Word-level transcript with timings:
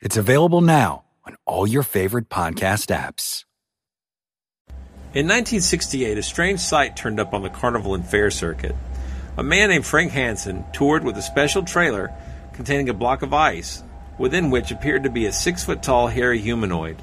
It's 0.00 0.16
available 0.16 0.62
now 0.62 1.04
on 1.26 1.36
all 1.44 1.66
your 1.66 1.82
favorite 1.82 2.30
podcast 2.30 2.86
apps. 2.88 3.44
In 5.12 5.26
1968, 5.26 6.16
a 6.16 6.22
strange 6.22 6.60
sight 6.60 6.96
turned 6.96 7.20
up 7.20 7.34
on 7.34 7.42
the 7.42 7.50
carnival 7.50 7.94
and 7.94 8.06
fair 8.06 8.30
circuit. 8.30 8.74
A 9.36 9.42
man 9.42 9.68
named 9.68 9.84
Frank 9.84 10.12
Hansen 10.12 10.64
toured 10.72 11.04
with 11.04 11.18
a 11.18 11.22
special 11.22 11.64
trailer 11.64 12.10
containing 12.54 12.88
a 12.88 12.94
block 12.94 13.20
of 13.20 13.34
ice, 13.34 13.82
within 14.16 14.48
which 14.48 14.70
appeared 14.70 15.02
to 15.02 15.10
be 15.10 15.26
a 15.26 15.32
six 15.32 15.64
foot 15.64 15.82
tall 15.82 16.06
hairy 16.06 16.38
humanoid. 16.38 16.96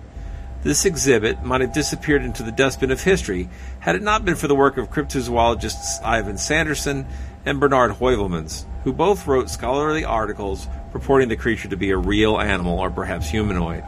This 0.64 0.84
exhibit 0.84 1.44
might 1.44 1.62
have 1.62 1.74
disappeared 1.74 2.24
into 2.24 2.42
the 2.42 2.52
dustbin 2.52 2.90
of 2.90 3.04
history 3.04 3.48
had 3.80 3.96
it 3.96 4.02
not 4.02 4.26
been 4.26 4.36
for 4.36 4.48
the 4.48 4.56
work 4.56 4.78
of 4.78 4.90
cryptozoologists 4.90 6.04
Ivan 6.04 6.40
Sanderson 6.40 7.06
and 7.46 7.60
Bernard 7.60 7.92
Heuvelmans, 7.92 8.66
who 8.84 8.92
both 8.92 9.28
wrote 9.28 9.52
scholarly 9.52 10.04
articles 10.04 10.68
purporting 10.92 11.30
the 11.30 11.36
creature 11.36 11.68
to 11.68 11.78
be 11.78 11.92
a 11.92 11.98
real 11.98 12.40
animal 12.40 12.80
or 12.80 12.90
perhaps 12.90 13.30
humanoid. 13.30 13.84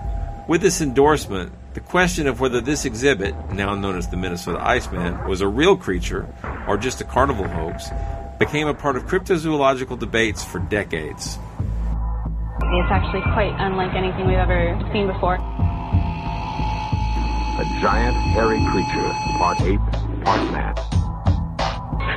With 0.47 0.61
this 0.61 0.81
endorsement, 0.81 1.51
the 1.73 1.79
question 1.79 2.27
of 2.27 2.39
whether 2.39 2.59
this 2.61 2.85
exhibit, 2.85 3.35
now 3.51 3.75
known 3.75 3.97
as 3.97 4.07
the 4.07 4.17
Minnesota 4.17 4.59
Iceman, 4.59 5.27
was 5.27 5.41
a 5.41 5.47
real 5.47 5.77
creature 5.77 6.27
or 6.67 6.77
just 6.77 7.01
a 7.01 7.03
carnival 7.03 7.47
hoax, 7.47 7.89
became 8.39 8.67
a 8.67 8.73
part 8.73 8.95
of 8.95 9.05
cryptozoological 9.05 9.99
debates 9.99 10.43
for 10.43 10.59
decades. 10.59 11.37
It's 12.61 12.91
actually 12.91 13.21
quite 13.33 13.53
unlike 13.59 13.93
anything 13.93 14.27
we've 14.27 14.37
ever 14.37 14.79
seen 14.91 15.07
before. 15.07 15.35
A 17.59 17.65
giant, 17.81 18.15
hairy 18.33 18.59
creature, 18.71 19.11
part 19.37 19.61
ape, 19.61 19.79
part 20.23 20.51
man. 20.51 21.08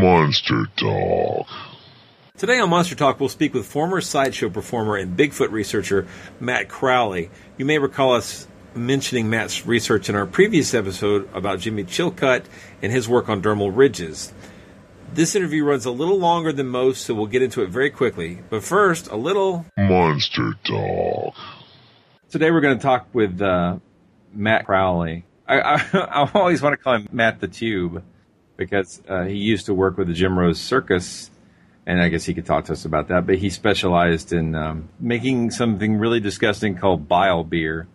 Monster 0.00 0.64
Talk. 0.76 1.46
Today 2.38 2.58
on 2.58 2.70
Monster 2.70 2.94
Talk, 2.94 3.20
we'll 3.20 3.28
speak 3.28 3.52
with 3.52 3.66
former 3.66 4.00
sideshow 4.00 4.48
performer 4.48 4.96
and 4.96 5.18
Bigfoot 5.18 5.50
researcher 5.50 6.08
Matt 6.40 6.70
Crowley. 6.70 7.30
You 7.58 7.66
may 7.66 7.78
recall 7.78 8.14
us 8.14 8.48
mentioning 8.74 9.28
Matt's 9.28 9.66
research 9.66 10.08
in 10.08 10.14
our 10.14 10.24
previous 10.24 10.72
episode 10.72 11.28
about 11.34 11.60
Jimmy 11.60 11.84
Chilcutt 11.84 12.44
and 12.80 12.90
his 12.90 13.06
work 13.06 13.28
on 13.28 13.42
dermal 13.42 13.70
ridges. 13.74 14.32
This 15.12 15.36
interview 15.36 15.62
runs 15.62 15.84
a 15.84 15.90
little 15.90 16.18
longer 16.18 16.52
than 16.54 16.68
most, 16.68 17.04
so 17.04 17.12
we'll 17.12 17.26
get 17.26 17.42
into 17.42 17.62
it 17.62 17.68
very 17.68 17.90
quickly. 17.90 18.38
But 18.48 18.64
first, 18.64 19.08
a 19.08 19.16
little 19.16 19.66
Monster 19.76 20.54
Talk. 20.64 21.34
Today 22.30 22.50
we're 22.50 22.62
going 22.62 22.78
to 22.78 22.82
talk 22.82 23.08
with 23.12 23.42
uh, 23.42 23.76
Matt 24.32 24.64
Crowley. 24.64 25.26
I, 25.46 25.60
I, 25.60 25.74
I 25.92 26.30
always 26.32 26.62
want 26.62 26.72
to 26.72 26.82
call 26.82 26.94
him 26.94 27.08
Matt 27.12 27.40
the 27.40 27.48
Tube 27.48 28.02
because 28.64 29.02
uh, 29.08 29.24
he 29.24 29.36
used 29.36 29.66
to 29.66 29.74
work 29.74 29.96
with 29.96 30.08
the 30.08 30.14
Jim 30.14 30.38
Rose 30.38 30.60
Circus, 30.60 31.30
and 31.86 32.00
I 32.00 32.08
guess 32.08 32.24
he 32.24 32.34
could 32.34 32.46
talk 32.46 32.66
to 32.66 32.72
us 32.72 32.84
about 32.84 33.08
that. 33.08 33.26
But 33.26 33.38
he 33.38 33.50
specialized 33.50 34.32
in 34.32 34.54
um, 34.54 34.88
making 35.00 35.50
something 35.50 35.96
really 35.96 36.20
disgusting 36.20 36.76
called 36.76 37.08
bile 37.08 37.44
beer, 37.44 37.86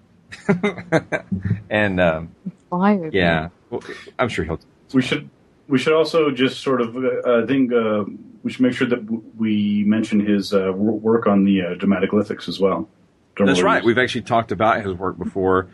and 1.70 2.00
um, 2.00 2.36
Fire. 2.70 3.10
yeah, 3.14 3.50
well, 3.70 3.82
I'm 4.20 4.30
sure 4.30 4.46
he'll. 4.46 4.60
We 4.94 5.02
should 5.02 5.30
we 5.68 5.78
should 5.78 5.94
also 5.94 6.32
just 6.32 6.62
sort 6.62 6.82
of 6.82 6.96
uh, 6.96 7.44
I 7.44 7.46
think 7.46 7.74
uh, 7.74 8.06
we 8.44 8.52
should 8.52 8.62
make 8.62 8.74
sure 8.74 8.88
that 8.88 9.06
w- 9.06 9.24
we 9.38 9.84
mention 9.86 10.26
his 10.26 10.54
uh, 10.54 10.72
work 10.74 11.28
on 11.28 11.44
the 11.44 11.62
uh, 11.62 11.66
dermatoglyphics 11.76 12.48
as 12.48 12.60
well. 12.60 12.90
That's 13.38 13.62
right. 13.62 13.84
We've 13.84 13.98
actually 13.98 14.22
talked 14.22 14.52
about 14.52 14.84
his 14.84 14.94
work 14.94 15.18
before 15.18 15.68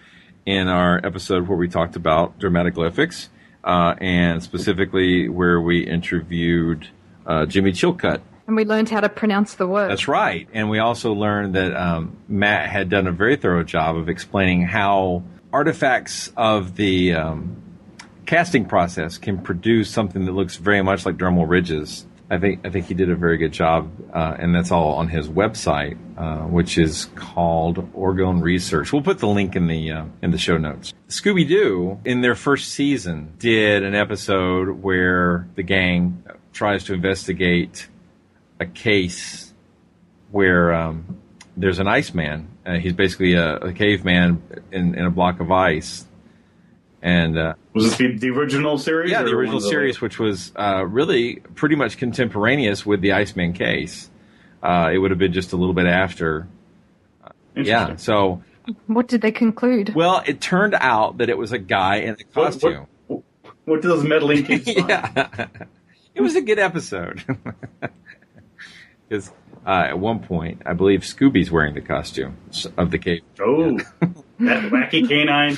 in 0.45 0.67
our 0.67 0.99
episode 1.05 1.47
where 1.47 1.57
we 1.57 1.69
talked 1.69 1.95
about 1.95 2.39
dermatoglyphics, 2.39 3.29
uh, 3.63 3.95
and 3.99 4.43
specifically 4.43 5.29
where 5.29 5.59
we 5.61 5.85
interviewed 5.85 6.87
uh, 7.25 7.45
Jimmy 7.45 7.71
Chilcutt. 7.71 8.21
And 8.45 8.55
we 8.57 8.65
learned 8.65 8.89
how 8.89 8.99
to 8.99 9.09
pronounce 9.09 9.53
the 9.55 9.67
word. 9.67 9.89
That's 9.89 10.07
right. 10.07 10.47
And 10.53 10.69
we 10.69 10.79
also 10.79 11.13
learned 11.13 11.55
that 11.55 11.73
um, 11.75 12.17
Matt 12.27 12.69
had 12.69 12.89
done 12.89 13.07
a 13.07 13.11
very 13.11 13.37
thorough 13.37 13.63
job 13.63 13.95
of 13.95 14.09
explaining 14.09 14.63
how 14.63 15.23
artifacts 15.53 16.31
of 16.35 16.75
the 16.75 17.13
um, 17.13 17.61
casting 18.25 18.65
process 18.65 19.17
can 19.17 19.37
produce 19.37 19.89
something 19.89 20.25
that 20.25 20.33
looks 20.33 20.57
very 20.57 20.81
much 20.81 21.05
like 21.05 21.15
dermal 21.15 21.47
ridges. 21.47 22.05
I 22.33 22.39
think 22.39 22.65
I 22.65 22.71
think 22.71 22.87
he 22.87 22.95
did 22.95 23.11
a 23.11 23.15
very 23.15 23.37
good 23.37 23.51
job, 23.51 23.91
uh, 24.11 24.35
and 24.39 24.55
that's 24.55 24.71
all 24.71 24.93
on 24.95 25.07
his 25.07 25.29
website, 25.29 25.97
uh, 26.17 26.47
which 26.47 26.79
is 26.79 27.05
called 27.15 27.93
Orgone 27.93 28.41
Research. 28.41 28.91
We'll 28.91 29.03
put 29.03 29.19
the 29.19 29.27
link 29.27 29.55
in 29.55 29.67
the 29.67 29.91
uh, 29.91 30.05
in 30.23 30.31
the 30.31 30.39
show 30.39 30.57
notes. 30.57 30.93
Scooby 31.09 31.47
Doo, 31.47 31.99
in 32.05 32.21
their 32.21 32.33
first 32.33 32.69
season, 32.69 33.33
did 33.37 33.83
an 33.83 33.93
episode 33.93 34.81
where 34.81 35.47
the 35.53 35.61
gang 35.61 36.23
tries 36.53 36.83
to 36.85 36.93
investigate 36.93 37.87
a 38.59 38.65
case 38.65 39.53
where 40.31 40.73
um, 40.73 41.21
there's 41.55 41.77
an 41.77 41.87
Iceman. 41.87 42.47
Uh, 42.65 42.79
he's 42.79 42.93
basically 42.93 43.33
a, 43.33 43.57
a 43.57 43.73
caveman 43.73 44.41
in, 44.71 44.95
in 44.95 45.05
a 45.05 45.11
block 45.11 45.39
of 45.39 45.51
ice, 45.51 46.05
and 47.03 47.37
uh, 47.37 47.53
was 47.73 47.83
this 47.85 47.97
the, 47.97 48.17
the 48.17 48.29
original 48.31 48.79
series? 48.79 49.11
yeah, 49.11 49.21
the 49.21 49.31
original 49.31 49.57
of 49.57 49.63
the- 49.63 49.69
series, 49.69 50.01
which 50.01 50.17
was 50.17 50.51
uh, 50.55 50.83
really 50.85 51.35
pretty 51.53 51.75
much 51.75 51.97
contemporaneous 51.97 52.83
with 52.85 53.01
the 53.01 53.11
Iceman 53.11 53.53
case. 53.53 54.09
Uh, 54.63 54.89
it 54.93 54.97
would 54.97 55.11
have 55.11 55.19
been 55.19 55.33
just 55.33 55.51
a 55.53 55.57
little 55.57 55.73
bit 55.75 55.85
after. 55.85 56.47
Yeah. 57.55 57.97
So, 57.97 58.41
What 58.87 59.07
did 59.09 59.21
they 59.21 59.31
conclude? 59.31 59.93
well, 59.93 60.23
it 60.25 60.39
turned 60.41 60.73
out 60.79 61.17
that 61.17 61.29
it 61.29 61.37
was 61.37 61.51
a 61.51 61.57
guy 61.59 61.97
in 61.97 62.11
a 62.11 62.17
What, 62.33 62.35
what, 62.35 62.61
costume. 62.61 62.87
what 63.65 63.81
do 63.81 63.87
those 63.89 64.03
meddling 64.03 64.43
kids 64.45 64.65
yeah. 64.67 65.27
it 66.15 66.21
was 66.21 66.35
a 66.35 66.41
good 66.41 66.57
episode. 66.59 67.23
Because 69.09 69.29
uh, 69.65 69.87
at 69.89 69.99
one 69.99 70.19
point, 70.19 70.61
I 70.65 70.73
believe 70.73 71.01
Scooby's 71.01 71.51
wearing 71.51 71.75
the 71.75 71.81
costume 71.81 72.37
of 72.77 72.89
the 72.89 72.97
cave. 72.97 73.21
Oh, 73.39 73.77
that 74.39 74.71
wacky 74.71 75.07
canine. 75.07 75.57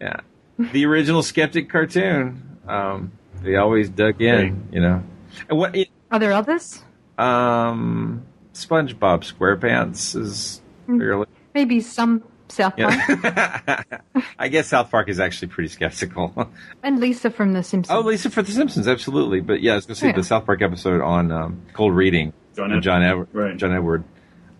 Yeah. 0.00 0.20
The 0.58 0.86
original 0.86 1.22
Skeptic 1.22 1.68
cartoon. 1.68 2.58
Um, 2.68 3.12
they 3.42 3.56
always 3.56 3.88
dug 3.88 4.20
in, 4.22 4.68
you 4.72 4.80
know. 4.80 5.02
And 5.48 5.58
what? 5.58 5.76
Are 6.10 6.18
there 6.18 6.32
others? 6.32 6.82
Um, 7.18 8.24
SpongeBob 8.52 9.30
SquarePants 9.30 10.16
is 10.18 10.60
fairly. 10.86 11.26
Maybe 11.54 11.80
some 11.80 12.22
South 12.48 12.76
Park. 12.76 12.94
Yeah. 13.08 13.82
I 14.38 14.48
guess 14.48 14.68
South 14.68 14.90
Park 14.90 15.08
is 15.08 15.18
actually 15.20 15.48
pretty 15.48 15.68
skeptical. 15.68 16.50
and 16.82 17.00
Lisa 17.00 17.30
from 17.30 17.52
The 17.52 17.62
Simpsons. 17.62 17.96
oh, 17.96 18.00
Lisa 18.00 18.30
from 18.30 18.44
The 18.44 18.52
Simpsons, 18.52 18.86
absolutely. 18.88 19.40
But 19.40 19.60
yeah, 19.60 19.72
I 19.72 19.74
was 19.76 19.86
going 19.86 19.94
to 19.94 20.00
say 20.00 20.06
Yeah. 20.08 20.16
the 20.16 20.24
South 20.24 20.46
Park 20.46 20.62
episode 20.62 21.00
on 21.00 21.32
um, 21.32 21.62
cold 21.72 21.94
reading. 21.94 22.32
John 22.56 22.70
with 22.70 22.78
Ed- 22.78 22.82
John 22.82 23.02
Edward. 23.02 23.28
Right. 23.32 23.56
John 23.56 23.72
Edward 23.74 24.04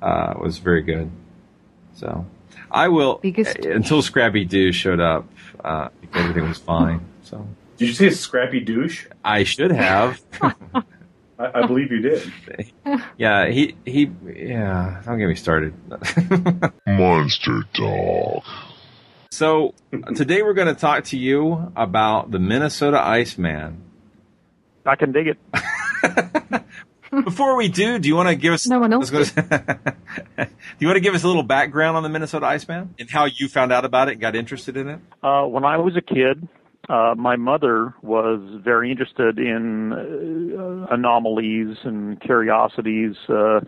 uh, 0.02 0.35
was 0.41 0.58
very 0.58 0.82
good. 0.82 1.11
So, 1.94 2.26
I 2.75 2.88
will 2.88 3.19
Biggest- 3.23 3.65
uh, 3.65 3.71
until 3.71 4.03
Scrappy 4.03 4.44
Doo 4.44 4.73
showed 4.73 5.00
up. 5.00 5.26
Uh, 5.65 5.88
everything 6.12 6.49
was 6.49 6.59
fine. 6.59 7.00
So 7.23 7.47
Did 7.79 7.88
you 7.88 7.94
say 7.94 8.11
scrappy 8.11 8.61
douche? 8.61 9.06
I 9.25 9.44
should 9.44 9.71
have. 9.71 10.21
I, 10.43 10.82
I 11.38 11.67
believe 11.67 11.91
you 11.91 12.00
did. 12.00 12.32
yeah, 13.17 13.47
he 13.49 13.76
he. 13.85 14.11
Yeah, 14.26 15.00
don't 15.06 15.19
get 15.19 15.29
me 15.29 15.37
started. 15.37 15.73
Monster 16.87 17.62
Dog. 17.75 18.43
so 19.31 19.75
today 20.15 20.43
we're 20.43 20.55
going 20.55 20.73
to 20.73 20.81
talk 20.81 21.05
to 21.05 21.17
you 21.17 21.73
about 21.77 22.31
the 22.31 22.38
Minnesota 22.38 23.00
Iceman. 23.00 23.82
I 24.85 24.97
can 24.97 25.12
dig 25.12 25.29
it. 25.29 25.38
Before 27.22 27.56
we 27.56 27.69
do, 27.69 27.99
do 27.99 28.08
you 28.08 28.16
want 28.16 28.28
to 28.28 28.37
give 28.37 28.52
us? 28.52 28.66
No 28.66 28.81
one 28.81 28.93
else 28.93 29.12
I 29.12 29.25
gonna 29.25 29.66
do 30.38 30.46
you 30.78 30.87
want 30.88 30.96
to 30.96 31.00
give 31.00 31.14
us 31.14 31.22
a 31.22 31.26
little 31.26 31.43
background 31.43 31.96
on 31.96 32.02
the 32.02 32.08
Minnesota 32.08 32.46
Iceman 32.46 32.94
and 32.99 33.11
how 33.11 33.26
you 33.26 33.49
found 33.49 33.72
out 33.72 33.84
about 33.84 34.08
it 34.08 34.12
and 34.12 34.20
got 34.20 34.34
interested 34.34 34.76
in 34.76 34.88
it? 34.88 35.00
Uh, 35.22 35.44
when 35.44 35.64
I 35.64 35.76
was 35.76 35.96
a 35.96 36.02
kid, 36.02 36.49
uh, 36.88 37.14
my 37.16 37.37
mother 37.37 37.94
was 38.02 38.40
very 38.62 38.90
interested 38.90 39.38
in 39.38 39.93
uh, 39.93 40.94
anomalies 40.94 41.76
and 41.84 42.20
curiosities, 42.20 43.17
uh, 43.28 43.60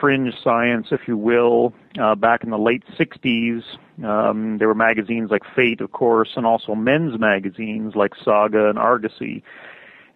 fringe 0.00 0.32
science, 0.42 0.88
if 0.90 1.00
you 1.06 1.16
will. 1.16 1.72
Uh, 2.00 2.14
back 2.14 2.44
in 2.44 2.50
the 2.50 2.58
late 2.58 2.82
60s, 2.98 3.62
um, 4.04 4.58
there 4.58 4.68
were 4.68 4.74
magazines 4.74 5.30
like 5.30 5.42
Fate, 5.54 5.80
of 5.80 5.92
course, 5.92 6.30
and 6.36 6.46
also 6.46 6.74
men's 6.74 7.18
magazines 7.18 7.94
like 7.94 8.12
Saga 8.24 8.68
and 8.68 8.78
Argosy. 8.78 9.42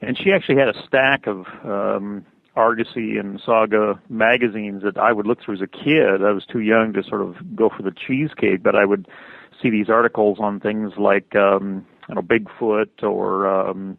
And 0.00 0.17
she 0.17 0.33
actually 0.33 0.56
had 0.56 0.69
a 0.69 0.87
stack 0.87 1.27
of 1.27 1.47
um, 1.65 2.25
Argosy 2.56 3.17
and 3.19 3.41
Saga 3.45 4.00
magazines 4.09 4.83
that 4.83 4.99
I 4.99 5.12
would 5.12 5.27
look 5.27 5.43
through 5.43 5.55
as 5.55 5.61
a 5.61 5.67
kid. 5.67 6.23
I 6.23 6.33
was 6.33 6.45
too 6.45 6.61
young 6.61 6.93
to 6.93 7.03
sort 7.03 7.23
of 7.23 7.37
go 7.56 7.71
for 7.75 7.83
the 7.83 7.93
cheesecake, 7.93 8.62
but 8.62 8.75
I 8.75 8.85
would 8.85 9.09
see 9.62 9.71
these 9.71 9.89
articles 9.89 10.39
on 10.41 10.61
things 10.61 10.93
like 10.99 11.35
um, 11.35 11.87
you 12.09 12.15
know 12.15 12.23
Bigfoot 12.23 13.03
or 13.03 13.49
um, 13.49 13.99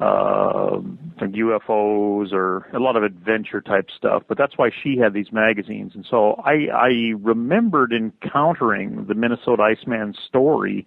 uh, 0.00 0.80
UFOs 1.20 2.32
or 2.32 2.66
a 2.74 2.78
lot 2.78 2.96
of 2.96 3.02
adventure 3.02 3.60
type 3.60 3.88
stuff. 3.96 4.22
But 4.26 4.36
that's 4.38 4.58
why 4.58 4.70
she 4.82 4.96
had 4.98 5.12
these 5.14 5.32
magazines, 5.32 5.92
and 5.94 6.06
so 6.08 6.42
I, 6.44 6.68
I 6.74 7.12
remembered 7.20 7.92
encountering 7.92 9.06
the 9.06 9.14
Minnesota 9.14 9.62
Iceman 9.62 10.14
story 10.28 10.86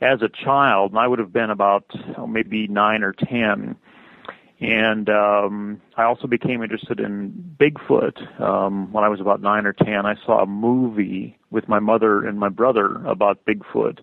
as 0.00 0.22
a 0.22 0.28
child, 0.28 0.92
and 0.92 0.98
I 0.98 1.06
would 1.06 1.18
have 1.18 1.32
been 1.32 1.50
about 1.50 1.84
oh, 2.16 2.26
maybe 2.26 2.66
nine 2.68 3.02
or 3.02 3.12
ten. 3.12 3.76
And 4.60 5.08
um, 5.08 5.80
I 5.96 6.04
also 6.04 6.26
became 6.26 6.62
interested 6.62 7.00
in 7.00 7.56
Bigfoot 7.58 8.40
um, 8.40 8.92
when 8.92 9.04
I 9.04 9.08
was 9.08 9.20
about 9.20 9.40
nine 9.40 9.64
or 9.66 9.72
ten. 9.72 10.04
I 10.04 10.16
saw 10.26 10.42
a 10.42 10.46
movie 10.46 11.38
with 11.50 11.66
my 11.66 11.78
mother 11.78 12.26
and 12.26 12.38
my 12.38 12.50
brother 12.50 12.96
about 13.06 13.44
Bigfoot. 13.46 14.00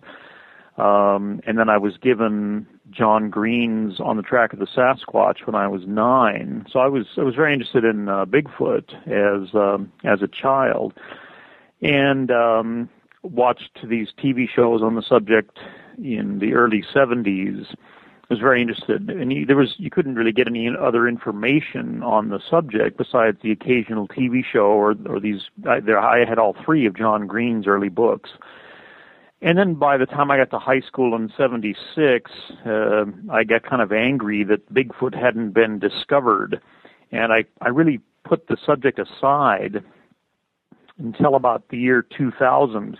Um, 0.76 1.40
and 1.44 1.58
then 1.58 1.68
I 1.68 1.78
was 1.78 1.96
given 1.96 2.66
John 2.90 3.30
Green's 3.30 4.00
On 4.00 4.16
the 4.16 4.22
Track 4.22 4.52
of 4.52 4.60
the 4.60 4.66
Sasquatch 4.66 5.44
when 5.44 5.56
I 5.56 5.66
was 5.66 5.82
nine. 5.86 6.66
So 6.72 6.78
I 6.78 6.86
was 6.86 7.06
I 7.16 7.22
was 7.22 7.34
very 7.34 7.52
interested 7.52 7.84
in 7.84 8.08
uh, 8.08 8.24
Bigfoot 8.24 8.94
as 9.06 9.54
um, 9.54 9.92
as 10.04 10.22
a 10.22 10.28
child, 10.28 10.94
and 11.82 12.30
um, 12.30 12.88
watched 13.22 13.78
these 13.84 14.08
TV 14.22 14.48
shows 14.48 14.82
on 14.82 14.94
the 14.94 15.02
subject 15.02 15.58
in 16.02 16.38
the 16.38 16.54
early 16.54 16.84
70s. 16.94 17.74
Was 18.30 18.40
very 18.40 18.60
interested, 18.60 19.08
and 19.08 19.32
you, 19.32 19.46
there 19.46 19.56
was 19.56 19.74
you 19.78 19.88
couldn't 19.88 20.16
really 20.16 20.32
get 20.32 20.46
any 20.46 20.68
other 20.68 21.08
information 21.08 22.02
on 22.02 22.28
the 22.28 22.38
subject 22.50 22.98
besides 22.98 23.38
the 23.42 23.50
occasional 23.50 24.06
TV 24.06 24.44
show 24.44 24.66
or 24.66 24.94
or 25.06 25.18
these. 25.18 25.44
I, 25.66 25.80
there, 25.80 25.98
I 25.98 26.26
had 26.26 26.38
all 26.38 26.54
three 26.62 26.84
of 26.84 26.94
John 26.94 27.26
Green's 27.26 27.66
early 27.66 27.88
books. 27.88 28.28
And 29.40 29.56
then 29.56 29.74
by 29.74 29.96
the 29.96 30.06
time 30.06 30.30
I 30.30 30.36
got 30.36 30.50
to 30.50 30.58
high 30.58 30.80
school 30.80 31.14
in 31.14 31.32
76, 31.36 32.30
uh, 32.66 33.04
I 33.30 33.44
got 33.44 33.62
kind 33.62 33.80
of 33.80 33.92
angry 33.92 34.44
that 34.44 34.72
Bigfoot 34.74 35.14
hadn't 35.14 35.52
been 35.52 35.78
discovered. 35.78 36.60
And 37.12 37.32
I, 37.32 37.44
I 37.60 37.68
really 37.68 38.00
put 38.24 38.48
the 38.48 38.56
subject 38.66 38.98
aside 38.98 39.84
until 40.98 41.36
about 41.36 41.68
the 41.68 41.78
year 41.78 42.02
2000. 42.02 42.98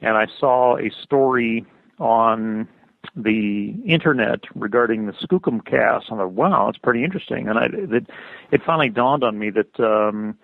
And 0.00 0.16
I 0.16 0.26
saw 0.38 0.76
a 0.76 0.90
story 1.02 1.66
on 1.98 2.68
the 3.14 3.74
internet 3.86 4.40
regarding 4.54 5.06
the 5.06 5.12
Skookum 5.12 5.64
cast. 5.64 6.06
I 6.06 6.16
thought, 6.16 6.32
wow, 6.32 6.68
it's 6.68 6.78
pretty 6.78 7.04
interesting. 7.04 7.48
And 7.48 7.58
I, 7.58 7.66
it, 7.72 8.06
it 8.50 8.60
finally 8.64 8.88
dawned 8.88 9.24
on 9.24 9.38
me 9.38 9.50
that 9.50 9.80
um, 9.80 10.36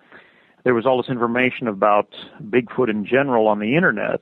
there 0.63 0.73
was 0.73 0.85
all 0.85 1.01
this 1.01 1.09
information 1.09 1.67
about 1.67 2.07
Bigfoot 2.41 2.89
in 2.89 3.05
general 3.05 3.47
on 3.47 3.59
the 3.59 3.75
internet. 3.75 4.21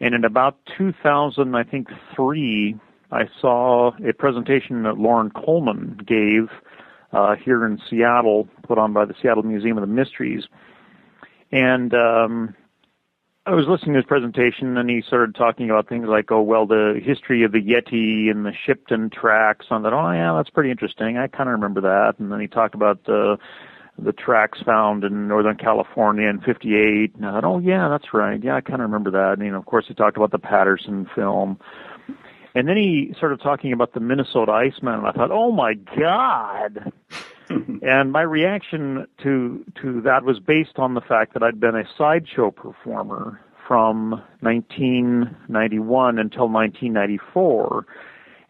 And 0.00 0.14
in 0.14 0.24
about 0.24 0.58
2000, 0.76 1.54
I 1.54 1.62
think 1.62 1.88
three, 2.14 2.76
I 3.10 3.28
saw 3.40 3.92
a 4.06 4.12
presentation 4.12 4.82
that 4.82 4.98
Loren 4.98 5.30
Coleman 5.30 5.98
gave 6.06 6.48
uh, 7.12 7.36
here 7.36 7.64
in 7.64 7.80
Seattle, 7.88 8.48
put 8.66 8.78
on 8.78 8.92
by 8.92 9.04
the 9.04 9.14
Seattle 9.22 9.44
Museum 9.44 9.78
of 9.78 9.82
the 9.82 9.94
Mysteries. 9.94 10.44
And 11.52 11.94
um, 11.94 12.54
I 13.48 13.54
was 13.54 13.66
listening 13.68 13.92
to 13.92 14.00
his 14.00 14.06
presentation, 14.06 14.76
and 14.76 14.90
he 14.90 15.02
started 15.06 15.36
talking 15.36 15.70
about 15.70 15.88
things 15.88 16.06
like, 16.08 16.32
oh, 16.32 16.42
well, 16.42 16.66
the 16.66 17.00
history 17.00 17.44
of 17.44 17.52
the 17.52 17.62
Yeti 17.62 18.28
and 18.28 18.44
the 18.44 18.52
Shipton 18.66 19.08
tracks. 19.08 19.66
And 19.70 19.86
I 19.86 19.90
thought, 19.90 19.96
oh, 19.96 20.10
yeah, 20.10 20.34
that's 20.36 20.50
pretty 20.50 20.72
interesting. 20.72 21.16
I 21.16 21.28
kind 21.28 21.48
of 21.48 21.52
remember 21.52 21.80
that. 21.82 22.14
And 22.18 22.32
then 22.32 22.40
he 22.40 22.48
talked 22.48 22.74
about 22.74 23.04
the 23.04 23.38
the 23.98 24.12
tracks 24.12 24.58
found 24.66 25.04
in 25.04 25.26
Northern 25.26 25.56
California 25.56 26.28
in 26.28 26.40
'58. 26.40 27.14
And 27.14 27.24
I 27.24 27.32
thought, 27.32 27.44
oh, 27.44 27.58
yeah, 27.60 27.88
that's 27.88 28.12
right. 28.12 28.42
Yeah, 28.42 28.56
I 28.56 28.60
kind 28.62 28.82
of 28.82 28.90
remember 28.90 29.12
that. 29.12 29.34
And 29.34 29.44
you 29.46 29.52
know, 29.52 29.58
of 29.58 29.66
course, 29.66 29.84
he 29.86 29.94
talked 29.94 30.16
about 30.16 30.32
the 30.32 30.40
Patterson 30.40 31.08
film. 31.14 31.60
And 32.56 32.66
then 32.66 32.78
he 32.78 33.12
started 33.18 33.42
talking 33.42 33.74
about 33.74 33.92
the 33.92 34.00
Minnesota 34.00 34.50
Iceman, 34.50 34.94
and 34.94 35.06
I 35.06 35.12
thought, 35.12 35.30
oh 35.30 35.52
my 35.52 35.74
God. 35.74 36.90
and 37.82 38.10
my 38.10 38.22
reaction 38.22 39.06
to 39.22 39.62
to 39.82 40.00
that 40.00 40.24
was 40.24 40.40
based 40.40 40.78
on 40.78 40.94
the 40.94 41.02
fact 41.02 41.34
that 41.34 41.42
I'd 41.42 41.60
been 41.60 41.76
a 41.76 41.84
sideshow 41.98 42.50
performer 42.50 43.42
from 43.68 44.22
1991 44.40 46.18
until 46.18 46.48
1994. 46.48 47.86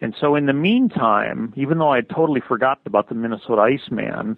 And 0.01 0.15
so 0.21 0.37
in 0.37 0.47
the 0.47 0.53
meantime, 0.53 1.53
even 1.57 1.79
though 1.79 1.91
I 1.91 1.97
had 1.97 2.09
totally 2.09 2.41
forgotten 2.47 2.85
about 2.87 3.09
the 3.09 3.17
Minnesota 3.17 3.63
Iceman, 3.63 4.37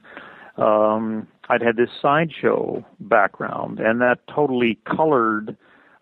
um, 0.56 1.28
I'd 1.50 1.60
had 1.60 1.76
this 1.76 1.90
sideshow 2.00 2.86
background, 3.00 3.80
and 3.80 4.00
that 4.00 4.20
totally 4.34 4.78
colored 4.86 5.58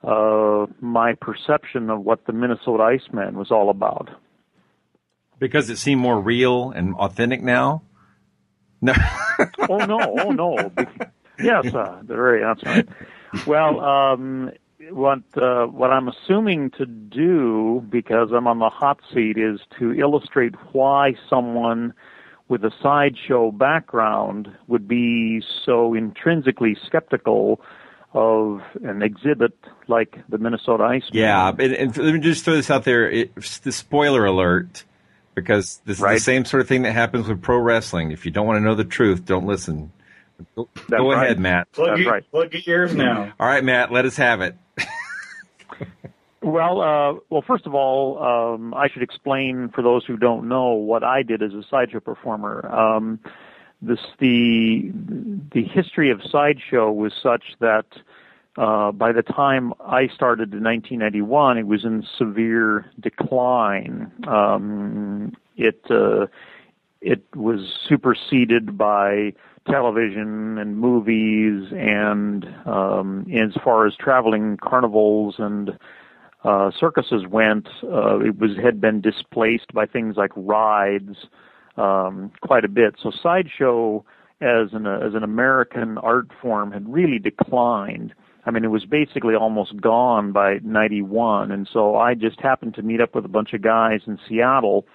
uh, 0.06 0.66
my 0.80 1.14
perception 1.14 1.90
of 1.90 2.04
what 2.04 2.26
the 2.26 2.32
Minnesota 2.32 2.82
Iceman 2.84 3.36
was 3.36 3.50
all 3.50 3.70
about. 3.70 4.08
Because 5.38 5.68
it 5.68 5.76
seemed 5.76 6.00
more 6.00 6.20
real 6.20 6.70
and 6.70 6.94
authentic 6.94 7.42
now. 7.42 7.82
No. 8.80 8.94
oh 9.68 9.78
no! 9.78 9.98
Oh 10.20 10.30
no! 10.30 10.72
yes, 11.38 11.74
uh, 11.74 12.00
very. 12.04 12.42
That's 12.42 12.64
right. 12.64 12.88
Well, 13.46 13.80
um, 13.80 14.52
what 14.90 15.20
uh, 15.36 15.66
what 15.66 15.90
I'm 15.90 16.08
assuming 16.08 16.70
to 16.78 16.86
do 16.86 17.84
because 17.90 18.30
I'm 18.34 18.46
on 18.46 18.60
the 18.60 18.70
hot 18.70 19.00
seat 19.12 19.36
is 19.36 19.60
to 19.78 19.92
illustrate 19.92 20.54
why 20.72 21.14
someone 21.28 21.92
with 22.48 22.64
a 22.64 22.70
sideshow 22.82 23.50
background 23.50 24.48
would 24.68 24.86
be 24.86 25.42
so 25.64 25.94
intrinsically 25.94 26.76
skeptical 26.86 27.60
of 28.16 28.62
an 28.82 29.02
exhibit 29.02 29.52
like 29.86 30.18
the 30.28 30.38
Minnesota 30.38 30.84
Iceman. 30.84 31.10
Yeah, 31.12 31.50
and, 31.50 31.60
and 31.72 31.96
let 31.96 32.14
me 32.14 32.20
just 32.20 32.44
throw 32.44 32.54
this 32.56 32.70
out 32.70 32.84
there. 32.84 33.08
It, 33.10 33.34
the 33.62 33.70
spoiler 33.72 34.24
alert, 34.24 34.84
because 35.34 35.80
this 35.84 36.00
Right. 36.00 36.14
is 36.16 36.22
the 36.22 36.24
same 36.24 36.44
sort 36.46 36.62
of 36.62 36.68
thing 36.68 36.82
that 36.82 36.92
happens 36.92 37.28
with 37.28 37.42
pro 37.42 37.58
wrestling. 37.58 38.10
If 38.10 38.24
you 38.24 38.32
don't 38.32 38.46
want 38.46 38.56
to 38.56 38.60
know 38.64 38.74
the 38.74 38.84
truth, 38.84 39.24
don't 39.26 39.46
listen. 39.46 39.92
Go, 40.56 40.68
That's 40.74 40.88
go 40.90 41.12
right. 41.12 41.24
ahead, 41.26 41.38
Matt. 41.38 41.70
Plug, 41.72 41.88
That's 41.90 42.00
your, 42.00 42.12
right. 42.12 42.30
plug 42.30 42.52
your 42.54 42.62
ears 42.66 42.94
now. 42.94 43.32
All 43.38 43.46
right, 43.46 43.62
Matt, 43.62 43.92
let 43.92 44.04
us 44.06 44.16
have 44.16 44.40
it. 44.40 44.56
Well, 46.42 46.80
uh, 46.80 47.18
well, 47.28 47.42
first 47.44 47.66
of 47.66 47.74
all, 47.74 48.22
um, 48.22 48.72
I 48.72 48.88
should 48.88 49.02
explain 49.02 49.68
for 49.74 49.82
those 49.82 50.04
who 50.04 50.16
don't 50.16 50.48
know 50.48 50.74
what 50.74 51.02
I 51.02 51.22
did 51.24 51.42
as 51.42 51.52
a 51.54 51.62
sideshow 51.68 51.98
performer. 51.98 52.64
Um, 52.72 53.18
this 53.82 53.98
the 54.20 54.92
the 55.56 55.62
history 55.62 56.10
of 56.10 56.20
sideshow 56.30 56.92
was 56.92 57.14
such 57.22 57.54
that 57.60 57.86
uh, 58.58 58.92
by 58.92 59.10
the 59.10 59.22
time 59.22 59.72
I 59.80 60.06
started 60.08 60.52
in 60.52 60.62
1991, 60.62 61.56
it 61.56 61.66
was 61.66 61.82
in 61.82 62.06
severe 62.18 62.84
decline. 63.00 64.12
Um, 64.28 65.34
it 65.56 65.80
uh, 65.88 66.26
it 67.00 67.24
was 67.34 67.60
superseded 67.88 68.76
by 68.76 69.32
television 69.66 70.58
and 70.58 70.76
movies, 70.76 71.72
and 71.72 72.44
um, 72.66 73.26
as 73.32 73.54
far 73.64 73.86
as 73.86 73.94
traveling 73.96 74.58
carnivals 74.58 75.36
and 75.38 75.78
uh, 76.44 76.70
circuses 76.78 77.26
went, 77.26 77.66
uh, 77.82 78.18
it 78.18 78.38
was 78.38 78.58
had 78.62 78.78
been 78.78 79.00
displaced 79.00 79.72
by 79.72 79.86
things 79.86 80.16
like 80.18 80.32
rides 80.36 81.16
um, 81.78 82.30
quite 82.42 82.66
a 82.66 82.68
bit. 82.68 82.96
So 83.02 83.10
sideshow 83.10 84.04
as 84.40 84.68
an 84.72 84.86
as 84.86 85.14
an 85.14 85.22
American 85.22 85.98
art 85.98 86.28
form 86.40 86.72
had 86.72 86.92
really 86.92 87.18
declined. 87.18 88.14
I 88.44 88.50
mean, 88.50 88.64
it 88.64 88.70
was 88.70 88.84
basically 88.84 89.34
almost 89.34 89.80
gone 89.80 90.30
by 90.30 90.60
91. 90.62 91.50
And 91.50 91.68
so 91.72 91.96
I 91.96 92.14
just 92.14 92.40
happened 92.40 92.74
to 92.74 92.82
meet 92.82 93.00
up 93.00 93.14
with 93.14 93.24
a 93.24 93.28
bunch 93.28 93.52
of 93.54 93.62
guys 93.62 94.02
in 94.06 94.18
Seattle 94.28 94.86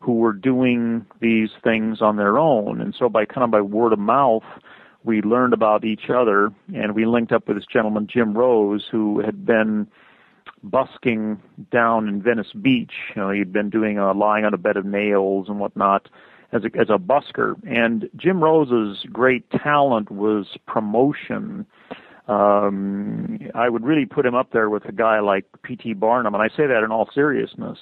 who 0.00 0.14
were 0.14 0.32
doing 0.32 1.04
these 1.20 1.50
things 1.62 2.00
on 2.00 2.16
their 2.16 2.38
own. 2.38 2.80
And 2.80 2.94
so 2.98 3.10
by 3.10 3.26
kind 3.26 3.44
of 3.44 3.50
by 3.50 3.60
word 3.60 3.92
of 3.92 3.98
mouth, 3.98 4.44
we 5.02 5.20
learned 5.20 5.52
about 5.52 5.84
each 5.84 6.08
other 6.08 6.50
and 6.74 6.94
we 6.94 7.04
linked 7.04 7.32
up 7.32 7.46
with 7.46 7.58
this 7.58 7.66
gentleman, 7.70 8.06
Jim 8.10 8.36
Rose, 8.36 8.86
who 8.90 9.20
had 9.20 9.44
been 9.44 9.86
busking 10.62 11.42
down 11.70 12.08
in 12.08 12.22
Venice 12.22 12.52
Beach. 12.62 12.92
You 13.14 13.22
know, 13.22 13.30
he'd 13.30 13.52
been 13.52 13.68
doing 13.68 13.98
uh, 13.98 14.14
lying 14.14 14.46
on 14.46 14.54
a 14.54 14.58
bed 14.58 14.78
of 14.78 14.86
nails 14.86 15.48
and 15.48 15.58
whatnot 15.58 16.08
as 16.54 16.62
a, 16.64 16.80
as 16.80 16.88
a 16.88 16.98
busker. 16.98 17.56
And 17.66 18.08
Jim 18.16 18.42
Rose's 18.42 19.04
great 19.12 19.44
talent 19.50 20.10
was 20.10 20.56
promotion. 20.66 21.66
Um, 22.28 23.38
I 23.54 23.68
would 23.68 23.84
really 23.84 24.06
put 24.06 24.24
him 24.24 24.34
up 24.34 24.52
there 24.52 24.70
with 24.70 24.86
a 24.86 24.92
guy 24.92 25.20
like 25.20 25.44
P.T. 25.62 25.94
Barnum, 25.94 26.34
and 26.34 26.42
I 26.42 26.48
say 26.48 26.66
that 26.66 26.82
in 26.82 26.90
all 26.90 27.10
seriousness. 27.12 27.78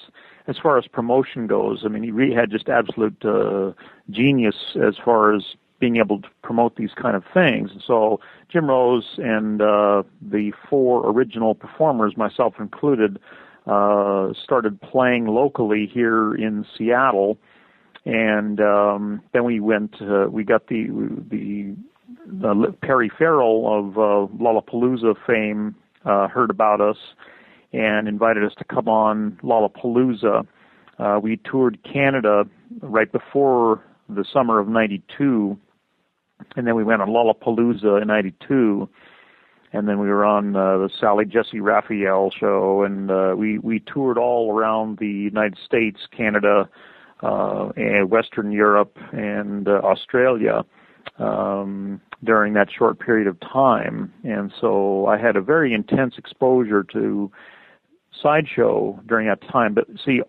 As 0.48 0.56
far 0.60 0.76
as 0.76 0.88
promotion 0.88 1.46
goes, 1.46 1.82
I 1.84 1.88
mean, 1.88 2.02
he 2.02 2.10
really 2.10 2.34
had 2.34 2.50
just 2.50 2.68
absolute 2.68 3.24
uh, 3.24 3.72
genius 4.10 4.56
as 4.74 4.96
far 5.04 5.32
as 5.32 5.44
being 5.78 5.96
able 5.96 6.20
to 6.20 6.28
promote 6.42 6.76
these 6.76 6.90
kind 7.00 7.14
of 7.14 7.22
things. 7.32 7.70
And 7.72 7.82
so 7.86 8.20
Jim 8.48 8.68
Rose 8.68 9.18
and 9.18 9.60
uh, 9.60 10.02
the 10.20 10.52
four 10.68 11.08
original 11.08 11.54
performers, 11.54 12.16
myself 12.16 12.54
included, 12.58 13.18
uh, 13.66 14.32
started 14.42 14.80
playing 14.80 15.26
locally 15.26 15.90
here 15.92 16.34
in 16.34 16.64
Seattle, 16.76 17.38
and 18.04 18.60
um, 18.60 19.22
then 19.32 19.44
we 19.44 19.60
went. 19.60 19.94
Uh, 20.00 20.26
we 20.30 20.44
got 20.44 20.68
the 20.68 20.86
the, 21.30 21.76
the 22.26 22.74
Perry 22.82 23.10
Farrell 23.16 23.66
of 23.66 23.98
uh, 23.98 24.32
Lollapalooza 24.42 25.14
fame 25.26 25.74
uh, 26.04 26.28
heard 26.28 26.50
about 26.50 26.80
us 26.80 26.96
and 27.72 28.08
invited 28.08 28.44
us 28.44 28.52
to 28.58 28.64
come 28.64 28.88
on 28.88 29.38
Lollapalooza. 29.42 30.46
Uh, 30.98 31.20
we 31.22 31.38
toured 31.38 31.78
Canada 31.90 32.44
right 32.80 33.10
before 33.10 33.82
the 34.08 34.24
summer 34.32 34.58
of 34.58 34.68
'92 34.68 35.58
and 36.56 36.66
then 36.66 36.74
we 36.74 36.84
went 36.84 37.02
on 37.02 37.08
Lollapalooza 37.08 38.02
in 38.02 38.08
'92, 38.08 38.88
and 39.72 39.88
then 39.88 39.98
we 39.98 40.08
were 40.08 40.24
on 40.24 40.54
uh, 40.56 40.78
the 40.78 40.90
Sally 41.00 41.24
Jessy 41.24 41.60
Raphael 41.60 42.30
show, 42.30 42.82
and 42.82 43.10
uh, 43.10 43.34
we 43.36 43.58
we 43.58 43.80
toured 43.80 44.18
all 44.18 44.52
around 44.52 44.98
the 44.98 45.08
United 45.08 45.58
States, 45.64 46.00
Canada, 46.16 46.68
uh, 47.22 47.70
Western 48.06 48.52
Europe, 48.52 48.96
and 49.12 49.68
uh, 49.68 49.80
Australia 49.84 50.64
um, 51.18 52.00
during 52.24 52.54
that 52.54 52.68
short 52.70 52.98
period 52.98 53.26
of 53.26 53.38
time, 53.40 54.12
and 54.24 54.52
so 54.60 55.06
I 55.06 55.18
had 55.18 55.36
a 55.36 55.40
very 55.40 55.72
intense 55.72 56.14
exposure 56.18 56.84
to 56.92 57.30
sideshow 58.22 59.00
during 59.06 59.26
that 59.28 59.40
time. 59.50 59.74
But 59.74 59.86
see, 60.04 60.22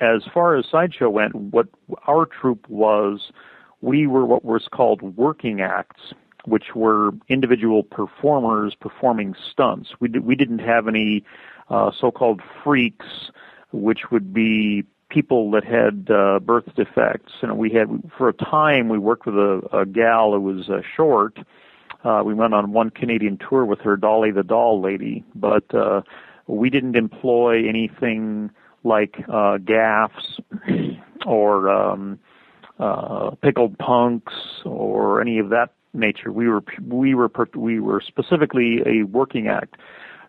as 0.00 0.22
far 0.32 0.56
as 0.56 0.66
sideshow 0.70 1.10
went, 1.10 1.34
what 1.34 1.68
our 2.06 2.26
troupe 2.26 2.68
was 2.68 3.32
we 3.80 4.06
were 4.06 4.24
what 4.24 4.44
was 4.44 4.68
called 4.72 5.02
working 5.16 5.60
acts, 5.60 6.12
which 6.44 6.74
were 6.74 7.10
individual 7.28 7.82
performers 7.82 8.74
performing 8.80 9.34
stunts. 9.50 9.90
We, 10.00 10.08
we 10.08 10.34
didn't 10.34 10.60
have 10.60 10.88
any 10.88 11.24
uh, 11.68 11.90
so-called 11.98 12.40
freaks, 12.62 13.30
which 13.72 14.10
would 14.10 14.32
be 14.32 14.84
people 15.08 15.50
that 15.52 15.64
had 15.64 16.10
uh, 16.10 16.40
birth 16.40 16.64
defects. 16.74 17.32
You 17.40 17.48
know, 17.48 17.54
we 17.54 17.70
had 17.70 17.88
for 18.16 18.28
a 18.28 18.32
time 18.32 18.88
we 18.88 18.98
worked 18.98 19.26
with 19.26 19.36
a, 19.36 19.60
a 19.72 19.86
gal 19.86 20.32
who 20.32 20.40
was 20.40 20.68
uh, 20.68 20.80
short. 20.96 21.38
Uh, 22.04 22.22
we 22.24 22.34
went 22.34 22.54
on 22.54 22.72
one 22.72 22.90
Canadian 22.90 23.38
tour 23.38 23.64
with 23.64 23.80
her, 23.80 23.96
Dolly 23.96 24.30
the 24.30 24.42
Doll 24.42 24.80
Lady, 24.80 25.24
but 25.34 25.74
uh, 25.74 26.02
we 26.46 26.70
didn't 26.70 26.96
employ 26.96 27.68
anything 27.68 28.50
like 28.84 29.16
uh, 29.28 29.58
gaffs 29.58 30.38
or 31.26 31.68
um, 31.68 32.18
uh, 32.78 33.30
pickled 33.42 33.78
punks 33.78 34.34
or 34.64 35.20
any 35.20 35.38
of 35.38 35.50
that 35.50 35.72
nature. 35.94 36.30
We 36.30 36.48
were 36.48 36.62
we 36.86 37.14
were 37.14 37.30
we 37.54 37.80
were 37.80 38.00
specifically 38.00 38.82
a 38.86 39.02
working 39.04 39.48
act. 39.48 39.76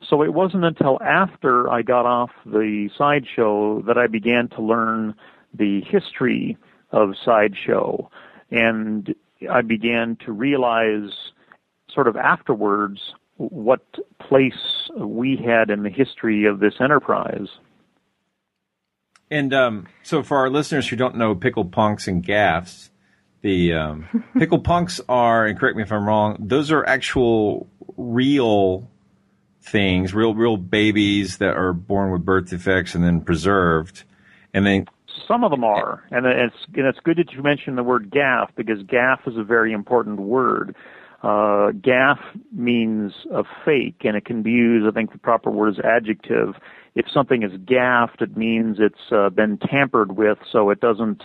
So 0.08 0.24
it 0.24 0.34
wasn't 0.34 0.66
until 0.66 1.02
after 1.02 1.70
I 1.70 1.82
got 1.82 2.06
off 2.06 2.32
the 2.46 2.90
sideshow 2.98 3.82
that 3.84 3.98
I 3.98 4.08
began 4.08 4.48
to 4.50 4.62
learn 4.62 5.16
the 5.54 5.82
history 5.82 6.58
of 6.92 7.16
sideshow, 7.24 8.10
and 8.52 9.14
I 9.52 9.62
began 9.62 10.18
to 10.26 10.32
realize, 10.32 11.12
sort 11.90 12.08
of 12.08 12.16
afterwards, 12.16 13.14
what 13.38 13.82
place 14.20 14.90
we 14.98 15.38
had 15.38 15.70
in 15.70 15.84
the 15.84 15.90
history 15.90 16.46
of 16.46 16.60
this 16.60 16.76
enterprise. 16.80 17.48
And 19.30 19.54
um, 19.54 19.88
so, 20.04 20.24
for 20.24 20.38
our 20.38 20.50
listeners 20.50 20.88
who 20.88 20.96
don't 20.96 21.16
know 21.16 21.36
pickle 21.36 21.66
punks 21.66 22.08
and 22.08 22.24
gaffs, 22.24 22.90
the 23.42 23.74
um, 23.74 24.24
pickle 24.40 24.60
punks 24.60 25.02
are, 25.10 25.46
and 25.46 25.60
correct 25.60 25.76
me 25.76 25.84
if 25.84 25.92
I'm 25.92 26.08
wrong, 26.08 26.38
those 26.40 26.72
are 26.72 26.86
actual 26.86 27.68
real 27.98 28.90
things, 29.72 30.14
real 30.14 30.34
real 30.34 30.58
babies 30.58 31.38
that 31.38 31.56
are 31.56 31.74
born 31.74 32.12
with 32.12 32.26
birth 32.26 32.50
defects 32.50 32.96
and 32.96 33.04
then 33.04 33.22
preserved, 33.22 34.04
and 34.54 34.66
then 34.66 34.86
some 35.28 35.44
of 35.44 35.52
them 35.52 35.64
are, 35.64 36.04
and 36.12 36.26
it's 36.26 36.56
and 36.76 36.86
it's 36.86 37.00
good 37.00 37.18
that 37.18 37.34
you 37.34 37.42
mentioned 37.42 37.78
the 37.78 37.84
word 37.84 38.10
gaff 38.10 38.52
because 38.56 38.82
gaff 38.84 39.22
is 39.28 39.38
a 39.38 39.44
very 39.44 39.74
important 39.74 40.20
word. 40.20 40.76
Uh, 41.24 41.72
gaff 41.72 42.20
means 42.52 43.12
a 43.32 43.44
fake, 43.66 44.02
and 44.06 44.16
it 44.16 44.24
can 44.24 44.44
be 44.44 44.52
used. 44.52 44.88
I 44.88 44.92
think 44.92 45.12
the 45.12 45.18
proper 45.18 45.50
word 45.50 45.74
is 45.74 45.80
adjective 45.80 46.56
if 46.98 47.06
something 47.14 47.44
is 47.44 47.52
gaffed, 47.64 48.24
it 48.24 48.36
means 48.36 48.78
it's 48.80 49.12
uh, 49.12 49.30
been 49.30 49.60
tampered 49.60 50.18
with 50.18 50.40
so 50.52 50.72
it 50.72 50.80
doesn't 50.80 51.22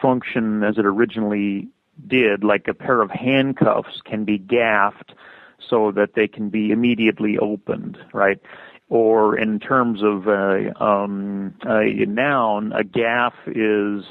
function 0.00 0.62
as 0.62 0.78
it 0.78 0.86
originally 0.86 1.66
did. 2.06 2.44
Like 2.44 2.68
a 2.68 2.74
pair 2.74 3.02
of 3.02 3.10
handcuffs 3.10 4.00
can 4.04 4.24
be 4.24 4.38
gaffed 4.38 5.14
so 5.58 5.92
that 5.92 6.14
they 6.14 6.28
can 6.28 6.48
be 6.48 6.70
immediately 6.70 7.38
opened, 7.38 7.98
right? 8.12 8.40
Or 8.88 9.36
in 9.36 9.58
terms 9.58 10.00
of 10.02 10.28
uh, 10.28 10.82
um, 10.82 11.54
a 11.64 12.06
noun, 12.06 12.72
a 12.72 12.84
gaff 12.84 13.34
is 13.46 14.04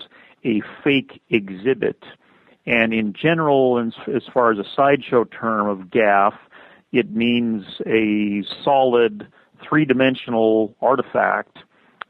a 0.44 0.62
fake 0.84 1.22
exhibit. 1.30 2.04
And 2.66 2.94
in 2.94 3.14
general, 3.14 3.80
as 4.08 4.24
far 4.34 4.52
as 4.52 4.58
a 4.58 4.66
sideshow 4.76 5.26
term 5.26 5.68
of 5.68 5.92
gaff, 5.92 6.34
it 6.92 7.12
means 7.12 7.64
a 7.86 8.44
solid 8.64 9.28
three 9.68 9.86
dimensional 9.86 10.76
artifact 10.82 11.60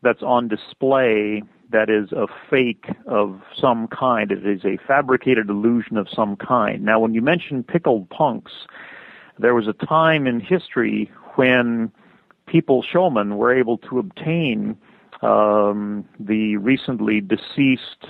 that's 0.02 0.22
on 0.22 0.48
display 0.48 1.44
that 1.72 1.90
is 1.90 2.12
a 2.12 2.28
fake 2.50 2.86
of 3.08 3.42
some 3.60 3.88
kind. 3.88 4.32
It 4.32 4.46
is 4.46 4.64
a 4.64 4.78
fabricated 4.88 5.50
illusion 5.50 5.98
of 5.98 6.08
some 6.10 6.36
kind. 6.36 6.84
Now, 6.84 7.00
when 7.00 7.14
you 7.14 7.22
mention 7.22 7.64
pickled 7.64 8.10
punks, 8.10 8.52
there 9.40 9.54
was 9.54 9.68
a 9.68 9.74
time 9.86 10.28
in 10.28 10.40
history 10.40 11.12
when 11.36 11.92
people, 12.48 12.84
showmen, 12.84 13.38
were 13.38 13.54
able 13.54 13.78
to 13.80 14.00
obtain 14.00 14.78
um, 15.22 16.06
the 16.20 16.58
recently 16.58 17.22
deceased 17.22 18.08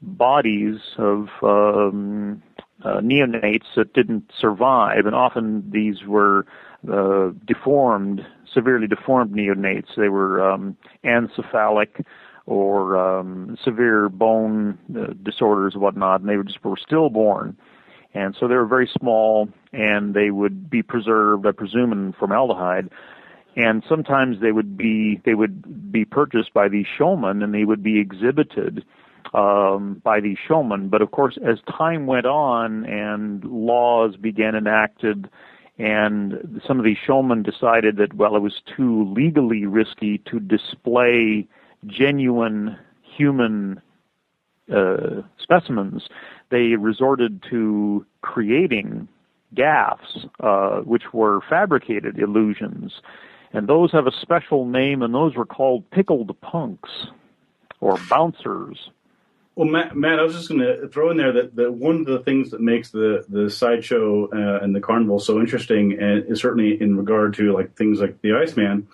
bodies 0.00 0.78
of 0.98 1.28
um, 1.42 2.42
uh, 2.84 3.00
neonates 3.00 3.66
that 3.76 3.94
didn't 3.94 4.30
survive, 4.38 5.06
and 5.06 5.14
often 5.14 5.68
these 5.70 6.04
were 6.06 6.46
uh, 6.92 7.30
deformed, 7.46 8.26
severely 8.52 8.86
deformed 8.86 9.32
neonates. 9.32 9.94
They 9.96 10.08
were 10.08 10.42
um, 10.42 10.76
or 12.46 12.96
um, 12.96 13.56
severe 13.64 14.08
bone 14.08 14.78
uh, 14.96 15.12
disorders 15.22 15.74
and 15.74 15.82
whatnot, 15.82 16.20
and 16.20 16.28
they 16.28 16.36
were 16.36 16.44
just 16.44 16.62
were 16.64 16.76
stillborn. 16.76 17.56
And 18.14 18.36
so 18.38 18.48
they 18.48 18.56
were 18.56 18.66
very 18.66 18.90
small, 18.98 19.48
and 19.72 20.14
they 20.14 20.30
would 20.30 20.68
be 20.70 20.82
preserved, 20.82 21.46
I 21.46 21.52
presume, 21.52 21.92
in 21.92 22.12
formaldehyde. 22.12 22.90
And 23.54 23.82
sometimes 23.88 24.40
they 24.40 24.52
would 24.52 24.76
be 24.76 25.20
they 25.24 25.34
would 25.34 25.92
be 25.92 26.04
purchased 26.04 26.54
by 26.54 26.68
these 26.68 26.86
showmen, 26.98 27.42
and 27.42 27.52
they 27.52 27.64
would 27.64 27.82
be 27.82 28.00
exhibited 28.00 28.84
um, 29.34 30.00
by 30.02 30.20
these 30.20 30.38
showmen. 30.48 30.88
But 30.88 31.02
of 31.02 31.10
course, 31.10 31.38
as 31.44 31.58
time 31.78 32.06
went 32.06 32.26
on 32.26 32.86
and 32.86 33.44
laws 33.44 34.16
began 34.16 34.54
enacted 34.54 35.28
and 35.78 36.60
some 36.66 36.78
of 36.78 36.84
these 36.84 36.98
showmen 37.04 37.42
decided 37.42 37.96
that, 37.96 38.14
well, 38.14 38.36
it 38.36 38.40
was 38.40 38.60
too 38.76 39.12
legally 39.12 39.66
risky 39.66 40.18
to 40.30 40.38
display 40.38 41.48
genuine 41.86 42.78
human 43.02 43.80
uh, 44.72 45.22
specimens. 45.38 46.04
They 46.50 46.76
resorted 46.76 47.42
to 47.50 48.06
creating 48.20 49.08
gaffs, 49.54 50.26
uh, 50.40 50.80
which 50.80 51.12
were 51.12 51.40
fabricated 51.48 52.18
illusions. 52.18 53.00
And 53.52 53.68
those 53.68 53.92
have 53.92 54.06
a 54.06 54.12
special 54.22 54.66
name, 54.66 55.02
and 55.02 55.14
those 55.14 55.36
were 55.36 55.46
called 55.46 55.90
pickled 55.90 56.34
punks 56.40 56.90
or 57.80 57.98
bouncers. 58.08 58.90
Well, 59.54 59.68
Matt, 59.68 59.94
Matt, 59.94 60.18
I 60.18 60.22
was 60.22 60.34
just 60.34 60.48
going 60.48 60.60
to 60.60 60.88
throw 60.88 61.10
in 61.10 61.18
there 61.18 61.32
that, 61.32 61.56
that 61.56 61.74
one 61.74 61.96
of 61.96 62.06
the 62.06 62.20
things 62.20 62.52
that 62.52 62.60
makes 62.60 62.90
the 62.90 63.24
the 63.28 63.50
sideshow 63.50 64.30
uh, 64.32 64.64
and 64.64 64.74
the 64.74 64.80
carnival 64.80 65.18
so 65.18 65.40
interesting, 65.40 65.98
and 66.00 66.38
certainly 66.38 66.80
in 66.80 66.96
regard 66.96 67.34
to 67.34 67.52
like 67.52 67.76
things 67.76 68.00
like 68.00 68.22
the 68.22 68.32
Iceman, 68.32 68.88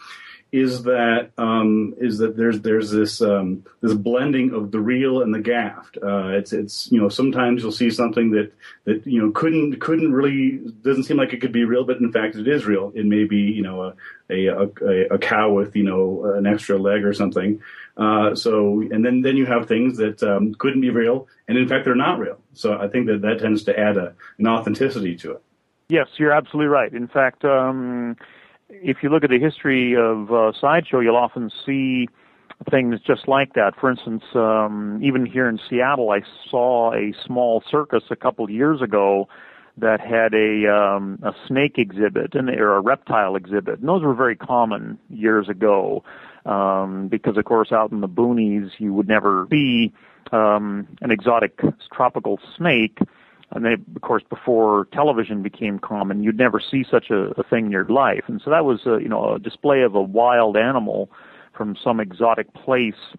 is 0.51 0.85
that 0.85 1.31
um, 1.37 1.95
is 1.99 2.19
that 2.19 2.37
there's 2.37 2.61
there's 2.61 2.91
this 2.91 3.21
um, 3.21 3.65
this 3.83 3.93
blending 3.93 4.55
of 4.55 4.71
the 4.71 4.81
real 4.81 5.21
and 5.21 5.35
the 5.35 5.41
gaffed. 5.41 5.99
Uh, 6.03 6.29
it's 6.29 6.53
it's 6.53 6.91
you 6.91 6.99
know 6.99 7.11
sometimes 7.11 7.63
you'll 7.63 7.73
see 7.73 7.91
something 7.91 8.31
that 8.31 8.53
that 8.85 9.07
you 9.07 9.21
know 9.21 9.31
couldn't 9.31 9.79
couldn't 9.81 10.11
really 10.11 10.59
doesn't 10.83 11.05
seem 11.05 11.19
like 11.19 11.35
it 11.35 11.41
could 11.43 11.53
be 11.53 11.65
real, 11.65 11.85
but 11.85 11.99
in 11.99 12.11
fact 12.11 12.37
it 12.37 12.49
is 12.49 12.65
real. 12.65 12.93
It 12.95 13.05
may 13.05 13.25
be 13.25 13.37
you 13.37 13.63
know 13.63 13.83
a 13.83 13.95
a, 14.31 14.47
a, 14.47 15.15
a 15.15 15.19
cow 15.19 15.53
with 15.53 15.77
you 15.77 15.85
know 15.85 16.33
an 16.35 16.47
extra 16.47 16.79
leg 16.79 17.05
or 17.05 17.13
something. 17.13 17.61
Uh, 17.99 18.35
so 18.35 18.81
and 18.81 19.05
then 19.05 19.21
then 19.21 19.37
you 19.37 19.45
have 19.45 19.69
things 19.69 19.99
that 19.99 20.23
um, 20.23 20.55
couldn't 20.55 20.81
be 20.81 20.91
real, 20.91 21.29
and 21.47 21.59
in 21.59 21.69
fact 21.69 21.85
they're 21.85 21.95
not 21.95 22.19
real. 22.19 22.39
So 22.55 22.79
I 22.79 22.89
think 22.89 23.07
that 23.09 23.21
that 23.21 23.39
tends 23.39 23.65
to 23.65 23.79
add 23.79 23.99
a, 23.99 24.15
an 24.39 24.47
authenticity 24.47 25.15
to 25.17 25.33
it. 25.33 25.43
Yes, 25.91 26.09
you're 26.17 26.33
absolutely 26.33 26.69
right. 26.69 26.93
In 26.93 27.07
fact. 27.07 27.45
If 28.83 28.99
you 29.03 29.09
look 29.09 29.25
at 29.25 29.31
the 29.31 29.39
history 29.39 29.95
of 29.97 30.33
uh, 30.33 30.53
sideshow, 30.61 31.01
you'll 31.01 31.17
often 31.17 31.51
see 31.67 32.09
things 32.71 32.97
just 33.07 33.29
like 33.29 33.55
that. 33.55 33.73
For 33.81 33.91
instance, 33.91 34.23
um, 34.35 35.01
even 35.03 35.27
here 35.27 35.49
in 35.49 35.59
Seattle, 35.69 36.11
I 36.11 36.21
saw 36.51 36.93
a 36.93 37.13
small 37.27 37.63
circus 37.71 38.05
a 38.11 38.17
couple 38.17 38.45
of 38.45 38.51
years 38.51 38.83
ago 38.83 39.29
that 39.77 40.01
had 40.01 40.35
a 40.35 40.73
um, 40.73 41.21
a 41.23 41.33
snake 41.47 41.79
exhibit 41.79 42.35
and 42.35 42.51
or 42.51 42.77
a 42.77 42.81
reptile 42.81 43.37
exhibit. 43.37 43.79
And 43.79 43.89
those 43.89 44.03
were 44.03 44.15
very 44.15 44.35
common 44.37 44.99
years 45.09 45.49
ago, 45.49 46.03
um, 46.47 47.09
because 47.09 47.37
of 47.37 47.45
course 47.45 47.71
out 47.71 47.93
in 47.93 48.01
the 48.01 48.09
boonies 48.09 48.71
you 48.79 48.93
would 48.93 49.09
never 49.09 49.47
see 49.51 49.93
um, 50.33 50.89
an 51.01 51.11
exotic 51.11 51.61
tropical 51.93 52.41
snake 52.57 52.99
and 53.51 53.65
they, 53.65 53.75
of 53.75 54.03
course, 54.03 54.23
before 54.29 54.89
television 54.93 55.43
became 55.43 55.79
common, 55.79 56.23
you'd 56.23 56.37
never 56.37 56.61
see 56.61 56.85
such 56.89 57.11
a, 57.11 57.31
a 57.39 57.43
thing 57.43 57.67
in 57.67 57.73
your 57.73 57.87
life. 57.87 58.25
And 58.27 58.41
so 58.45 58.51
that 58.51 58.65
was, 58.65 58.81
a, 58.87 58.99
you 59.01 59.09
know, 59.09 59.35
a 59.35 59.39
display 59.39 59.83
of 59.83 59.95
a 59.95 60.03
wild 60.03 60.57
animal 60.57 61.11
from 61.57 61.77
some 61.83 61.99
exotic 61.99 62.53
place 62.55 63.17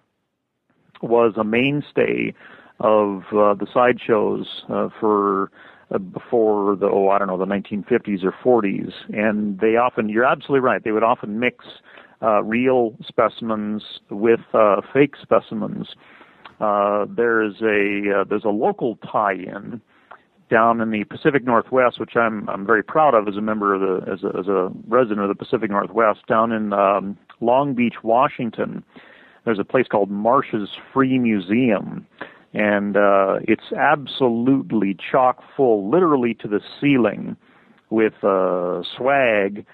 was 1.02 1.34
a 1.38 1.44
mainstay 1.44 2.34
of 2.80 3.24
uh, 3.34 3.54
the 3.54 3.68
sideshows 3.74 4.64
uh, 4.70 4.90
for 5.00 5.52
uh, 5.92 5.98
before 5.98 6.76
the 6.76 6.86
oh 6.86 7.10
I 7.10 7.18
don't 7.18 7.28
know 7.28 7.38
the 7.38 7.46
1950s 7.46 8.24
or 8.24 8.32
40s, 8.62 8.94
and 9.10 9.60
they 9.60 9.76
often 9.76 10.08
you're 10.08 10.26
absolutely 10.26 10.62
right 10.62 10.84
they 10.84 10.92
would 10.92 11.04
often 11.04 11.40
mix 11.40 11.66
uh, 12.22 12.44
real 12.44 12.96
specimens 13.06 13.84
with 14.10 14.42
uh, 14.54 14.82
fake 14.94 15.16
specimens. 15.22 15.88
Uh, 16.60 17.06
there's 17.10 17.56
a 17.62 18.22
uh, 18.22 18.24
there's 18.24 18.46
a 18.46 18.50
local 18.50 18.98
tie-in 18.98 19.82
down 20.50 20.82
in 20.82 20.92
the 20.92 21.04
Pacific 21.06 21.46
Northwest, 21.46 22.00
which 22.00 22.16
I'm 22.16 22.50
I'm 22.50 22.66
very 22.66 22.84
proud 22.84 23.14
of 23.14 23.28
as 23.28 23.38
a 23.38 23.42
member 23.42 23.74
of 23.74 23.82
the 23.82 24.12
as 24.12 24.24
a, 24.24 24.40
as 24.40 24.48
a 24.48 24.70
resident 24.88 25.22
of 25.22 25.30
the 25.30 25.36
Pacific 25.36 25.70
Northwest, 25.70 26.20
down 26.28 26.52
in 26.52 26.74
um, 26.74 27.18
Long 27.42 27.74
Beach, 27.74 27.96
Washington. 28.04 28.84
There's 29.46 29.60
a 29.60 29.64
place 29.64 29.86
called 29.90 30.10
Marsh's 30.12 30.70
Free 30.94 31.18
Museum, 31.18 32.06
and 32.54 32.98
uh, 32.98 33.40
it's 33.48 33.72
absolutely 33.78 34.98
chock 35.12 35.44
full, 35.56 35.90
literally 35.90 36.34
to 36.36 36.48
the 36.48 36.60
ceiling, 36.80 37.38
with 37.90 38.24
uh, 38.24 38.82
swag. 38.98 39.66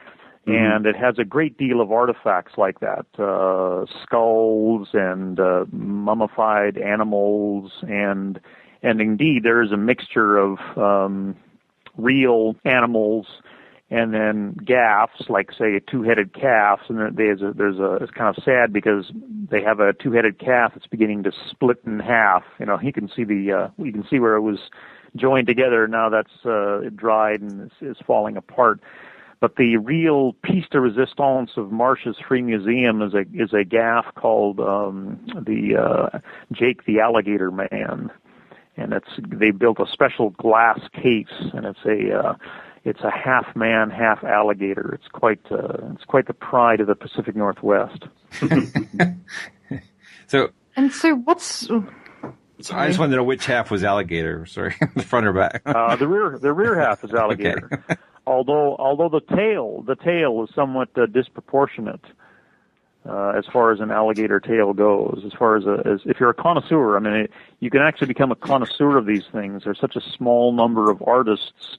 Mm-hmm. 0.47 0.53
And 0.53 0.85
it 0.85 0.95
has 0.95 1.15
a 1.17 1.25
great 1.25 1.57
deal 1.57 1.81
of 1.81 1.91
artifacts 1.91 2.53
like 2.55 2.79
that 2.79 3.07
uh, 3.17 3.91
skulls 4.03 4.89
and 4.93 5.39
uh, 5.39 5.65
mummified 5.71 6.77
animals 6.77 7.71
and 7.81 8.39
and 8.85 9.01
indeed 9.01 9.43
there 9.43 9.63
is 9.63 9.71
a 9.71 9.77
mixture 9.77 10.37
of 10.37 10.59
um, 10.77 11.35
real 11.97 12.55
animals 12.63 13.25
and 13.89 14.13
then 14.13 14.53
gaffs, 14.65 15.29
like 15.29 15.51
say 15.51 15.75
a 15.75 15.79
two-headed 15.79 16.33
calf. 16.33 16.79
And 16.89 17.17
there's 17.17 17.41
a, 17.41 17.51
there's 17.55 17.79
a 17.79 17.95
it's 18.01 18.11
kind 18.11 18.35
of 18.35 18.43
sad 18.43 18.71
because 18.71 19.11
they 19.49 19.61
have 19.61 19.79
a 19.79 19.93
two-headed 19.93 20.39
calf 20.39 20.73
that's 20.73 20.87
beginning 20.87 21.23
to 21.23 21.31
split 21.49 21.77
in 21.85 21.99
half. 21.99 22.43
You 22.59 22.65
know, 22.67 22.79
you 22.79 22.93
can 22.93 23.09
see 23.15 23.23
the 23.23 23.51
uh, 23.51 23.83
you 23.83 23.91
can 23.91 24.05
see 24.09 24.19
where 24.19 24.35
it 24.35 24.41
was 24.41 24.59
joined 25.15 25.47
together. 25.47 25.87
Now 25.87 26.09
that's 26.09 26.45
uh, 26.45 26.89
dried 26.95 27.41
and 27.41 27.71
is, 27.81 27.97
is 27.97 27.97
falling 28.05 28.37
apart. 28.37 28.79
But 29.39 29.57
the 29.57 29.77
real 29.77 30.33
piece 30.43 30.65
de 30.71 30.79
resistance 30.79 31.51
of 31.57 31.71
Marsh's 31.71 32.15
Free 32.27 32.41
Museum 32.41 33.01
is 33.01 33.13
a 33.13 33.25
is 33.33 33.53
a 33.53 33.63
gaff 33.63 34.05
called 34.15 34.59
um, 34.59 35.19
the 35.27 35.75
uh, 35.75 36.19
Jake 36.51 36.85
the 36.85 36.99
Alligator 36.99 37.51
Man 37.51 38.11
and 38.77 38.93
it's 38.93 39.09
they 39.27 39.51
built 39.51 39.79
a 39.79 39.85
special 39.91 40.31
glass 40.31 40.79
case, 40.93 41.27
and 41.53 41.65
it's 41.65 41.79
a 41.85 42.17
uh, 42.17 42.35
it's 42.83 43.01
a 43.01 43.11
half 43.11 43.55
man, 43.55 43.89
half 43.89 44.23
alligator. 44.23 44.93
It's 44.93 45.07
quite 45.07 45.39
uh, 45.51 45.93
it's 45.93 46.05
quite 46.05 46.27
the 46.27 46.33
pride 46.33 46.79
of 46.79 46.87
the 46.87 46.95
Pacific 46.95 47.35
Northwest. 47.35 48.05
so 50.27 50.49
and 50.75 50.91
so 50.91 51.15
what's 51.15 51.67
so 52.61 52.75
I 52.75 52.87
just 52.87 52.99
wanted 52.99 53.11
to 53.11 53.17
know 53.17 53.23
which 53.23 53.45
half 53.45 53.69
was 53.71 53.83
alligator. 53.83 54.45
Sorry, 54.45 54.75
the 54.95 55.03
front 55.03 55.25
or 55.25 55.33
back? 55.33 55.61
uh, 55.65 55.95
the 55.95 56.07
rear, 56.07 56.37
the 56.39 56.53
rear 56.53 56.79
half 56.79 57.03
is 57.03 57.13
alligator. 57.17 57.69
Okay. 57.89 57.95
although, 58.25 58.75
although 58.77 59.09
the 59.09 59.35
tail, 59.35 59.81
the 59.81 59.95
tail 59.95 60.43
is 60.43 60.55
somewhat 60.55 60.89
uh, 60.97 61.05
disproportionate 61.05 62.03
uh, 63.07 63.33
as 63.37 63.45
far 63.51 63.71
as 63.71 63.79
an 63.79 63.91
alligator 63.91 64.39
tail 64.39 64.73
goes. 64.73 65.23
As 65.25 65.33
far 65.33 65.55
as, 65.55 65.65
a, 65.65 65.81
as 65.85 66.01
if 66.05 66.19
you're 66.19 66.29
a 66.29 66.33
connoisseur, 66.33 66.97
I 66.97 66.99
mean, 66.99 67.13
it, 67.13 67.31
you 67.59 67.69
can 67.69 67.81
actually 67.81 68.07
become 68.07 68.31
a 68.31 68.35
connoisseur 68.35 68.97
of 68.97 69.05
these 69.05 69.25
things. 69.31 69.63
There's 69.63 69.79
such 69.79 69.95
a 69.95 70.01
small 70.01 70.51
number 70.51 70.89
of 70.89 71.01
artists 71.05 71.77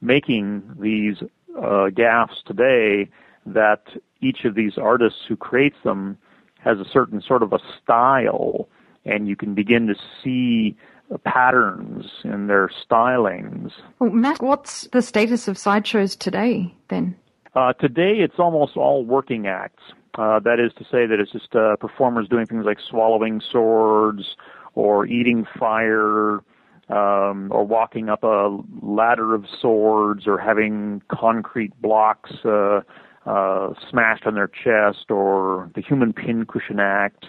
making 0.00 0.62
these 0.78 1.16
uh, 1.60 1.88
gaffs 1.88 2.42
today 2.44 3.08
that 3.46 3.82
each 4.20 4.44
of 4.44 4.54
these 4.54 4.76
artists 4.76 5.20
who 5.26 5.36
creates 5.36 5.76
them 5.84 6.18
has 6.58 6.78
a 6.78 6.84
certain 6.84 7.22
sort 7.22 7.42
of 7.42 7.52
a 7.52 7.58
style, 7.82 8.68
and 9.04 9.28
you 9.28 9.36
can 9.36 9.54
begin 9.54 9.86
to 9.86 9.94
see 10.22 10.76
patterns 11.24 12.06
in 12.24 12.48
their 12.48 12.68
stylings. 12.68 13.70
Well, 13.98 14.10
Matt, 14.10 14.42
what's 14.42 14.88
the 14.88 15.02
status 15.02 15.48
of 15.48 15.56
sideshows 15.56 16.16
today 16.16 16.74
then? 16.88 17.16
Uh, 17.54 17.72
today, 17.74 18.16
it's 18.18 18.38
almost 18.38 18.76
all 18.76 19.04
working 19.04 19.46
acts. 19.46 19.82
Uh, 20.16 20.40
that 20.40 20.58
is 20.58 20.72
to 20.78 20.84
say 20.84 21.06
that 21.06 21.18
it's 21.20 21.32
just 21.32 21.54
uh, 21.54 21.76
performers 21.76 22.28
doing 22.28 22.46
things 22.46 22.64
like 22.64 22.78
swallowing 22.88 23.40
swords 23.52 24.36
or 24.74 25.06
eating 25.06 25.46
fire 25.58 26.40
um, 26.88 27.48
or 27.50 27.64
walking 27.64 28.08
up 28.08 28.22
a 28.22 28.56
ladder 28.80 29.34
of 29.34 29.44
swords 29.60 30.26
or 30.26 30.38
having 30.38 31.02
concrete 31.08 31.72
blocks 31.82 32.30
uh, 32.44 32.80
uh, 33.26 33.74
smashed 33.90 34.24
on 34.26 34.34
their 34.34 34.48
chest 34.48 35.10
or 35.10 35.70
the 35.74 35.82
human 35.82 36.12
pincushion 36.12 36.78
act. 36.80 37.26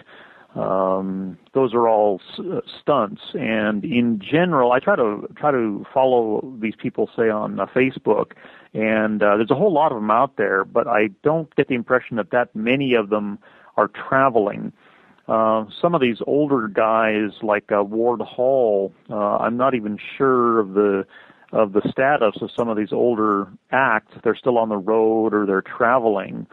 Um, 0.54 1.36
those 1.52 1.74
are 1.74 1.88
all 1.88 2.20
s- 2.32 2.40
uh, 2.40 2.60
stunts, 2.80 3.20
and 3.34 3.84
in 3.84 4.18
general, 4.18 4.72
I 4.72 4.78
try 4.78 4.96
to 4.96 5.28
try 5.36 5.50
to 5.50 5.84
follow 5.92 6.56
these 6.60 6.74
people, 6.74 7.10
say 7.14 7.28
on 7.28 7.60
uh, 7.60 7.66
Facebook, 7.66 8.32
and 8.74 9.22
uh, 9.22 9.36
there's 9.36 9.50
a 9.50 9.54
whole 9.54 9.72
lot 9.72 9.92
of 9.92 9.98
them 9.98 10.10
out 10.10 10.36
there, 10.36 10.64
but 10.64 10.86
I 10.86 11.08
don't 11.22 11.54
get 11.56 11.68
the 11.68 11.74
impression 11.74 12.16
that 12.16 12.30
that 12.30 12.54
many 12.54 12.94
of 12.94 13.08
them 13.10 13.38
are 13.76 13.88
traveling. 13.88 14.72
Uh, 15.26 15.64
some 15.80 15.94
of 15.94 16.00
these 16.00 16.18
older 16.26 16.68
guys, 16.68 17.30
like 17.42 17.70
uh, 17.70 17.82
Ward 17.82 18.20
Hall, 18.20 18.92
uh, 19.10 19.38
I'm 19.38 19.56
not 19.56 19.74
even 19.74 19.98
sure 20.16 20.58
of 20.58 20.74
the 20.74 21.06
of 21.50 21.72
the 21.72 21.80
status 21.90 22.42
of 22.42 22.50
some 22.54 22.68
of 22.68 22.76
these 22.76 22.92
older 22.92 23.48
acts. 23.70 24.12
They're 24.22 24.36
still 24.36 24.58
on 24.58 24.68
the 24.68 24.76
road 24.76 25.32
or 25.32 25.46
they're 25.46 25.62
traveling. 25.62 26.46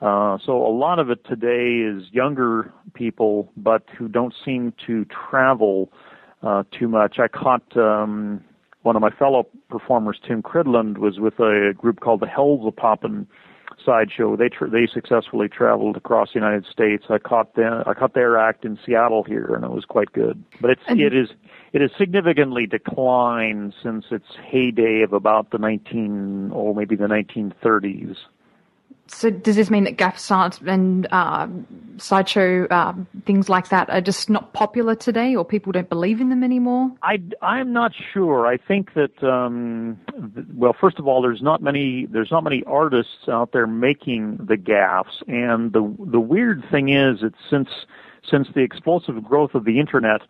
Uh, 0.00 0.38
so 0.44 0.64
a 0.64 0.72
lot 0.72 0.98
of 0.98 1.10
it 1.10 1.24
today 1.26 1.80
is 1.86 2.04
younger 2.12 2.72
people, 2.94 3.52
but 3.56 3.82
who 3.98 4.08
don't 4.08 4.32
seem 4.44 4.72
to 4.86 5.04
travel 5.06 5.90
uh, 6.42 6.62
too 6.78 6.88
much. 6.88 7.18
I 7.18 7.28
caught 7.28 7.76
um, 7.76 8.42
one 8.82 8.96
of 8.96 9.02
my 9.02 9.10
fellow 9.10 9.46
performers, 9.68 10.18
Tim 10.26 10.42
Cridland, 10.42 10.98
was 10.98 11.18
with 11.18 11.38
a 11.40 11.72
group 11.76 12.00
called 12.00 12.20
the 12.20 12.26
Hellzapoppin 12.26 13.26
sideshow. 13.84 14.36
They 14.36 14.48
tra- 14.48 14.70
they 14.70 14.86
successfully 14.86 15.48
traveled 15.48 15.96
across 15.96 16.32
the 16.32 16.40
United 16.40 16.66
States. 16.66 17.04
I 17.08 17.18
caught 17.18 17.54
them. 17.54 17.82
I 17.86 17.94
caught 17.94 18.14
their 18.14 18.38
act 18.38 18.64
in 18.64 18.78
Seattle 18.84 19.24
here, 19.24 19.54
and 19.54 19.64
it 19.64 19.70
was 19.70 19.84
quite 19.84 20.12
good. 20.12 20.42
But 20.60 20.70
it's 20.70 20.82
and 20.86 21.00
it 21.00 21.14
is 21.14 21.30
it 21.72 21.80
has 21.80 21.90
significantly 21.98 22.66
declined 22.66 23.74
since 23.82 24.06
its 24.10 24.26
heyday 24.44 25.02
of 25.02 25.12
about 25.12 25.50
the 25.50 25.58
19 25.58 26.50
or 26.52 26.70
oh, 26.70 26.74
maybe 26.74 26.96
the 26.96 27.06
1930s 27.06 28.16
so 29.08 29.30
does 29.30 29.56
this 29.56 29.70
mean 29.70 29.84
that 29.84 29.96
gaff 29.96 30.30
art 30.30 30.60
and 30.60 31.06
uh, 31.10 31.48
sideshow 31.96 32.66
uh, 32.70 32.92
things 33.24 33.48
like 33.48 33.70
that 33.70 33.88
are 33.90 34.00
just 34.00 34.28
not 34.28 34.52
popular 34.52 34.94
today, 34.94 35.34
or 35.34 35.44
people 35.44 35.72
don't 35.72 35.88
believe 35.88 36.20
in 36.20 36.28
them 36.28 36.44
anymore? 36.44 36.90
I 37.02 37.20
I'm 37.42 37.72
not 37.72 37.92
sure. 38.12 38.46
I 38.46 38.58
think 38.58 38.94
that 38.94 39.22
um, 39.22 39.98
well, 40.54 40.76
first 40.78 40.98
of 40.98 41.06
all, 41.06 41.22
there's 41.22 41.42
not 41.42 41.62
many 41.62 42.06
there's 42.06 42.30
not 42.30 42.44
many 42.44 42.62
artists 42.66 43.28
out 43.28 43.52
there 43.52 43.66
making 43.66 44.36
the 44.46 44.56
gaffs, 44.56 45.22
and 45.26 45.72
the 45.72 45.94
the 45.98 46.20
weird 46.20 46.64
thing 46.70 46.90
is 46.90 47.20
that 47.20 47.34
since 47.50 47.68
since 48.30 48.48
the 48.54 48.60
explosive 48.60 49.24
growth 49.24 49.54
of 49.54 49.64
the 49.64 49.80
internet, 49.80 50.20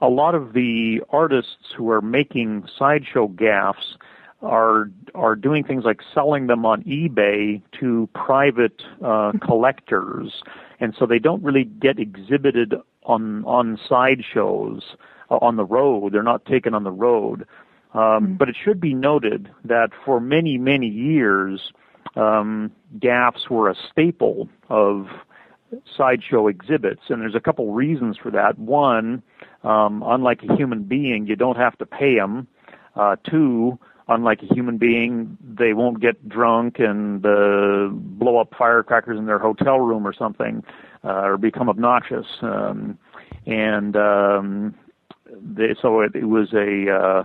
a 0.00 0.08
lot 0.08 0.34
of 0.34 0.52
the 0.52 1.02
artists 1.10 1.72
who 1.76 1.90
are 1.90 2.00
making 2.00 2.68
sideshow 2.78 3.26
gaffs 3.28 3.96
are 4.44 4.90
are 5.14 5.36
doing 5.36 5.64
things 5.64 5.84
like 5.84 6.00
selling 6.12 6.46
them 6.46 6.64
on 6.66 6.82
eBay 6.84 7.62
to 7.80 8.08
private 8.14 8.82
uh, 9.04 9.32
collectors, 9.44 10.42
and 10.80 10.94
so 10.98 11.06
they 11.06 11.18
don't 11.18 11.42
really 11.42 11.64
get 11.64 11.98
exhibited 11.98 12.74
on 13.04 13.44
on 13.44 13.78
sideshows 13.88 14.82
uh, 15.30 15.36
on 15.36 15.56
the 15.56 15.64
road. 15.64 16.12
They're 16.12 16.22
not 16.22 16.44
taken 16.44 16.74
on 16.74 16.84
the 16.84 16.92
road. 16.92 17.46
Um, 17.92 18.00
mm-hmm. 18.00 18.34
But 18.34 18.48
it 18.48 18.56
should 18.62 18.80
be 18.80 18.94
noted 18.94 19.50
that 19.64 19.90
for 20.04 20.20
many 20.20 20.58
many 20.58 20.88
years, 20.88 21.72
um, 22.16 22.72
gaffs 22.98 23.48
were 23.50 23.70
a 23.70 23.74
staple 23.90 24.48
of 24.68 25.06
sideshow 25.96 26.48
exhibits, 26.48 27.02
and 27.08 27.20
there's 27.20 27.34
a 27.34 27.40
couple 27.40 27.72
reasons 27.72 28.16
for 28.16 28.30
that. 28.30 28.58
One, 28.58 29.22
um, 29.62 30.02
unlike 30.06 30.42
a 30.48 30.54
human 30.56 30.84
being, 30.84 31.26
you 31.26 31.36
don't 31.36 31.56
have 31.56 31.76
to 31.78 31.86
pay 31.86 32.16
them. 32.16 32.46
Uh, 32.96 33.16
two, 33.28 33.78
unlike 34.08 34.42
a 34.42 34.54
human 34.54 34.78
being, 34.78 35.36
they 35.42 35.72
won't 35.72 36.00
get 36.00 36.28
drunk 36.28 36.78
and 36.78 37.24
uh, 37.24 37.88
blow 37.90 38.38
up 38.38 38.54
firecrackers 38.56 39.18
in 39.18 39.26
their 39.26 39.38
hotel 39.38 39.78
room 39.78 40.06
or 40.06 40.12
something, 40.12 40.62
uh, 41.04 41.22
or 41.22 41.36
become 41.38 41.68
obnoxious. 41.68 42.26
Um, 42.42 42.98
and 43.46 43.96
um, 43.96 44.74
they, 45.26 45.74
so 45.80 46.00
it, 46.00 46.14
it 46.14 46.26
was 46.26 46.52
a 46.52 46.90
uh, 46.90 47.24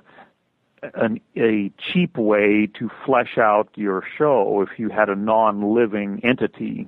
an, 0.93 1.19
a 1.35 1.71
cheap 1.77 2.17
way 2.17 2.67
to 2.79 2.89
flesh 3.05 3.37
out 3.37 3.69
your 3.75 4.03
show 4.17 4.61
if 4.61 4.79
you 4.79 4.89
had 4.89 5.09
a 5.09 5.15
non-living 5.15 6.21
entity. 6.23 6.87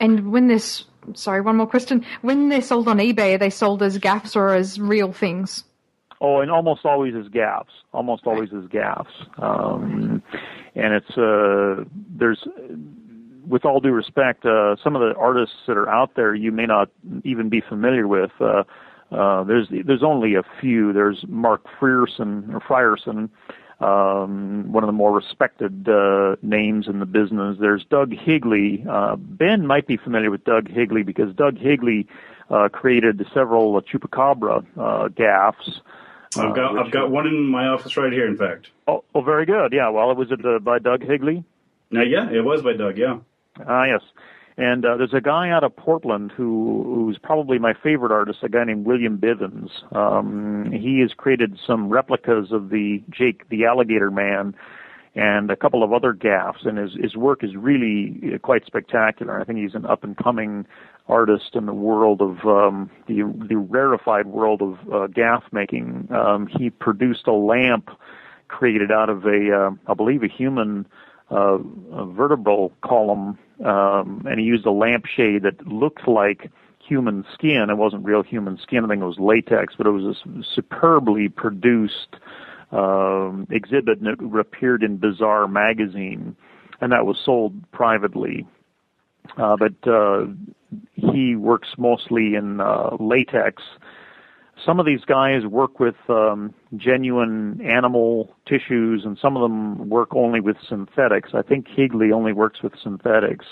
And 0.00 0.30
when 0.32 0.48
this, 0.48 0.84
sorry, 1.14 1.40
one 1.40 1.56
more 1.56 1.66
question. 1.66 2.04
When 2.22 2.48
they're 2.48 2.62
sold 2.62 2.88
on 2.88 2.98
eBay, 2.98 3.34
are 3.34 3.38
they 3.38 3.50
sold 3.50 3.82
as 3.82 3.98
gaffs 3.98 4.36
or 4.36 4.54
as 4.54 4.78
real 4.78 5.12
things? 5.12 5.64
Oh, 6.24 6.40
and 6.40 6.50
almost 6.50 6.86
always 6.86 7.14
as 7.14 7.28
gaffs. 7.28 7.72
Almost 7.92 8.26
always 8.26 8.48
as 8.54 8.66
gaffs. 8.70 9.12
Um, 9.36 10.22
and 10.74 10.94
it's 10.94 11.18
uh, 11.18 11.84
there's, 12.18 12.42
with 13.46 13.66
all 13.66 13.78
due 13.78 13.92
respect, 13.92 14.46
uh, 14.46 14.76
some 14.82 14.96
of 14.96 15.02
the 15.02 15.14
artists 15.18 15.56
that 15.66 15.76
are 15.76 15.86
out 15.86 16.12
there 16.16 16.34
you 16.34 16.50
may 16.50 16.64
not 16.64 16.88
even 17.24 17.50
be 17.50 17.60
familiar 17.60 18.08
with. 18.08 18.30
Uh, 18.40 18.64
uh, 19.12 19.44
there's 19.44 19.68
there's 19.84 20.02
only 20.02 20.34
a 20.34 20.42
few. 20.62 20.94
There's 20.94 21.26
Mark 21.28 21.66
Frierson 21.78 22.54
or 22.54 22.60
Frierson, 22.60 23.28
um, 23.80 24.72
one 24.72 24.82
of 24.82 24.88
the 24.88 24.92
more 24.92 25.12
respected 25.12 25.86
uh, 25.90 26.36
names 26.40 26.88
in 26.88 27.00
the 27.00 27.06
business. 27.06 27.58
There's 27.60 27.84
Doug 27.90 28.14
Higley. 28.14 28.82
Uh, 28.88 29.16
ben 29.16 29.66
might 29.66 29.86
be 29.86 29.98
familiar 29.98 30.30
with 30.30 30.44
Doug 30.44 30.70
Higley 30.70 31.02
because 31.02 31.34
Doug 31.34 31.58
Higley 31.58 32.06
uh, 32.48 32.70
created 32.70 33.22
several 33.34 33.76
uh, 33.76 33.82
chupacabra 33.82 34.64
uh, 34.78 35.08
gaffs. 35.08 35.80
I've 36.36 36.54
got 36.54 36.78
I've 36.78 36.90
got 36.90 37.10
one 37.10 37.26
in 37.26 37.46
my 37.46 37.66
office 37.68 37.96
right 37.96 38.12
here. 38.12 38.26
In 38.26 38.36
fact. 38.36 38.68
Oh, 38.86 39.04
oh 39.14 39.22
very 39.22 39.46
good. 39.46 39.72
Yeah. 39.72 39.88
Well, 39.90 40.10
it 40.10 40.16
was 40.16 40.30
it 40.30 40.44
uh, 40.44 40.58
by 40.58 40.78
Doug 40.78 41.02
Higley. 41.02 41.44
Uh, 41.94 42.02
yeah, 42.02 42.30
it 42.30 42.44
was 42.44 42.62
by 42.62 42.72
Doug. 42.72 42.98
Yeah. 42.98 43.18
Ah, 43.66 43.84
yes. 43.84 44.02
And 44.56 44.84
uh, 44.84 44.96
there's 44.96 45.14
a 45.14 45.20
guy 45.20 45.50
out 45.50 45.64
of 45.64 45.74
Portland 45.74 46.32
who 46.36 46.82
who's 46.84 47.18
probably 47.18 47.58
my 47.58 47.74
favorite 47.74 48.12
artist, 48.12 48.38
a 48.42 48.48
guy 48.48 48.64
named 48.64 48.86
William 48.86 49.18
Bivens. 49.18 49.70
Um, 49.94 50.70
he 50.70 51.00
has 51.00 51.12
created 51.12 51.58
some 51.66 51.88
replicas 51.88 52.52
of 52.52 52.70
the 52.70 53.02
Jake 53.10 53.48
the 53.48 53.64
Alligator 53.64 54.10
Man 54.12 54.54
and 55.16 55.50
a 55.50 55.56
couple 55.56 55.82
of 55.82 55.92
other 55.92 56.12
gaffs, 56.12 56.64
and 56.64 56.78
his 56.78 56.92
his 56.94 57.16
work 57.16 57.42
is 57.42 57.56
really 57.56 58.38
quite 58.42 58.64
spectacular. 58.64 59.40
I 59.40 59.44
think 59.44 59.58
he's 59.58 59.74
an 59.74 59.86
up 59.86 60.04
and 60.04 60.16
coming 60.16 60.66
artist 61.08 61.50
in 61.54 61.66
the 61.66 61.74
world 61.74 62.20
of 62.22 62.38
um, 62.46 62.90
the 63.06 63.22
the 63.48 63.56
rarefied 63.56 64.26
world 64.26 64.62
of 64.62 64.78
uh, 64.92 65.06
gaff 65.08 65.44
making. 65.52 66.08
Um, 66.10 66.46
he 66.46 66.70
produced 66.70 67.26
a 67.26 67.32
lamp 67.32 67.90
created 68.48 68.92
out 68.92 69.10
of 69.10 69.24
a, 69.24 69.50
uh, 69.52 69.90
I 69.90 69.94
believe, 69.94 70.22
a 70.22 70.28
human 70.28 70.86
uh, 71.30 71.58
a 71.92 72.06
vertebral 72.06 72.72
column, 72.84 73.38
um, 73.64 74.22
and 74.26 74.38
he 74.38 74.44
used 74.44 74.66
a 74.66 74.70
lampshade 74.70 75.42
that 75.42 75.66
looked 75.66 76.06
like 76.06 76.50
human 76.78 77.24
skin. 77.32 77.66
It 77.70 77.76
wasn't 77.76 78.04
real 78.04 78.22
human 78.22 78.58
skin. 78.58 78.84
I 78.84 78.88
think 78.88 79.02
it 79.02 79.06
was 79.06 79.18
latex, 79.18 79.74
but 79.76 79.86
it 79.86 79.90
was 79.90 80.04
a 80.04 80.42
superbly 80.54 81.28
produced 81.28 82.16
um, 82.72 83.46
exhibit, 83.50 84.00
and 84.00 84.08
it 84.08 84.38
appeared 84.38 84.82
in 84.82 84.98
Bizarre 84.98 85.48
magazine, 85.48 86.36
and 86.80 86.92
that 86.92 87.06
was 87.06 87.16
sold 87.24 87.54
privately. 87.72 88.46
Uh, 89.36 89.56
but 89.56 89.90
uh, 89.90 90.26
he 90.94 91.36
works 91.36 91.68
mostly 91.78 92.34
in 92.34 92.60
uh, 92.60 92.96
latex. 93.00 93.62
Some 94.64 94.78
of 94.78 94.86
these 94.86 95.04
guys 95.04 95.44
work 95.44 95.80
with 95.80 95.96
um, 96.08 96.54
genuine 96.76 97.60
animal 97.60 98.34
tissues, 98.46 99.04
and 99.04 99.18
some 99.18 99.36
of 99.36 99.42
them 99.42 99.88
work 99.88 100.14
only 100.14 100.40
with 100.40 100.56
synthetics. 100.68 101.30
I 101.34 101.42
think 101.42 101.66
Higley 101.68 102.12
only 102.12 102.32
works 102.32 102.62
with 102.62 102.72
synthetics. 102.82 103.46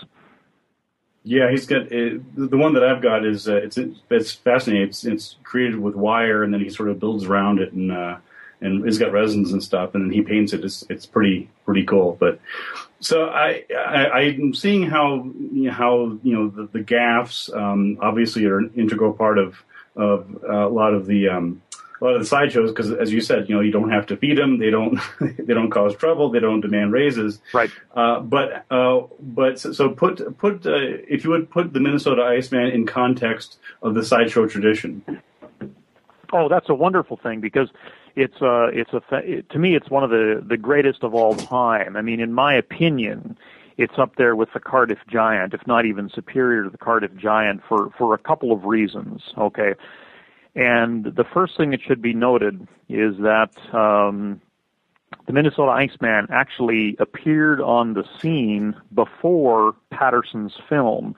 Yeah, 1.24 1.50
he's 1.50 1.66
got 1.66 1.86
uh, 1.86 2.18
the 2.34 2.56
one 2.56 2.74
that 2.74 2.84
I've 2.84 3.02
got 3.02 3.24
is 3.24 3.48
uh, 3.48 3.56
it's 3.56 3.78
it's 4.10 4.32
fascinating. 4.32 4.88
It's 4.88 5.04
it's 5.04 5.36
created 5.44 5.78
with 5.78 5.94
wire, 5.94 6.42
and 6.42 6.52
then 6.52 6.60
he 6.60 6.68
sort 6.68 6.88
of 6.88 6.98
builds 6.98 7.24
around 7.24 7.60
it, 7.60 7.72
and 7.72 7.92
uh, 7.92 8.16
and 8.60 8.86
it's 8.86 8.98
got 8.98 9.12
resins 9.12 9.52
and 9.52 9.62
stuff, 9.62 9.94
and 9.94 10.04
then 10.04 10.12
he 10.12 10.22
paints 10.22 10.52
it. 10.52 10.64
It's 10.64 10.84
it's 10.88 11.06
pretty 11.06 11.48
pretty 11.64 11.84
cool. 11.84 12.16
But 12.18 12.40
so 13.02 13.26
I, 13.26 13.64
I 13.70 14.20
am 14.38 14.54
seeing 14.54 14.88
how 14.88 15.24
you 15.52 15.64
know, 15.64 15.72
how 15.72 16.18
you 16.22 16.34
know 16.34 16.48
the, 16.48 16.68
the 16.72 16.80
gaffs 16.80 17.52
um, 17.52 17.98
obviously 18.00 18.44
are 18.46 18.58
an 18.58 18.72
integral 18.76 19.12
part 19.12 19.38
of 19.38 19.62
of 19.96 20.42
uh, 20.48 20.68
a 20.68 20.70
lot 20.70 20.94
of 20.94 21.06
the 21.06 21.28
um, 21.28 21.60
a 22.00 22.04
lot 22.04 22.14
of 22.14 22.20
the 22.20 22.26
sideshows 22.26 22.70
because 22.70 22.92
as 22.92 23.12
you 23.12 23.20
said 23.20 23.48
you 23.48 23.54
know 23.54 23.60
you 23.60 23.72
don't 23.72 23.90
have 23.90 24.06
to 24.06 24.16
feed 24.16 24.38
them 24.38 24.58
they 24.58 24.70
don't 24.70 24.98
they 25.20 25.52
don't 25.52 25.70
cause 25.70 25.96
trouble. 25.96 26.30
They 26.30 26.40
don't 26.40 26.60
demand 26.60 26.92
raises. 26.92 27.40
Right. 27.52 27.70
Uh, 27.94 28.20
but 28.20 28.64
uh, 28.70 29.02
but 29.20 29.58
so, 29.58 29.72
so, 29.72 29.90
put 29.90 30.38
put 30.38 30.64
uh, 30.64 30.76
if 31.08 31.24
you 31.24 31.30
would 31.30 31.50
put 31.50 31.72
the 31.72 31.80
Minnesota 31.80 32.22
Iceman 32.22 32.70
in 32.70 32.86
context 32.86 33.58
of 33.82 33.94
the 33.94 34.04
sideshow 34.04 34.46
tradition. 34.46 35.02
Oh, 36.32 36.48
that's 36.48 36.70
a 36.70 36.74
wonderful 36.74 37.18
thing 37.18 37.40
because 37.40 37.68
it's 38.16 38.40
a 38.40 38.68
it's 38.72 38.92
a 38.92 39.42
to 39.52 39.58
me 39.58 39.74
it's 39.74 39.90
one 39.90 40.04
of 40.04 40.10
the 40.10 40.44
the 40.46 40.56
greatest 40.56 41.02
of 41.02 41.14
all 41.14 41.34
time. 41.34 41.96
I 41.96 42.02
mean, 42.02 42.20
in 42.20 42.32
my 42.32 42.54
opinion, 42.54 43.36
it's 43.76 43.98
up 43.98 44.16
there 44.16 44.36
with 44.36 44.50
the 44.52 44.60
Cardiff 44.60 44.98
Giant, 45.08 45.54
if 45.54 45.66
not 45.66 45.86
even 45.86 46.10
superior 46.10 46.64
to 46.64 46.70
the 46.70 46.78
Cardiff 46.78 47.14
Giant 47.16 47.62
for 47.68 47.90
for 47.96 48.14
a 48.14 48.18
couple 48.18 48.52
of 48.52 48.64
reasons. 48.64 49.22
Okay, 49.38 49.74
and 50.54 51.04
the 51.04 51.24
first 51.24 51.56
thing 51.56 51.70
that 51.70 51.80
should 51.80 52.02
be 52.02 52.12
noted 52.12 52.66
is 52.88 53.16
that 53.18 53.52
um, 53.74 54.40
the 55.26 55.32
Minnesota 55.32 55.70
Iceman 55.70 56.26
actually 56.30 56.96
appeared 56.98 57.60
on 57.60 57.94
the 57.94 58.04
scene 58.20 58.74
before 58.94 59.74
Patterson's 59.90 60.54
film. 60.68 61.14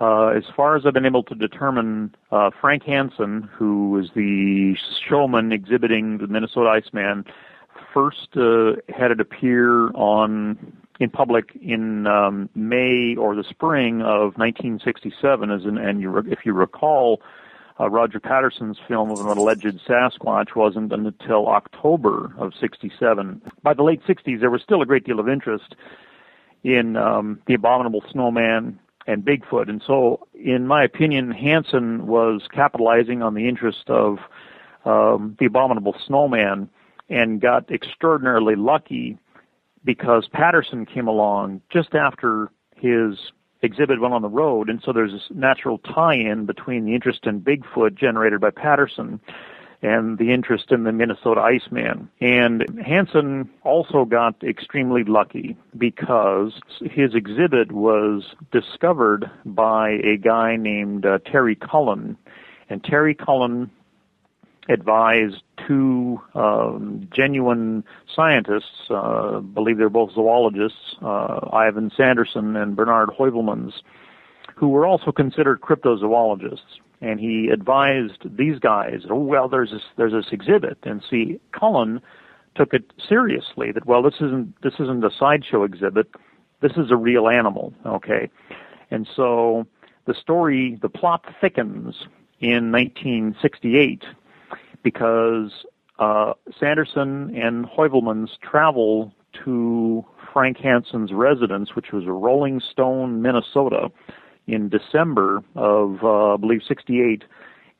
Uh, 0.00 0.28
as 0.28 0.44
far 0.54 0.76
as 0.76 0.84
I've 0.84 0.92
been 0.92 1.06
able 1.06 1.22
to 1.24 1.34
determine, 1.34 2.14
uh, 2.30 2.50
Frank 2.60 2.82
Hansen, 2.84 3.48
who 3.52 3.90
was 3.90 4.10
the 4.14 4.76
showman 5.08 5.52
exhibiting 5.52 6.18
the 6.18 6.26
Minnesota 6.26 6.68
Iceman, 6.68 7.24
first 7.94 8.36
uh, 8.36 8.72
had 8.94 9.10
it 9.10 9.20
appear 9.20 9.90
on 9.92 10.76
in 10.98 11.10
public 11.10 11.56
in 11.60 12.06
um, 12.06 12.48
May 12.54 13.16
or 13.16 13.34
the 13.34 13.44
spring 13.44 14.00
of 14.02 14.36
1967. 14.36 15.50
As 15.50 15.64
an, 15.64 15.78
and 15.78 16.00
you, 16.00 16.16
if 16.18 16.40
you 16.44 16.52
recall, 16.52 17.22
uh, 17.80 17.88
Roger 17.88 18.20
Patterson's 18.20 18.78
film 18.86 19.10
of 19.10 19.20
an 19.20 19.38
alleged 19.38 19.80
Sasquatch 19.86 20.54
wasn't 20.54 20.92
until 20.92 21.48
October 21.48 22.34
of 22.38 22.52
67. 22.58 23.40
By 23.62 23.74
the 23.74 23.82
late 23.82 24.02
60s, 24.06 24.40
there 24.40 24.50
was 24.50 24.62
still 24.62 24.82
a 24.82 24.86
great 24.86 25.04
deal 25.04 25.20
of 25.20 25.28
interest 25.28 25.74
in 26.64 26.96
um, 26.96 27.40
the 27.46 27.54
abominable 27.54 28.02
snowman 28.10 28.78
and 29.06 29.24
Bigfoot. 29.24 29.68
And 29.68 29.82
so, 29.86 30.26
in 30.34 30.66
my 30.66 30.82
opinion, 30.82 31.30
Hansen 31.30 32.06
was 32.06 32.42
capitalizing 32.52 33.22
on 33.22 33.34
the 33.34 33.48
interest 33.48 33.88
of 33.88 34.18
um, 34.84 35.36
the 35.38 35.46
abominable 35.46 35.94
snowman 36.06 36.68
and 37.08 37.40
got 37.40 37.70
extraordinarily 37.70 38.56
lucky 38.56 39.18
because 39.84 40.28
Patterson 40.32 40.84
came 40.86 41.06
along 41.06 41.60
just 41.70 41.94
after 41.94 42.50
his 42.74 43.32
exhibit 43.62 44.00
went 44.00 44.14
on 44.14 44.22
the 44.22 44.28
road. 44.28 44.68
And 44.68 44.82
so 44.84 44.92
there's 44.92 45.12
this 45.12 45.28
natural 45.30 45.78
tie 45.78 46.16
in 46.16 46.46
between 46.46 46.84
the 46.84 46.94
interest 46.94 47.20
in 47.24 47.40
Bigfoot 47.40 47.94
generated 47.94 48.40
by 48.40 48.50
Patterson 48.50 49.20
and 49.82 50.18
the 50.18 50.32
interest 50.32 50.70
in 50.70 50.84
the 50.84 50.92
Minnesota 50.92 51.40
Iceman. 51.40 52.08
And 52.20 52.80
Hansen 52.84 53.50
also 53.62 54.04
got 54.04 54.42
extremely 54.42 55.04
lucky 55.04 55.56
because 55.76 56.52
his 56.80 57.14
exhibit 57.14 57.72
was 57.72 58.34
discovered 58.52 59.30
by 59.44 59.90
a 59.90 60.16
guy 60.16 60.56
named 60.56 61.04
uh, 61.04 61.18
Terry 61.30 61.56
Cullen. 61.56 62.16
And 62.68 62.82
Terry 62.82 63.14
Cullen 63.14 63.70
advised 64.68 65.42
two 65.66 66.20
um, 66.34 67.08
genuine 67.14 67.84
scientists, 68.14 68.90
uh, 68.90 69.40
believe 69.40 69.78
they're 69.78 69.88
both 69.88 70.12
zoologists, 70.12 70.96
uh, 71.02 71.48
Ivan 71.52 71.90
Sanderson 71.96 72.56
and 72.56 72.74
Bernard 72.74 73.10
Heuvelmans, 73.10 73.72
who 74.56 74.68
were 74.68 74.86
also 74.86 75.12
considered 75.12 75.60
cryptozoologists. 75.60 76.80
And 77.00 77.20
he 77.20 77.48
advised 77.52 78.22
these 78.24 78.58
guys, 78.58 79.02
"Oh 79.10 79.16
well, 79.16 79.48
there's 79.48 79.70
this 79.70 79.82
there's 79.96 80.12
this 80.12 80.32
exhibit," 80.32 80.78
and 80.84 81.02
see 81.08 81.38
Cullen 81.52 82.00
took 82.54 82.72
it 82.72 82.90
seriously 83.06 83.70
that 83.72 83.86
well, 83.86 84.02
this 84.02 84.14
isn't 84.14 84.54
this 84.62 84.74
isn't 84.80 85.04
a 85.04 85.10
sideshow 85.10 85.62
exhibit, 85.62 86.08
this 86.60 86.72
is 86.72 86.90
a 86.90 86.96
real 86.96 87.28
animal, 87.28 87.74
okay, 87.84 88.30
and 88.90 89.06
so 89.14 89.66
the 90.06 90.14
story, 90.14 90.78
the 90.80 90.88
plot 90.88 91.24
thickens 91.40 92.06
in 92.40 92.72
1968 92.72 94.04
because 94.82 95.66
uh, 95.98 96.32
Sanderson 96.58 97.36
and 97.36 97.66
Heuvelmans 97.66 98.38
travel 98.40 99.12
to 99.44 100.04
Frank 100.32 100.58
Hansen's 100.58 101.12
residence, 101.12 101.74
which 101.74 101.92
was 101.92 102.04
a 102.04 102.08
Rollingstone, 102.08 103.20
Minnesota, 103.20 103.90
in 104.46 104.68
December 104.68 105.42
of, 105.54 105.98
uh, 106.02 106.34
I 106.34 106.36
believe, 106.36 106.62
68, 106.66 107.24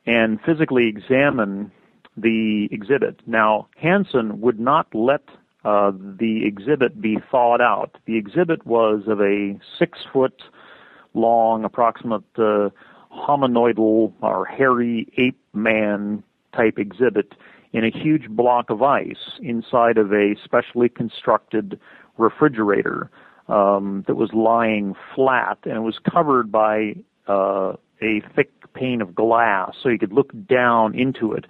and 0.05 0.39
physically 0.41 0.87
examine 0.87 1.71
the 2.15 2.67
exhibit. 2.71 3.21
Now, 3.25 3.67
Hansen 3.77 4.41
would 4.41 4.59
not 4.59 4.87
let 4.93 5.21
uh, 5.63 5.91
the 5.91 6.45
exhibit 6.45 7.01
be 7.01 7.17
thawed 7.31 7.61
out. 7.61 7.97
The 8.05 8.17
exhibit 8.17 8.65
was 8.65 9.03
of 9.07 9.21
a 9.21 9.59
six 9.77 9.99
foot 10.11 10.41
long, 11.13 11.63
approximate 11.63 12.23
uh, 12.37 12.69
hominoidal 13.11 14.13
or 14.21 14.45
hairy 14.45 15.07
ape 15.17 15.39
man 15.53 16.23
type 16.55 16.77
exhibit 16.77 17.33
in 17.73 17.83
a 17.83 17.89
huge 17.89 18.29
block 18.29 18.69
of 18.69 18.81
ice 18.81 19.39
inside 19.41 19.97
of 19.97 20.13
a 20.13 20.35
specially 20.43 20.89
constructed 20.89 21.79
refrigerator 22.17 23.09
um, 23.47 24.03
that 24.07 24.15
was 24.15 24.33
lying 24.33 24.95
flat 25.15 25.57
and 25.63 25.73
it 25.73 25.81
was 25.81 25.99
covered 25.99 26.51
by 26.51 26.95
uh, 27.27 27.73
a 28.01 28.21
thick 28.35 28.51
pane 28.73 29.01
of 29.01 29.15
glass 29.15 29.75
so 29.81 29.89
you 29.89 29.97
could 29.97 30.13
look 30.13 30.31
down 30.47 30.95
into 30.95 31.33
it. 31.33 31.45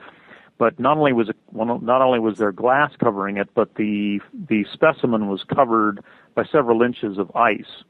But 0.58 0.80
not 0.80 0.98
only 0.98 1.14
was 1.14 1.30
it, 1.30 1.36
well, 1.52 1.80
not 1.80 2.02
only 2.02 2.20
was 2.20 2.40
there 2.40 2.52
glass 2.52 2.92
covering 3.00 3.38
it, 3.38 3.50
but 3.54 3.76
the 3.76 4.20
the 4.34 4.66
specimen 4.74 5.28
was 5.28 5.44
covered 5.44 6.04
by 6.34 6.46
several 6.46 6.82
inches 6.82 7.20
of 7.20 7.36
ice. 7.36 7.84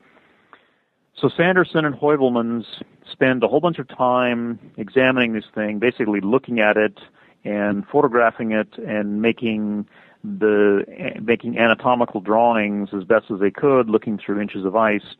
So 1.15 1.29
Sanderson 1.35 1.85
and 1.85 1.95
Heuvelmans 1.95 2.65
spend 3.09 3.43
a 3.43 3.47
whole 3.47 3.61
bunch 3.61 3.79
of 3.79 3.87
time 3.87 4.59
examining 4.77 5.33
this 5.33 5.45
thing, 5.55 5.79
basically 5.79 6.19
looking 6.19 6.59
at 6.59 6.75
it 6.77 6.99
and 7.43 7.87
photographing 7.87 8.51
it 8.51 8.77
and 8.77 9.21
making 9.21 9.87
the 10.23 10.85
making 11.21 11.57
anatomical 11.57 12.21
drawings 12.21 12.89
as 12.93 13.03
best 13.03 13.31
as 13.31 13.39
they 13.39 13.51
could, 13.51 13.89
looking 13.89 14.17
through 14.17 14.41
inches 14.41 14.65
of 14.65 14.75
ice. 14.75 15.15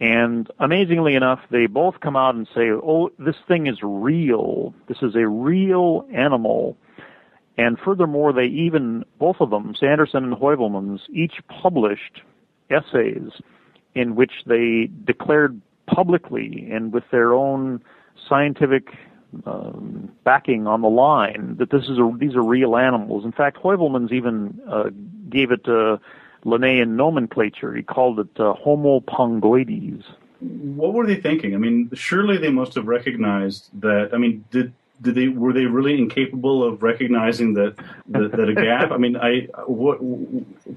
And 0.00 0.50
amazingly 0.58 1.14
enough, 1.14 1.40
they 1.50 1.66
both 1.66 2.00
come 2.00 2.16
out 2.16 2.34
and 2.34 2.48
say, 2.54 2.70
"Oh, 2.70 3.10
this 3.18 3.36
thing 3.46 3.66
is 3.66 3.78
real. 3.82 4.74
This 4.86 5.02
is 5.02 5.14
a 5.14 5.28
real 5.28 6.06
animal." 6.12 6.76
And 7.58 7.78
furthermore, 7.78 8.32
they 8.32 8.46
even 8.46 9.04
both 9.18 9.36
of 9.40 9.50
them, 9.50 9.74
Sanderson 9.74 10.24
and 10.24 10.34
Heuvelmans, 10.34 11.00
each 11.10 11.42
published 11.48 12.22
essays 12.70 13.42
in 13.94 14.14
which 14.14 14.44
they 14.46 14.88
declared 15.04 15.60
publicly 15.86 16.68
and 16.70 16.92
with 16.92 17.04
their 17.10 17.34
own 17.34 17.82
scientific 18.28 18.94
um, 19.46 20.10
backing 20.24 20.66
on 20.66 20.82
the 20.82 20.88
line 20.88 21.56
that 21.58 21.70
this 21.70 21.84
is 21.84 21.98
a, 21.98 22.12
these 22.18 22.34
are 22.34 22.42
real 22.42 22.76
animals. 22.76 23.24
In 23.24 23.32
fact, 23.32 23.58
Heuvelmans 23.58 24.12
even 24.12 24.60
uh, 24.68 24.90
gave 25.28 25.50
it 25.50 25.68
uh, 25.68 25.98
Linnaean 26.44 26.96
nomenclature. 26.96 27.74
He 27.74 27.82
called 27.82 28.20
it 28.20 28.40
uh, 28.40 28.54
Homo 28.54 29.00
pongoides. 29.00 30.04
What 30.40 30.94
were 30.94 31.06
they 31.06 31.16
thinking? 31.16 31.54
I 31.54 31.58
mean, 31.58 31.90
surely 31.92 32.38
they 32.38 32.50
must 32.50 32.74
have 32.74 32.86
recognized 32.86 33.68
that. 33.80 34.10
I 34.14 34.16
mean, 34.16 34.44
did 34.50 34.72
did 35.02 35.14
they 35.14 35.28
were 35.28 35.52
they 35.52 35.66
really 35.66 35.98
incapable 35.98 36.64
of 36.64 36.82
recognizing 36.82 37.54
that 37.54 37.76
that, 38.08 38.32
that 38.32 38.48
a 38.48 38.54
gap? 38.54 38.90
I 38.90 38.96
mean, 38.96 39.16
I 39.16 39.48
what 39.66 39.98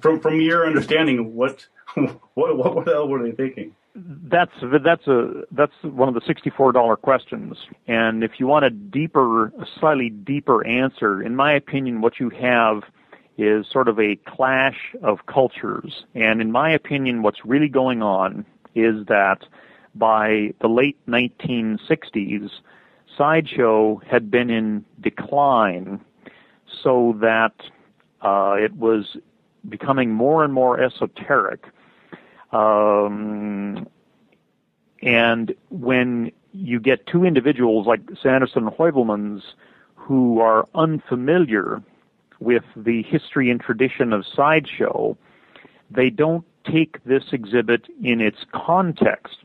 from 0.02 0.20
from 0.20 0.42
your 0.42 0.68
understanding, 0.68 1.34
what 1.36 1.66
what 2.34 2.58
what 2.58 2.86
the 2.86 2.92
hell 2.92 3.08
were 3.08 3.24
they 3.24 3.32
thinking? 3.32 3.74
That's 3.96 4.52
that's 4.84 5.06
a 5.08 5.44
that's 5.52 5.74
one 5.84 6.08
of 6.08 6.16
the 6.16 6.22
sixty-four 6.26 6.72
dollar 6.72 6.96
questions. 6.96 7.58
And 7.88 8.24
if 8.24 8.40
you 8.40 8.48
want 8.48 8.66
a 8.66 8.72
deeper, 8.72 9.48
a 9.48 9.68
slightly 9.80 10.10
deeper 10.10 10.66
answer, 10.66 11.22
in 11.22 11.36
my 11.36 11.54
opinion, 11.54 12.02
what 12.02 12.20
you 12.20 12.30
have 12.32 12.82
is 13.38 13.68
sort 13.72 13.88
of 13.88 14.00
a 14.00 14.16
clash 14.16 14.96
of 15.04 15.28
cultures. 15.28 16.06
And 16.16 16.42
in 16.42 16.52
my 16.52 16.72
opinion, 16.72 17.22
what's 17.22 17.46
really 17.46 17.70
going 17.70 18.02
on 18.02 18.46
is 18.74 19.06
that 19.08 19.46
by 19.94 20.54
the 20.60 20.68
late 20.68 20.98
1960s, 21.08 22.50
sideshow 23.16 24.02
had 24.08 24.32
been 24.32 24.50
in 24.50 24.86
decline, 25.02 26.02
so 26.84 27.16
that 27.22 27.54
uh, 28.22 28.56
it 28.58 28.76
was 28.76 29.18
becoming 29.70 30.12
more 30.12 30.44
and 30.44 30.52
more 30.52 30.82
esoteric 30.82 31.66
um, 32.54 33.88
and 35.02 35.54
when 35.70 36.32
you 36.54 36.80
get 36.80 37.08
two 37.08 37.26
individuals 37.26 37.88
like 37.88 38.02
Sanderson 38.22 38.68
and 38.68 38.78
Heuvelmans 38.78 39.42
who 39.96 40.40
are 40.40 40.68
unfamiliar 40.76 41.82
with 42.40 42.64
the 42.76 43.04
history 43.04 43.50
and 43.50 43.60
tradition 43.60 44.14
of 44.14 44.26
sideshow, 44.26 45.18
they 45.90 46.10
don't 46.10 46.46
take 46.66 47.04
this 47.04 47.24
exhibit 47.32 47.88
in 48.04 48.22
its 48.22 48.38
context. 48.54 49.38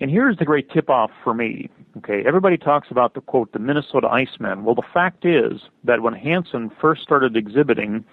And 0.00 0.10
here's 0.10 0.36
the 0.36 0.44
great 0.44 0.70
tip 0.70 0.90
off 0.90 1.10
for 1.22 1.34
me. 1.34 1.70
Okay, 1.98 2.24
everybody 2.26 2.56
talks 2.56 2.90
about 2.90 3.14
the 3.14 3.20
quote, 3.20 3.52
the 3.52 3.60
Minnesota 3.60 4.08
Iceman. 4.08 4.64
Well, 4.64 4.74
the 4.74 4.82
fact 4.92 5.24
is 5.24 5.62
that 5.84 6.02
when 6.02 6.14
Hansen 6.14 6.70
first 6.80 7.02
started 7.02 7.36
exhibiting 7.36 8.04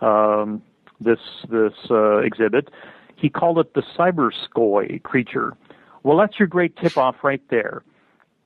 um, 0.00 0.62
this 1.00 1.18
this 1.50 1.74
uh, 1.90 2.18
exhibit, 2.18 2.70
he 3.18 3.28
called 3.28 3.58
it 3.58 3.74
the 3.74 3.82
Siberskoye 3.96 5.02
creature. 5.02 5.56
Well, 6.02 6.16
that's 6.16 6.38
your 6.38 6.48
great 6.48 6.76
tip 6.76 6.96
off 6.96 7.16
right 7.22 7.42
there. 7.50 7.82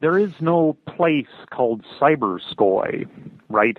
There 0.00 0.18
is 0.18 0.32
no 0.40 0.76
place 0.86 1.26
called 1.50 1.84
Siberskoye, 2.00 3.06
right? 3.48 3.78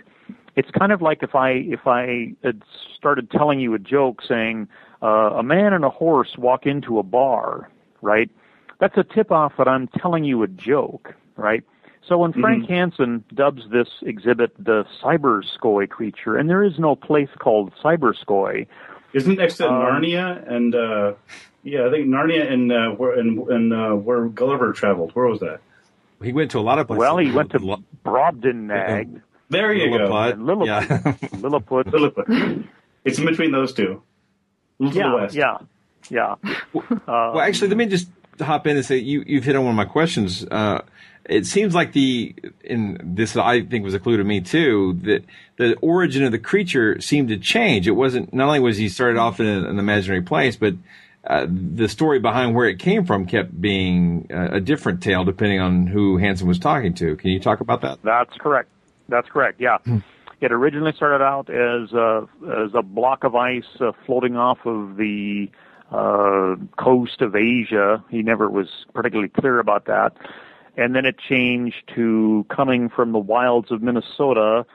It's 0.55 0.69
kind 0.71 0.91
of 0.91 1.01
like 1.01 1.23
if 1.23 1.35
I 1.35 1.49
if 1.49 1.87
I 1.87 2.33
had 2.43 2.61
started 2.95 3.31
telling 3.31 3.59
you 3.59 3.73
a 3.73 3.79
joke 3.79 4.21
saying 4.27 4.67
uh, 5.01 5.31
a 5.37 5.43
man 5.43 5.73
and 5.73 5.83
a 5.83 5.89
horse 5.89 6.37
walk 6.37 6.65
into 6.65 6.99
a 6.99 7.03
bar, 7.03 7.69
right? 8.01 8.29
That's 8.79 8.97
a 8.97 9.03
tip 9.03 9.31
off 9.31 9.53
that 9.57 9.67
I'm 9.67 9.87
telling 9.87 10.23
you 10.23 10.43
a 10.43 10.47
joke, 10.47 11.13
right? 11.35 11.63
So 12.07 12.17
when 12.17 12.33
Frank 12.33 12.63
mm-hmm. 12.63 12.73
Hansen 12.73 13.23
dubs 13.33 13.63
this 13.71 13.87
exhibit 14.01 14.53
the 14.59 14.85
Siberskoye 15.01 15.89
creature, 15.89 16.35
and 16.37 16.49
there 16.49 16.63
is 16.63 16.77
no 16.77 16.95
place 16.95 17.29
called 17.39 17.73
Siberskoye, 17.81 18.67
isn't 19.13 19.35
next 19.37 19.57
to 19.57 19.67
um, 19.69 19.73
Narnia 19.73 20.51
and 20.51 20.75
uh, 20.75 21.13
yeah, 21.63 21.87
I 21.87 21.91
think 21.91 22.07
Narnia 22.07 22.51
and 22.51 22.71
uh, 22.71 22.89
where 22.89 23.17
and, 23.17 23.39
and 23.47 23.73
uh, 23.73 23.91
where 23.91 24.25
Gulliver 24.27 24.73
traveled. 24.73 25.11
Where 25.13 25.27
was 25.27 25.39
that? 25.39 25.59
He 26.21 26.33
went 26.33 26.51
to 26.51 26.59
a 26.59 26.61
lot 26.61 26.79
of 26.79 26.87
places. 26.87 26.99
Well, 26.99 27.17
he 27.17 27.31
went 27.31 27.51
to 27.51 27.59
Brobdingnag. 28.05 29.21
There 29.49 29.73
you 29.73 29.91
Lilliput. 29.91 30.37
go. 30.37 30.43
Lilliput. 30.43 30.67
Yeah. 30.67 31.15
Lilliput. 31.39 31.87
Lilliput. 31.87 32.65
It's 33.05 33.19
in 33.19 33.25
between 33.25 33.51
those 33.51 33.73
two. 33.73 34.01
yeah, 34.79 35.27
yeah, 35.31 35.57
yeah. 36.09 36.35
well, 36.73 37.39
actually, 37.39 37.67
let 37.69 37.77
me 37.77 37.85
just 37.85 38.07
hop 38.39 38.65
in 38.67 38.77
and 38.77 38.85
say 38.85 38.97
you 38.97 39.23
you've 39.27 39.43
hit 39.43 39.55
on 39.55 39.63
one 39.63 39.71
of 39.71 39.77
my 39.77 39.85
questions. 39.85 40.45
Uh, 40.49 40.81
it 41.25 41.45
seems 41.45 41.73
like 41.73 41.93
the 41.93 42.35
in 42.63 42.99
this 43.15 43.35
I 43.37 43.61
think 43.61 43.83
was 43.83 43.93
a 43.93 43.99
clue 43.99 44.17
to 44.17 44.23
me 44.23 44.41
too 44.41 44.99
that 45.03 45.23
the 45.57 45.75
origin 45.75 46.23
of 46.23 46.31
the 46.31 46.39
creature 46.39 46.99
seemed 46.99 47.29
to 47.29 47.37
change. 47.37 47.87
It 47.87 47.91
wasn't 47.91 48.33
not 48.33 48.47
only 48.47 48.59
was 48.59 48.77
he 48.77 48.89
started 48.89 49.17
off 49.17 49.39
in 49.39 49.45
an 49.45 49.79
imaginary 49.79 50.21
place, 50.21 50.55
but 50.55 50.73
uh, 51.25 51.47
the 51.49 51.87
story 51.87 52.19
behind 52.19 52.53
where 52.53 52.67
it 52.67 52.79
came 52.79 53.05
from 53.05 53.25
kept 53.25 53.59
being 53.59 54.27
a, 54.29 54.57
a 54.57 54.59
different 54.59 55.01
tale 55.01 55.23
depending 55.23 55.61
on 55.61 55.87
who 55.87 56.17
Hansen 56.17 56.47
was 56.47 56.59
talking 56.59 56.93
to. 56.95 57.15
Can 57.15 57.29
you 57.29 57.39
talk 57.39 57.61
about 57.61 57.81
that? 57.81 57.99
That's 58.03 58.35
correct. 58.37 58.69
That's 59.07 59.29
correct. 59.29 59.61
Yeah. 59.61 59.77
Hmm. 59.85 59.99
It 60.41 60.51
originally 60.51 60.91
started 60.91 61.23
out 61.23 61.49
as 61.49 61.93
a, 61.93 62.27
as 62.65 62.71
a 62.73 62.81
block 62.81 63.23
of 63.23 63.33
ice 63.33 63.63
uh, 63.79 63.93
floating 64.05 64.35
off 64.35 64.57
of 64.65 64.97
the 64.97 65.49
uh, 65.89 66.55
coast 66.77 67.21
of 67.21 67.33
Asia. 67.33 68.03
He 68.09 68.23
never 68.23 68.49
was 68.49 68.67
particularly 68.93 69.29
clear 69.29 69.59
about 69.59 69.85
that 69.85 70.11
and 70.75 70.95
then 70.95 71.05
it 71.05 71.17
changed 71.17 71.83
to 71.95 72.45
coming 72.49 72.89
from 72.89 73.11
the 73.11 73.19
wilds 73.19 73.71
of 73.71 73.81
Minnesota. 73.81 74.65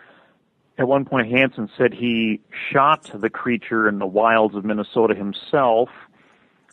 At 0.78 0.86
one 0.86 1.04
point, 1.04 1.28
Hansen 1.30 1.68
said 1.76 1.92
he 1.92 2.40
shot 2.70 3.10
the 3.12 3.30
creature 3.30 3.88
in 3.88 3.98
the 3.98 4.06
wilds 4.06 4.54
of 4.54 4.64
Minnesota 4.64 5.14
himself. 5.14 5.88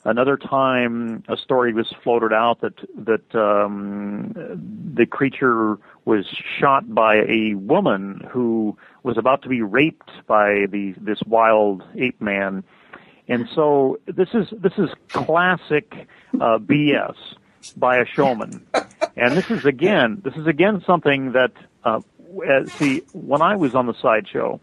Another 0.03 0.38
time, 0.38 1.23
a 1.27 1.35
story 1.35 1.73
was 1.73 1.91
floated 2.03 2.31
out 2.31 2.61
that 2.61 2.75
that 2.95 3.35
um, 3.35 4.33
the 4.93 5.07
creature 5.07 5.79
was 6.05 6.27
shot 6.59 6.93
by 6.93 7.23
a 7.27 7.55
woman 7.55 8.21
who 8.29 8.77
was 9.01 9.17
about 9.17 9.41
to 9.41 9.49
be 9.49 9.63
raped 9.63 10.11
by 10.27 10.67
the 10.69 10.93
this 11.01 11.23
wild 11.25 11.83
ape 11.97 12.21
man, 12.21 12.63
and 13.27 13.49
so 13.55 13.99
this 14.05 14.29
is 14.35 14.47
this 14.59 14.73
is 14.77 14.91
classic 15.07 16.07
uh, 16.35 16.59
BS 16.59 17.15
by 17.75 17.97
a 17.97 18.05
showman. 18.05 18.63
And 19.15 19.36
this 19.36 19.50
is 19.50 19.65
again, 19.65 20.22
this 20.24 20.36
is 20.36 20.48
again 20.48 20.84
something 20.86 21.34
that, 21.34 21.52
uh, 21.84 22.02
uh, 22.48 22.65
see, 22.78 23.04
when 23.13 23.41
I 23.41 23.56
was 23.56 23.76
on 23.76 23.88
the 23.88 23.94
sideshow, 24.02 24.60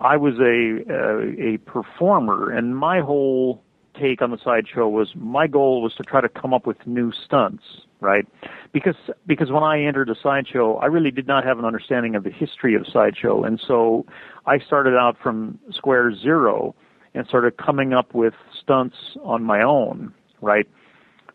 I 0.00 0.16
was 0.16 0.34
a 0.38 0.82
uh, 0.88 1.54
a 1.54 1.58
performer, 1.58 2.50
and 2.50 2.76
my 2.76 3.00
whole 3.00 3.62
take 3.98 4.22
on 4.22 4.30
the 4.30 4.38
sideshow 4.42 4.88
was 4.88 5.12
my 5.14 5.46
goal 5.46 5.82
was 5.82 5.94
to 5.94 6.02
try 6.02 6.20
to 6.20 6.28
come 6.28 6.54
up 6.54 6.66
with 6.66 6.86
new 6.86 7.12
stunts, 7.12 7.62
right? 8.00 8.26
Because 8.72 8.96
because 9.26 9.50
when 9.50 9.62
I 9.62 9.82
entered 9.82 10.08
a 10.10 10.16
sideshow, 10.20 10.76
I 10.76 10.86
really 10.86 11.10
did 11.10 11.26
not 11.26 11.44
have 11.44 11.58
an 11.58 11.64
understanding 11.64 12.14
of 12.14 12.24
the 12.24 12.30
history 12.30 12.74
of 12.74 12.86
sideshow, 12.92 13.44
and 13.44 13.60
so 13.64 14.06
I 14.46 14.58
started 14.58 14.96
out 14.96 15.16
from 15.22 15.58
square 15.70 16.14
zero 16.16 16.74
and 17.14 17.26
started 17.26 17.56
coming 17.56 17.92
up 17.92 18.14
with 18.14 18.34
stunts 18.60 18.96
on 19.22 19.42
my 19.42 19.62
own, 19.62 20.14
right? 20.40 20.68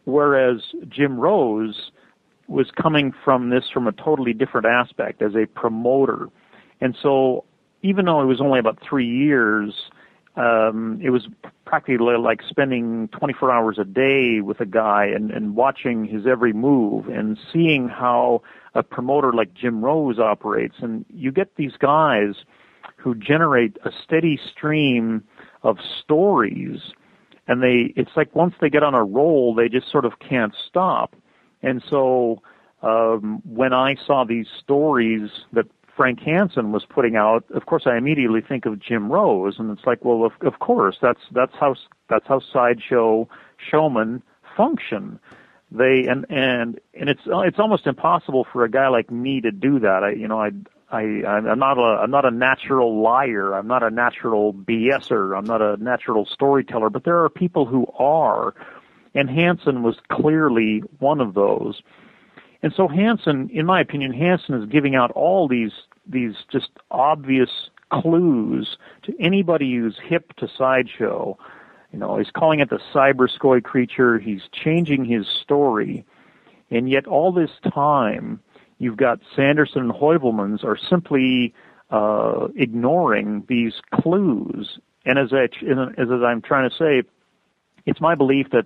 Whereas 0.05 0.61
Jim 0.87 1.19
Rose 1.19 1.91
was 2.47 2.69
coming 2.71 3.13
from 3.23 3.49
this 3.49 3.65
from 3.73 3.87
a 3.87 3.91
totally 3.91 4.33
different 4.33 4.67
aspect 4.67 5.21
as 5.21 5.35
a 5.35 5.45
promoter. 5.47 6.27
And 6.81 6.95
so 7.01 7.45
even 7.81 8.05
though 8.05 8.21
it 8.21 8.25
was 8.25 8.41
only 8.41 8.59
about 8.59 8.79
three 8.87 9.07
years, 9.07 9.73
um, 10.35 10.99
it 11.01 11.11
was 11.11 11.27
practically 11.65 12.17
like 12.17 12.41
spending 12.47 13.07
24 13.09 13.51
hours 13.51 13.77
a 13.79 13.85
day 13.85 14.41
with 14.41 14.59
a 14.59 14.65
guy 14.65 15.05
and, 15.05 15.31
and 15.31 15.55
watching 15.55 16.05
his 16.05 16.27
every 16.27 16.53
move 16.53 17.07
and 17.07 17.37
seeing 17.51 17.87
how 17.87 18.41
a 18.73 18.83
promoter 18.83 19.31
like 19.33 19.53
Jim 19.53 19.83
Rose 19.83 20.19
operates. 20.19 20.75
And 20.79 21.05
you 21.13 21.31
get 21.31 21.55
these 21.55 21.77
guys 21.79 22.35
who 22.97 23.15
generate 23.15 23.77
a 23.85 23.91
steady 24.03 24.39
stream 24.51 25.23
of 25.63 25.77
stories 26.03 26.79
and 27.47 27.61
they 27.61 27.93
it's 27.95 28.11
like 28.15 28.35
once 28.35 28.53
they 28.61 28.69
get 28.69 28.83
on 28.83 28.93
a 28.93 29.03
roll 29.03 29.53
they 29.53 29.67
just 29.69 29.91
sort 29.91 30.05
of 30.05 30.13
can't 30.19 30.53
stop 30.67 31.15
and 31.61 31.83
so 31.89 32.41
um 32.81 33.41
when 33.45 33.73
i 33.73 33.95
saw 34.05 34.23
these 34.23 34.47
stories 34.59 35.29
that 35.53 35.65
frank 35.95 36.19
hansen 36.19 36.71
was 36.71 36.85
putting 36.85 37.15
out 37.15 37.43
of 37.53 37.65
course 37.65 37.83
i 37.85 37.97
immediately 37.97 38.41
think 38.41 38.65
of 38.65 38.79
jim 38.79 39.11
rose 39.11 39.55
and 39.59 39.71
it's 39.75 39.85
like 39.85 40.03
well 40.03 40.25
of 40.25 40.33
of 40.41 40.59
course 40.59 40.97
that's 41.01 41.21
that's 41.31 41.53
how 41.59 41.75
that's 42.09 42.27
how 42.27 42.39
sideshow 42.51 43.27
showmen 43.57 44.21
function 44.55 45.19
they 45.71 46.05
and 46.07 46.25
and 46.29 46.79
and 46.93 47.09
it's 47.09 47.21
it's 47.25 47.59
almost 47.59 47.87
impossible 47.87 48.45
for 48.51 48.63
a 48.63 48.69
guy 48.69 48.87
like 48.87 49.09
me 49.09 49.41
to 49.41 49.51
do 49.51 49.79
that 49.79 50.03
i 50.03 50.11
you 50.11 50.27
know 50.27 50.39
i 50.39 50.51
I, 50.89 51.01
I'm 51.01 51.59
not 51.59 51.77
a 51.77 52.01
I'm 52.03 52.11
not 52.11 52.25
a 52.25 52.31
natural 52.31 53.01
liar. 53.01 53.53
I'm 53.53 53.67
not 53.67 53.81
a 53.81 53.89
natural 53.89 54.53
BSer. 54.53 55.37
I'm 55.37 55.45
not 55.45 55.61
a 55.61 55.77
natural 55.77 56.25
storyteller. 56.25 56.89
But 56.89 57.03
there 57.05 57.23
are 57.23 57.29
people 57.29 57.65
who 57.65 57.87
are, 57.97 58.53
and 59.15 59.29
Hansen 59.29 59.81
was 59.81 59.95
clearly 60.11 60.83
one 60.99 61.21
of 61.21 61.33
those. 61.33 61.81
And 62.61 62.73
so 62.75 62.87
Hansen, 62.87 63.49
in 63.51 63.65
my 63.65 63.79
opinion, 63.79 64.13
Hansen 64.13 64.55
is 64.55 64.69
giving 64.69 64.95
out 64.95 65.11
all 65.11 65.47
these 65.47 65.71
these 66.07 66.35
just 66.51 66.69
obvious 66.91 67.49
clues 67.91 68.77
to 69.03 69.13
anybody 69.19 69.75
who's 69.75 69.97
hip 70.03 70.33
to 70.33 70.47
sideshow. 70.47 71.35
You 71.91 71.97
know, 71.97 72.17
he's 72.17 72.29
calling 72.29 72.59
it 72.59 72.69
the 72.69 72.79
Siberskoye 72.93 73.63
creature. 73.63 74.19
He's 74.19 74.41
changing 74.51 75.05
his 75.05 75.27
story, 75.27 76.05
and 76.69 76.89
yet 76.89 77.07
all 77.07 77.31
this 77.31 77.51
time 77.73 78.39
you've 78.77 78.97
got 78.97 79.19
Sanderson 79.35 79.83
and 79.83 79.91
Heuvelmans 79.91 80.63
are 80.63 80.77
simply 80.77 81.53
uh, 81.89 82.47
ignoring 82.55 83.45
these 83.47 83.73
clues. 83.93 84.79
And 85.05 85.17
as, 85.17 85.31
I, 85.31 85.43
as, 85.43 85.77
as 85.97 86.09
I'm 86.09 86.41
trying 86.41 86.69
to 86.69 86.75
say, 86.75 87.03
it's 87.85 88.01
my 88.01 88.15
belief 88.15 88.49
that 88.51 88.65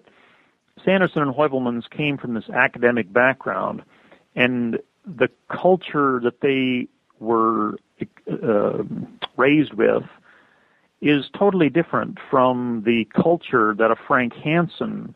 Sanderson 0.84 1.22
and 1.22 1.34
Heuvelmans 1.34 1.90
came 1.90 2.18
from 2.18 2.34
this 2.34 2.50
academic 2.50 3.12
background, 3.12 3.84
and 4.36 4.80
the 5.06 5.30
culture 5.50 6.20
that 6.24 6.42
they 6.42 6.88
were 7.20 7.78
uh, 8.32 8.84
raised 9.38 9.74
with 9.74 10.04
is 11.02 11.30
totally 11.38 11.70
different 11.70 12.18
from 12.30 12.84
the 12.86 13.06
culture 13.06 13.74
that 13.78 13.92
a 13.92 13.96
Frank 13.96 14.34
Hansen 14.34 15.16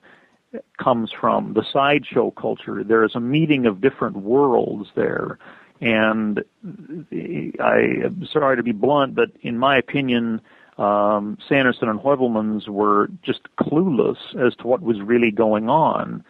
comes 0.78 1.12
from, 1.12 1.54
the 1.54 1.66
sideshow 1.72 2.32
culture. 2.32 2.84
There 2.84 3.04
is 3.04 3.16
a 3.16 3.20
meeting 3.20 3.66
of 3.66 3.82
different 3.82 4.18
worlds 4.18 4.90
there. 4.96 5.38
And 5.82 6.44
I, 7.60 8.06
am 8.06 8.28
sorry 8.32 8.56
to 8.56 8.64
be 8.64 8.72
blunt, 8.72 9.16
but 9.16 9.32
in 9.42 9.58
my 9.58 9.78
opinion, 9.78 10.42
um, 10.78 11.38
Sanderson 11.48 11.90
and 11.90 12.00
Heuvelmans 12.00 12.68
were 12.68 13.10
just 13.24 13.42
clueless 13.60 14.18
as 14.36 14.56
to 14.58 14.68
what 14.68 14.82
was 14.82 15.02
really 15.02 15.32
going 15.32 15.70
on. 15.70 16.24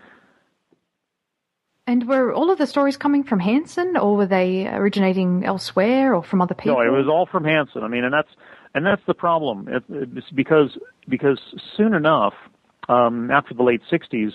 And 1.86 2.08
were 2.08 2.34
all 2.34 2.50
of 2.50 2.58
the 2.58 2.68
stories 2.68 2.96
coming 2.96 3.24
from 3.24 3.40
Hansen, 3.40 3.98
or 3.98 4.16
were 4.16 4.26
they 4.26 4.68
originating 4.68 5.44
elsewhere, 5.44 6.16
or 6.16 6.24
from 6.24 6.42
other 6.42 6.56
people? 6.56 6.76
No, 6.76 6.82
it 6.82 6.96
was 6.98 7.08
all 7.10 7.26
from 7.26 7.44
Hansen. 7.44 7.84
I 7.84 7.90
mean, 7.90 8.06
and 8.06 8.14
that's 8.14 8.30
and 8.74 8.86
that's 8.86 9.02
the 9.06 9.14
problem. 9.14 9.68
It, 9.68 9.84
it's 9.90 10.30
because 10.30 10.78
because 11.10 11.40
soon 11.76 11.94
enough, 11.94 12.34
um, 12.88 13.30
after 13.32 13.54
the 13.54 13.64
late 13.64 13.82
60s, 13.92 14.32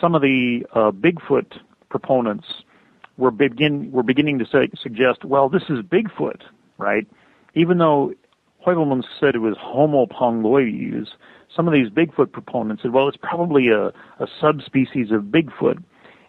some 0.00 0.16
of 0.16 0.22
the 0.22 0.66
uh, 0.74 0.90
Bigfoot 0.90 1.52
proponents 1.88 2.46
were 3.16 3.30
begin 3.30 3.92
were 3.92 4.02
beginning 4.02 4.40
to 4.40 4.46
say, 4.46 4.70
suggest, 4.82 5.24
well, 5.24 5.48
this 5.48 5.62
is 5.68 5.80
Bigfoot, 5.80 6.42
right? 6.78 7.06
Even 7.54 7.78
though 7.78 8.12
Heuvelmans 8.66 9.04
said 9.18 9.34
it 9.34 9.38
was 9.38 9.56
Homo 9.58 10.06
pongoides, 10.06 11.08
some 11.54 11.66
of 11.66 11.74
these 11.74 11.88
Bigfoot 11.88 12.32
proponents 12.32 12.82
said, 12.82 12.92
well, 12.92 13.08
it's 13.08 13.16
probably 13.16 13.68
a, 13.68 13.88
a 13.88 14.28
subspecies 14.40 15.10
of 15.10 15.24
Bigfoot. 15.24 15.82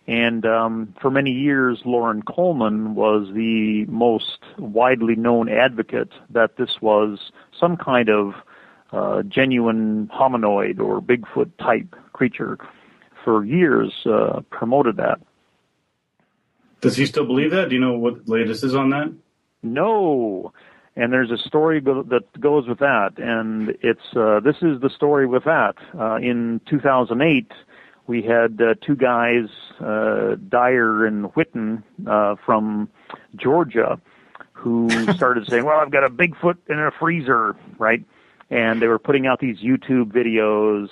And 0.07 0.45
um, 0.45 0.95
for 0.99 1.11
many 1.11 1.31
years, 1.31 1.81
Loren 1.85 2.23
Coleman 2.23 2.95
was 2.95 3.27
the 3.33 3.85
most 3.85 4.39
widely 4.57 5.15
known 5.15 5.47
advocate 5.47 6.11
that 6.31 6.57
this 6.57 6.81
was 6.81 7.31
some 7.57 7.77
kind 7.77 8.09
of 8.09 8.33
uh, 8.91 9.21
genuine 9.23 10.09
hominoid 10.13 10.79
or 10.79 11.01
Bigfoot 11.01 11.51
type 11.59 11.95
creature 12.13 12.57
for 13.23 13.45
years 13.45 13.93
uh, 14.05 14.41
promoted 14.49 14.97
that. 14.97 15.21
Does 16.81 16.97
he 16.97 17.05
still 17.05 17.25
believe 17.25 17.51
that? 17.51 17.69
Do 17.69 17.75
you 17.75 17.81
know 17.81 17.93
what 17.93 18.25
the 18.25 18.31
latest 18.31 18.63
is 18.63 18.73
on 18.73 18.89
that? 18.89 19.13
No. 19.61 20.51
And 20.95 21.13
there's 21.13 21.31
a 21.31 21.37
story 21.37 21.79
go- 21.79 22.03
that 22.03 22.39
goes 22.39 22.67
with 22.67 22.79
that, 22.79 23.17
and 23.17 23.77
it's 23.81 24.13
uh, 24.15 24.41
this 24.41 24.57
is 24.61 24.81
the 24.81 24.89
story 24.89 25.25
with 25.25 25.45
that. 25.45 25.75
Uh, 25.97 26.15
in 26.15 26.59
2008, 26.69 27.49
we 28.07 28.21
had 28.21 28.61
uh, 28.61 28.73
two 28.85 28.97
guys, 28.97 29.45
uh, 29.79 30.35
Dyer 30.49 31.05
and 31.05 31.33
Whitton 31.33 31.83
uh, 32.05 32.35
from 32.45 32.89
Georgia, 33.37 34.01
who 34.51 34.89
started 35.15 35.47
saying, 35.47 35.63
"Well, 35.63 35.79
I've 35.79 35.91
got 35.91 36.03
a 36.03 36.09
Bigfoot 36.09 36.57
in 36.67 36.77
a 36.77 36.91
freezer," 36.91 37.55
right? 37.77 38.03
and 38.51 38.81
they 38.81 38.87
were 38.87 38.99
putting 38.99 39.25
out 39.25 39.39
these 39.39 39.57
YouTube 39.57 40.11
videos. 40.11 40.89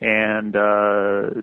And 0.00 0.54
uh, 0.54 1.40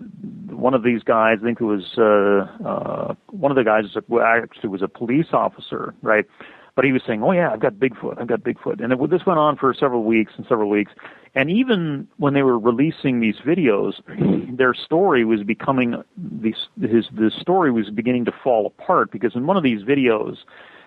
one 0.54 0.74
of 0.74 0.82
these 0.82 1.02
guys, 1.02 1.38
I 1.42 1.44
think 1.44 1.60
it 1.60 1.64
was 1.64 1.98
uh, 1.98 2.66
uh, 2.66 3.14
one 3.30 3.50
of 3.50 3.56
the 3.56 3.64
guys, 3.64 3.84
actually 3.96 4.68
was 4.68 4.82
a 4.82 4.88
police 4.88 5.26
officer, 5.32 5.94
right? 6.02 6.26
But 6.76 6.84
he 6.84 6.92
was 6.92 7.02
saying, 7.06 7.22
"Oh 7.22 7.32
yeah, 7.32 7.50
I've 7.50 7.60
got 7.60 7.74
Bigfoot. 7.74 8.20
I've 8.20 8.26
got 8.26 8.40
Bigfoot." 8.40 8.84
And 8.84 8.92
it, 8.92 9.10
this 9.10 9.26
went 9.26 9.38
on 9.38 9.56
for 9.56 9.74
several 9.74 10.04
weeks 10.04 10.32
and 10.36 10.46
several 10.46 10.68
weeks. 10.68 10.92
And 11.34 11.50
even 11.50 12.06
when 12.18 12.34
they 12.34 12.42
were 12.42 12.58
releasing 12.58 13.20
these 13.20 13.36
videos, 13.36 13.94
their 14.56 14.74
story 14.74 15.24
was 15.24 15.42
becoming 15.42 16.02
these 16.16 16.68
his 16.80 17.06
the 17.12 17.32
story 17.40 17.72
was 17.72 17.90
beginning 17.90 18.26
to 18.26 18.32
fall 18.44 18.66
apart 18.66 19.10
because 19.10 19.34
in 19.34 19.46
one 19.46 19.56
of 19.56 19.62
these 19.62 19.82
videos, 19.82 20.36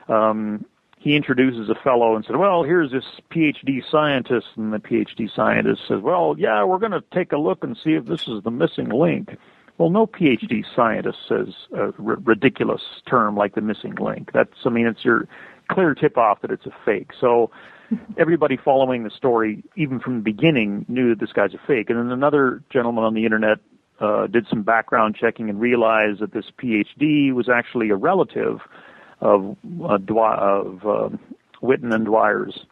um, 0.08 0.64
he 1.00 1.16
introduces 1.16 1.70
a 1.70 1.76
fellow 1.76 2.16
and 2.16 2.24
said, 2.24 2.36
"Well, 2.36 2.62
here's 2.62 2.92
this 2.92 3.06
PhD 3.32 3.82
scientist," 3.90 4.48
and 4.58 4.72
the 4.72 4.80
PhD 4.80 5.28
scientist 5.36 5.82
says, 5.88 6.02
"Well, 6.02 6.36
yeah, 6.38 6.64
we're 6.64 6.78
going 6.78 6.92
to 6.92 7.04
take 7.12 7.32
a 7.32 7.38
look 7.38 7.64
and 7.64 7.76
see 7.84 7.94
if 7.94 8.06
this 8.06 8.28
is 8.28 8.44
the 8.44 8.52
missing 8.52 8.90
link." 8.90 9.38
Well, 9.80 9.90
no 9.90 10.06
PhD 10.06 10.66
scientist 10.76 11.20
says 11.28 11.48
a 11.74 11.84
r- 11.84 11.94
ridiculous 11.98 12.82
term 13.10 13.38
like 13.38 13.56
the 13.56 13.62
missing 13.62 13.96
link. 13.96 14.32
That's, 14.34 14.52
I 14.66 14.70
mean, 14.70 14.86
it's 14.86 15.06
your 15.06 15.26
clear 15.70 15.94
tip 15.94 16.18
off 16.18 16.42
that 16.42 16.52
it's 16.52 16.66
a 16.66 16.74
fake. 16.86 17.12
So 17.20 17.52
everybody 18.18 18.58
following 18.58 19.04
the 19.04 19.10
story, 19.10 19.64
even 19.76 20.00
from 20.00 20.16
the 20.16 20.22
beginning, 20.22 20.86
knew 20.88 21.10
that 21.10 21.20
this 21.20 21.32
guy's 21.32 21.54
a 21.54 21.60
fake. 21.66 21.90
And 21.90 22.00
then 22.00 22.12
another 22.12 22.64
gentleman 22.72 23.04
on 23.04 23.14
the 23.14 23.26
internet 23.26 23.60
uh, 24.00 24.28
did 24.28 24.48
some 24.50 24.64
background 24.64 25.16
checking 25.20 25.50
and 25.50 25.60
realized 25.60 26.20
that 26.20 26.34
this 26.34 26.46
PhD 26.62 27.34
was 27.34 27.50
actually 27.50 27.90
a 27.90 27.96
relative 27.96 28.60
of 29.22 29.58
uh, 29.82 29.98
of 30.18 30.86
uh, 30.86 31.10
Whitton 31.62 31.92
and 31.92 32.06
Dyer's, 32.06 32.66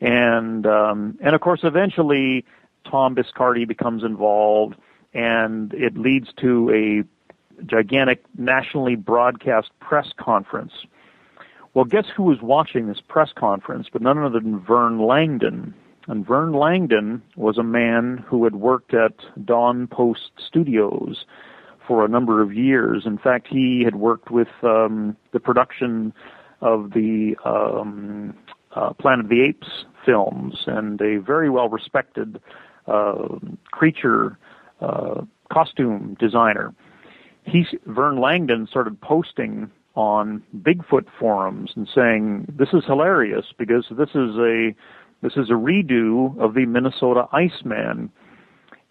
and 0.00 0.66
um, 0.66 1.18
and 1.22 1.34
of 1.34 1.40
course 1.42 1.60
eventually 1.64 2.46
Tom 2.90 3.14
Biscardi 3.14 3.68
becomes 3.68 4.02
involved, 4.02 4.76
and 5.12 5.74
it 5.74 5.98
leads 5.98 6.28
to 6.40 6.70
a 6.70 7.64
gigantic 7.66 8.24
nationally 8.36 8.96
broadcast 8.96 9.70
press 9.80 10.08
conference. 10.18 10.72
Well, 11.74 11.84
guess 11.86 12.04
who 12.14 12.24
was 12.24 12.42
watching 12.42 12.86
this 12.86 13.00
press 13.00 13.30
conference? 13.34 13.88
But 13.92 14.02
none 14.02 14.18
other 14.18 14.40
than 14.40 14.60
Vern 14.60 14.98
Langdon. 14.98 15.74
And 16.06 16.26
Vern 16.26 16.52
Langdon 16.52 17.22
was 17.36 17.56
a 17.58 17.62
man 17.62 18.24
who 18.26 18.44
had 18.44 18.56
worked 18.56 18.92
at 18.92 19.14
Don 19.44 19.86
Post 19.86 20.32
Studios 20.36 21.24
for 21.86 22.04
a 22.04 22.08
number 22.08 22.42
of 22.42 22.52
years. 22.52 23.04
In 23.06 23.18
fact, 23.18 23.46
he 23.48 23.82
had 23.84 23.94
worked 23.94 24.30
with 24.30 24.48
um, 24.62 25.16
the 25.32 25.40
production 25.40 26.12
of 26.60 26.92
the 26.92 27.36
um, 27.44 28.34
uh, 28.74 28.92
Planet 28.94 29.24
of 29.24 29.30
the 29.30 29.42
Apes 29.42 29.84
films 30.04 30.64
and 30.66 31.00
a 31.00 31.18
very 31.18 31.48
well 31.48 31.68
respected 31.68 32.40
uh, 32.86 33.28
creature 33.70 34.38
uh, 34.80 35.22
costume 35.52 36.16
designer. 36.18 36.74
He, 37.44 37.66
Vern 37.86 38.20
Langdon 38.20 38.66
started 38.66 39.00
posting 39.00 39.70
on 39.94 40.42
Bigfoot 40.56 41.06
forums 41.18 41.72
and 41.76 41.88
saying, 41.94 42.46
"This 42.56 42.68
is 42.72 42.84
hilarious 42.86 43.46
because 43.58 43.86
this 43.90 44.10
is 44.10 44.36
a 44.38 44.74
this 45.22 45.36
is 45.36 45.50
a 45.50 45.54
redo 45.54 46.38
of 46.38 46.54
the 46.54 46.66
Minnesota 46.66 47.26
Iceman." 47.32 48.10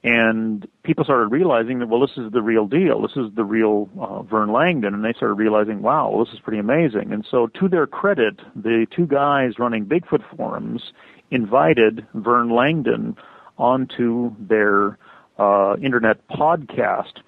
And 0.03 0.67
people 0.83 1.03
started 1.03 1.27
realizing 1.27 1.77
that, 1.79 1.87
well, 1.87 2.01
this 2.01 2.17
is 2.17 2.31
the 2.31 2.41
real 2.41 2.65
deal. 2.65 3.01
This 3.03 3.15
is 3.15 3.31
the 3.35 3.43
real 3.43 3.87
uh, 3.99 4.23
Vern 4.23 4.51
Langdon. 4.51 4.95
And 4.95 5.05
they 5.05 5.13
started 5.13 5.35
realizing, 5.35 5.83
wow, 5.83 6.23
this 6.25 6.33
is 6.33 6.39
pretty 6.39 6.57
amazing. 6.57 7.11
And 7.13 7.25
so, 7.29 7.47
to 7.59 7.69
their 7.69 7.85
credit, 7.85 8.39
the 8.55 8.87
two 8.95 9.05
guys 9.05 9.59
running 9.59 9.85
Bigfoot 9.85 10.23
forums 10.35 10.91
invited 11.29 12.07
Vern 12.15 12.49
Langdon 12.49 13.15
onto 13.59 14.35
their 14.39 14.97
uh, 15.37 15.75
internet 15.83 16.27
podcast. 16.29 17.19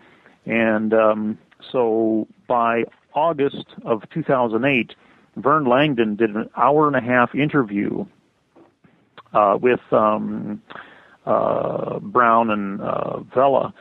And 0.48 0.96
um, 0.96 1.38
so, 1.72 2.28
by 2.48 2.86
August 3.14 3.66
of 3.86 4.04
2008, 4.14 4.94
Vern 5.38 5.66
Langdon 5.66 6.16
did 6.16 6.32
an 6.32 6.50
hour 6.56 6.88
and 6.88 6.96
a 6.96 7.02
half 7.02 7.34
interview 7.36 8.06
uh, 9.34 9.58
with. 9.62 9.82
Um, 9.92 10.62
uh, 11.26 12.00
Brown 12.00 12.50
and 12.50 12.82
uh, 12.82 13.20
Vela 13.34 13.74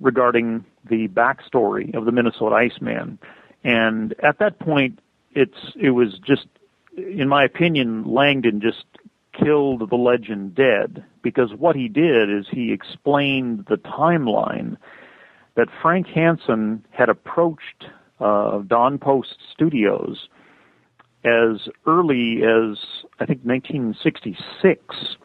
regarding 0.00 0.64
the 0.88 1.08
backstory 1.08 1.94
of 1.94 2.04
the 2.04 2.12
Minnesota 2.12 2.54
Iceman. 2.54 3.18
And 3.64 4.14
at 4.22 4.38
that 4.38 4.58
point, 4.58 4.98
it's 5.32 5.56
it 5.76 5.90
was 5.90 6.18
just, 6.26 6.46
in 6.96 7.28
my 7.28 7.44
opinion, 7.44 8.04
Langdon 8.04 8.60
just 8.60 8.84
killed 9.32 9.88
the 9.88 9.96
legend 9.96 10.54
dead 10.54 11.04
because 11.22 11.52
what 11.54 11.76
he 11.76 11.88
did 11.88 12.30
is 12.30 12.46
he 12.50 12.72
explained 12.72 13.66
the 13.68 13.76
timeline 13.76 14.76
that 15.56 15.68
Frank 15.80 16.06
Hansen 16.06 16.84
had 16.90 17.08
approached 17.08 17.86
uh, 18.20 18.58
Don 18.66 18.98
Post 18.98 19.36
Studios 19.52 20.28
as 21.24 21.68
early 21.86 22.42
as 22.42 22.78
I 23.18 23.26
think 23.26 23.40
1966 23.44 25.16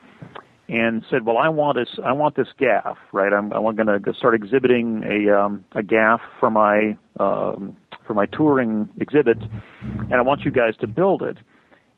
and 0.68 1.06
said, 1.10 1.26
"Well, 1.26 1.38
I 1.38 1.50
want 1.50 1.78
this. 1.78 2.00
I 2.04 2.12
want 2.12 2.36
this 2.36 2.48
gaff, 2.58 2.98
right? 3.12 3.32
I'm, 3.32 3.52
I'm 3.54 3.76
going 3.76 3.88
to 3.88 4.14
start 4.14 4.34
exhibiting 4.34 5.04
a 5.04 5.40
um, 5.40 5.64
a 5.74 5.84
gaff 5.84 6.22
for 6.40 6.50
my 6.50 6.98
um, 7.20 7.78
for 8.06 8.14
my 8.14 8.26
touring 8.26 8.90
exhibit, 9.00 9.38
and 9.82 10.14
I 10.14 10.22
want 10.22 10.42
you 10.42 10.52
guys 10.52 10.76
to 10.78 10.88
build 10.88 11.22
it." 11.22 11.38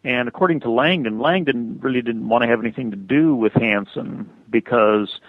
And 0.04 0.28
according 0.28 0.60
to 0.62 0.72
Langdon, 0.72 1.20
Langdon 1.20 1.80
really 1.82 2.02
didn't 2.02 2.30
want 2.30 2.44
to 2.44 2.48
have 2.48 2.60
anything 2.60 2.92
to 2.92 2.98
do 2.98 3.36
with 3.36 3.54
Hansen 3.54 4.30
because 4.50 5.20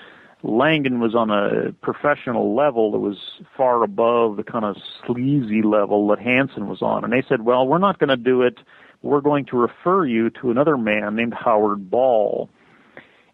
Langdon 0.42 1.00
was 1.00 1.14
on 1.14 1.30
a 1.30 1.72
professional 1.82 2.54
level 2.54 2.92
that 2.92 3.00
was 3.00 3.16
far 3.56 3.82
above 3.82 4.36
the 4.36 4.44
kind 4.44 4.64
of 4.64 4.76
sleazy 5.04 5.62
level 5.62 6.06
that 6.08 6.20
Hansen 6.20 6.68
was 6.68 6.80
on. 6.80 7.04
And 7.04 7.12
they 7.12 7.22
said, 7.28 7.42
"Well, 7.42 7.66
we're 7.66 7.78
not 7.78 7.98
going 7.98 8.08
to 8.08 8.16
do 8.16 8.42
it. 8.42 8.58
We're 9.02 9.20
going 9.20 9.46
to 9.46 9.56
refer 9.56 10.04
you 10.04 10.30
to 10.30 10.50
another 10.50 10.76
man 10.76 11.16
named 11.16 11.34
Howard 11.34 11.90
Ball." 11.90 12.48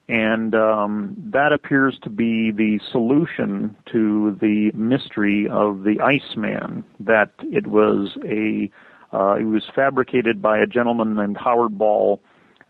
And 0.09 0.55
um, 0.55 1.17
that 1.33 1.53
appears 1.53 1.99
to 2.03 2.11
be 2.11 2.51
the 2.51 2.79
solution 2.93 3.75
to 3.93 4.37
the 4.41 4.71
mystery 4.75 5.49
of 5.49 5.83
the 5.83 6.01
Iceman. 6.01 6.85
That 7.01 7.31
it 7.41 7.67
was 7.67 8.17
a 8.25 8.71
uh, 9.13 9.35
it 9.35 9.45
was 9.45 9.65
fabricated 9.75 10.43
by 10.43 10.59
a 10.59 10.67
gentleman 10.67 11.15
named 11.15 11.37
Howard 11.37 11.79
Ball. 11.79 12.21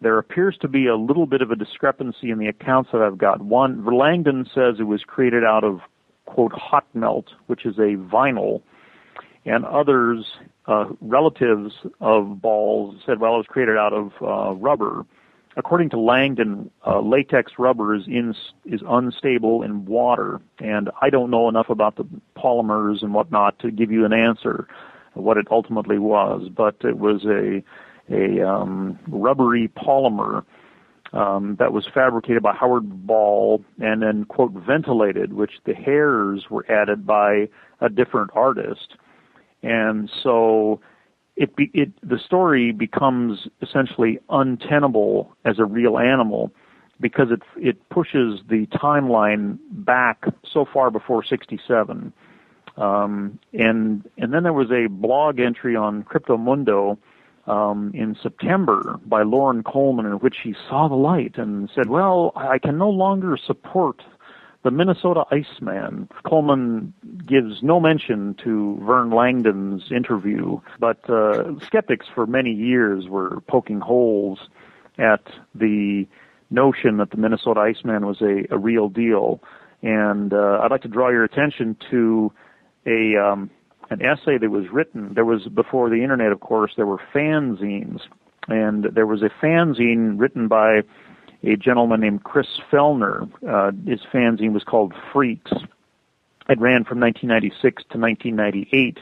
There 0.05 0.18
appears 0.18 0.59
to 0.61 0.68
be 0.68 0.86
a 0.86 0.96
little 0.96 1.24
bit 1.24 1.40
of 1.40 1.50
a 1.50 1.57
discrepancy 1.57 2.30
in 2.30 2.36
the 2.36 2.46
accounts 2.46 2.90
that 2.92 3.00
I've 3.00 3.16
got. 3.16 3.40
One, 3.40 3.86
Langdon 3.86 4.44
says 4.55 4.74
it 4.78 4.82
was 4.82 5.02
created 5.02 5.44
out 5.44 5.64
of 5.64 5.80
quote 6.26 6.52
hot 6.52 6.84
melt, 6.92 7.28
which 7.46 7.64
is 7.64 7.78
a 7.78 7.96
vinyl, 7.96 8.61
and 9.46 9.64
others, 9.64 10.26
uh, 10.66 10.90
relatives 11.00 11.72
of 12.02 12.42
Ball's, 12.42 12.96
said, 13.07 13.18
well, 13.18 13.36
it 13.36 13.38
was 13.38 13.46
created 13.48 13.78
out 13.78 13.94
of 13.94 14.12
uh, 14.20 14.55
rubber. 14.57 15.07
According 15.57 15.88
to 15.90 15.98
Langdon, 15.98 16.70
uh, 16.86 17.00
latex 17.00 17.52
rubber 17.59 17.94
is 17.94 18.07
in, 18.07 18.34
is 18.66 18.82
unstable 18.86 19.62
in 19.62 19.86
water, 19.86 20.38
and 20.59 20.90
I 21.00 21.09
don't 21.09 21.30
know 21.30 21.48
enough 21.48 21.70
about 21.70 21.96
the 21.96 22.07
polymers 22.36 23.02
and 23.02 23.14
whatnot 23.14 23.59
to 23.61 23.70
give 23.70 23.90
you 23.90 24.05
an 24.05 24.12
answer 24.12 24.68
what 25.14 25.38
it 25.38 25.46
ultimately 25.50 25.98
was, 25.98 26.48
but 26.55 26.76
it 26.82 26.98
was 26.98 27.24
a 27.24 27.62
a 28.11 28.46
um, 28.46 28.98
rubbery 29.09 29.68
polymer 29.68 30.44
um, 31.12 31.57
that 31.59 31.72
was 31.72 31.86
fabricated 31.94 32.42
by 32.42 32.55
Howard 32.55 33.07
Ball 33.07 33.62
and 33.80 34.02
then 34.02 34.24
quote 34.24 34.52
ventilated, 34.52 35.32
which 35.32 35.52
the 35.64 35.74
hairs 35.74 36.46
were 36.50 36.66
added 36.70 37.07
by 37.07 37.48
a 37.80 37.88
different 37.88 38.30
artist, 38.34 38.96
and 39.62 40.11
so 40.22 40.80
it, 41.36 41.55
be, 41.57 41.70
it 41.72 41.92
the 42.02 42.18
story 42.18 42.72
becomes 42.72 43.48
essentially 43.62 44.18
untenable 44.28 45.34
as 45.44 45.59
a 45.59 45.64
real 45.64 45.98
animal 45.98 46.52
because 47.00 47.28
it 47.30 47.42
it 47.57 47.88
pushes 47.88 48.40
the 48.48 48.66
timeline 48.66 49.59
back 49.70 50.24
so 50.44 50.64
far 50.72 50.90
before 50.90 51.24
67 51.24 52.12
um, 52.76 53.38
and 53.52 54.09
and 54.16 54.32
then 54.32 54.42
there 54.42 54.52
was 54.52 54.70
a 54.70 54.88
blog 54.88 55.40
entry 55.40 55.74
on 55.76 56.05
Cryptomundo 56.05 56.98
um, 57.47 57.90
in 57.95 58.16
September 58.22 58.99
by 59.05 59.22
Loren 59.22 59.62
Coleman 59.62 60.07
in 60.07 60.12
which 60.14 60.36
he 60.42 60.55
saw 60.68 60.88
the 60.88 60.95
light 60.95 61.36
and 61.36 61.70
said, 61.74 61.88
"Well, 61.88 62.32
I 62.36 62.59
can 62.59 62.78
no 62.78 62.90
longer 62.90 63.36
support 63.36 64.03
the 64.64 64.70
Minnesota 64.70 65.24
Iceman. 65.30 66.09
Coleman 66.24 66.95
gives 67.26 67.62
no 67.62 67.78
mention 67.78 68.34
to 68.45 68.78
Vern 68.82 69.11
Langdon's 69.11 69.92
interview, 69.92 70.59
but 70.80 71.09
uh, 71.09 71.59
skeptics 71.61 72.07
for 72.12 72.26
many 72.26 72.51
years 72.51 73.07
were 73.07 73.40
poking 73.47 73.80
holes 73.80 74.38
at 74.99 75.22
the 75.55 76.07
notion 76.51 76.97
that 76.97 77.11
the 77.11 77.18
Minnesota 77.18 77.61
Iceman 77.61 78.07
was 78.07 78.22
a, 78.22 78.47
a 78.51 78.59
real 78.59 78.88
deal. 78.88 79.42
And 79.82 80.32
uh, 80.32 80.61
I'd 80.62 80.70
like 80.70 80.82
to 80.82 80.88
draw 80.88 81.11
your 81.11 81.24
attention 81.24 81.76
to 81.90 82.32
a 82.86 83.16
um, 83.16 83.51
an 83.91 84.03
essay 84.03 84.39
that 84.39 84.51
was 84.51 84.68
written. 84.70 85.14
There 85.14 85.24
was 85.24 85.47
before 85.49 85.91
the 85.91 86.03
internet, 86.03 86.32
of 86.32 86.41
course, 86.41 86.72
there 86.76 86.87
were 86.87 87.01
fanzines, 87.14 88.01
and 88.49 88.85
there 88.85 89.07
was 89.07 89.22
a 89.22 89.30
fanzine 89.43 90.18
written 90.18 90.49
by 90.49 90.82
a 91.43 91.57
gentleman 91.57 92.01
named 92.01 92.24
Chris 92.24 92.47
Fellner. 92.70 93.28
Uh, 93.47 93.72
his 93.87 94.01
fanzine 94.12 94.53
was 94.53 94.64
called 94.64 94.95
Freaks. 95.12 95.53
It 96.49 96.61
ran 96.61 96.85
from 96.85 97.01
1996 97.01 97.85
to 97.91 97.99
1998. 97.99 98.99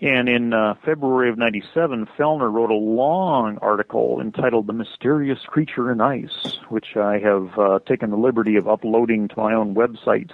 And 0.00 0.28
in 0.28 0.52
uh, 0.52 0.74
February 0.84 1.30
of 1.30 1.38
97, 1.38 2.08
Fellner 2.18 2.52
wrote 2.52 2.70
a 2.70 2.74
long 2.74 3.56
article 3.62 4.20
entitled 4.20 4.66
The 4.66 4.72
Mysterious 4.72 5.38
Creature 5.46 5.92
in 5.92 6.00
Ice, 6.00 6.58
which 6.68 6.96
I 6.96 7.20
have 7.20 7.56
uh, 7.56 7.78
taken 7.86 8.10
the 8.10 8.16
liberty 8.16 8.56
of 8.56 8.66
uploading 8.66 9.28
to 9.28 9.36
my 9.36 9.54
own 9.54 9.76
website, 9.76 10.30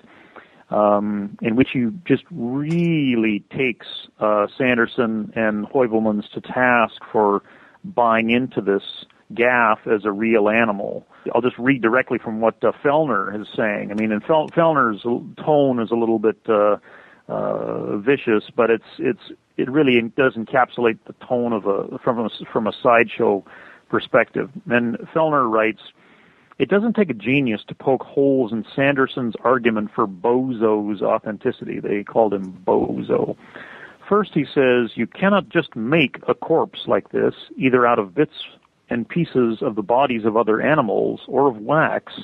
um, 0.71 1.37
in 1.41 1.57
which 1.57 1.71
he 1.73 1.87
just 2.05 2.25
really 2.31 3.45
takes 3.57 3.87
uh, 4.21 4.47
Sanderson 4.57 5.33
and 5.35 5.66
Heuvelmans 5.66 6.31
to 6.33 6.41
task 6.41 7.01
for 7.11 7.43
buying 7.85 8.31
into 8.31 8.61
this 8.61 8.83
gaff 9.35 9.81
as 9.87 10.05
a 10.05 10.12
real 10.12 10.49
animal. 10.49 11.07
I'll 11.35 11.43
just 11.43 11.59
read 11.59 11.83
directly 11.83 12.19
from 12.19 12.41
what 12.41 12.62
uh, 12.64 12.73
Fellner 12.83 13.39
is 13.41 13.47
saying. 13.55 13.91
I 13.91 13.95
mean, 13.95 14.12
and 14.12 14.23
Fel- 14.23 14.49
Fellner's 14.49 15.03
tone 15.45 15.81
is 15.81 15.91
a 15.91 15.95
little 15.95 16.19
bit 16.19 16.39
uh, 16.49 16.77
uh, 17.29 17.97
vicious, 17.99 18.45
but 18.55 18.71
it's 18.71 18.85
it's 18.99 19.33
it 19.57 19.71
really 19.71 20.01
does 20.16 20.35
encapsulate 20.35 20.99
the 21.07 21.14
tone 21.27 21.53
of 21.53 21.66
a 21.66 21.99
from 21.99 22.19
a 22.19 22.31
from 22.51 22.66
a 22.66 22.73
sideshow 22.83 23.45
perspective. 23.89 24.51
And 24.71 24.97
Fellner 25.14 25.51
writes. 25.51 25.81
It 26.59 26.69
doesn't 26.69 26.95
take 26.95 27.11
a 27.11 27.15
genius 27.15 27.63
to 27.69 27.75
poke 27.75 28.03
holes 28.03 28.53
in 28.53 28.65
Sanderson's 28.75 29.35
argument 29.45 29.91
for 29.95 30.09
Bozo's 30.09 31.03
authenticity. 31.03 31.79
They 31.79 32.03
called 32.03 32.35
him 32.35 32.53
Bozo. 32.67 33.37
First, 34.09 34.33
he 34.35 34.45
says, 34.45 34.97
you 34.97 35.07
cannot 35.07 35.51
just 35.51 35.77
make 35.77 36.19
a 36.27 36.35
corpse 36.35 36.89
like 36.89 37.11
this, 37.11 37.35
either 37.57 37.87
out 37.87 38.01
of 38.01 38.15
bits 38.15 38.35
and 38.91 39.09
pieces 39.09 39.59
of 39.63 39.77
the 39.77 39.83
bodies 39.83 40.25
of 40.25 40.37
other 40.37 40.61
animals 40.61 41.21
or 41.29 41.49
of 41.49 41.59
wax 41.59 42.15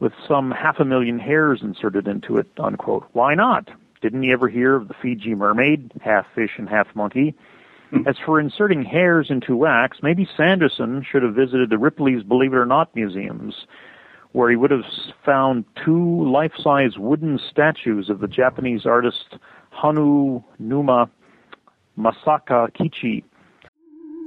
with 0.00 0.12
some 0.26 0.50
half 0.52 0.78
a 0.78 0.84
million 0.84 1.18
hairs 1.18 1.60
inserted 1.60 2.06
into 2.08 2.38
it, 2.38 2.46
unquote. 2.58 3.06
Why 3.12 3.34
not? 3.34 3.68
Didn't 4.00 4.22
you 4.22 4.32
ever 4.32 4.48
hear 4.48 4.76
of 4.76 4.88
the 4.88 4.94
Fiji 4.94 5.34
mermaid, 5.34 5.90
half 6.00 6.24
fish 6.34 6.52
and 6.56 6.68
half 6.68 6.86
monkey? 6.94 7.34
As 8.06 8.16
for 8.24 8.38
inserting 8.38 8.84
hairs 8.84 9.28
into 9.30 9.56
wax, 9.56 9.98
maybe 10.02 10.28
Sanderson 10.36 11.04
should 11.10 11.22
have 11.22 11.34
visited 11.34 11.70
the 11.70 11.78
Ripley's 11.78 12.22
Believe 12.22 12.52
It 12.52 12.56
or 12.56 12.66
Not 12.66 12.94
museums, 12.94 13.54
where 14.32 14.50
he 14.50 14.56
would 14.56 14.70
have 14.70 14.84
found 15.24 15.64
two 15.84 16.30
life-size 16.30 16.98
wooden 16.98 17.38
statues 17.50 18.10
of 18.10 18.20
the 18.20 18.28
Japanese 18.28 18.84
artist 18.84 19.36
Hanu 19.70 20.42
Numa 20.58 21.10
Masaka 21.98 22.70
Kichi. 22.76 23.24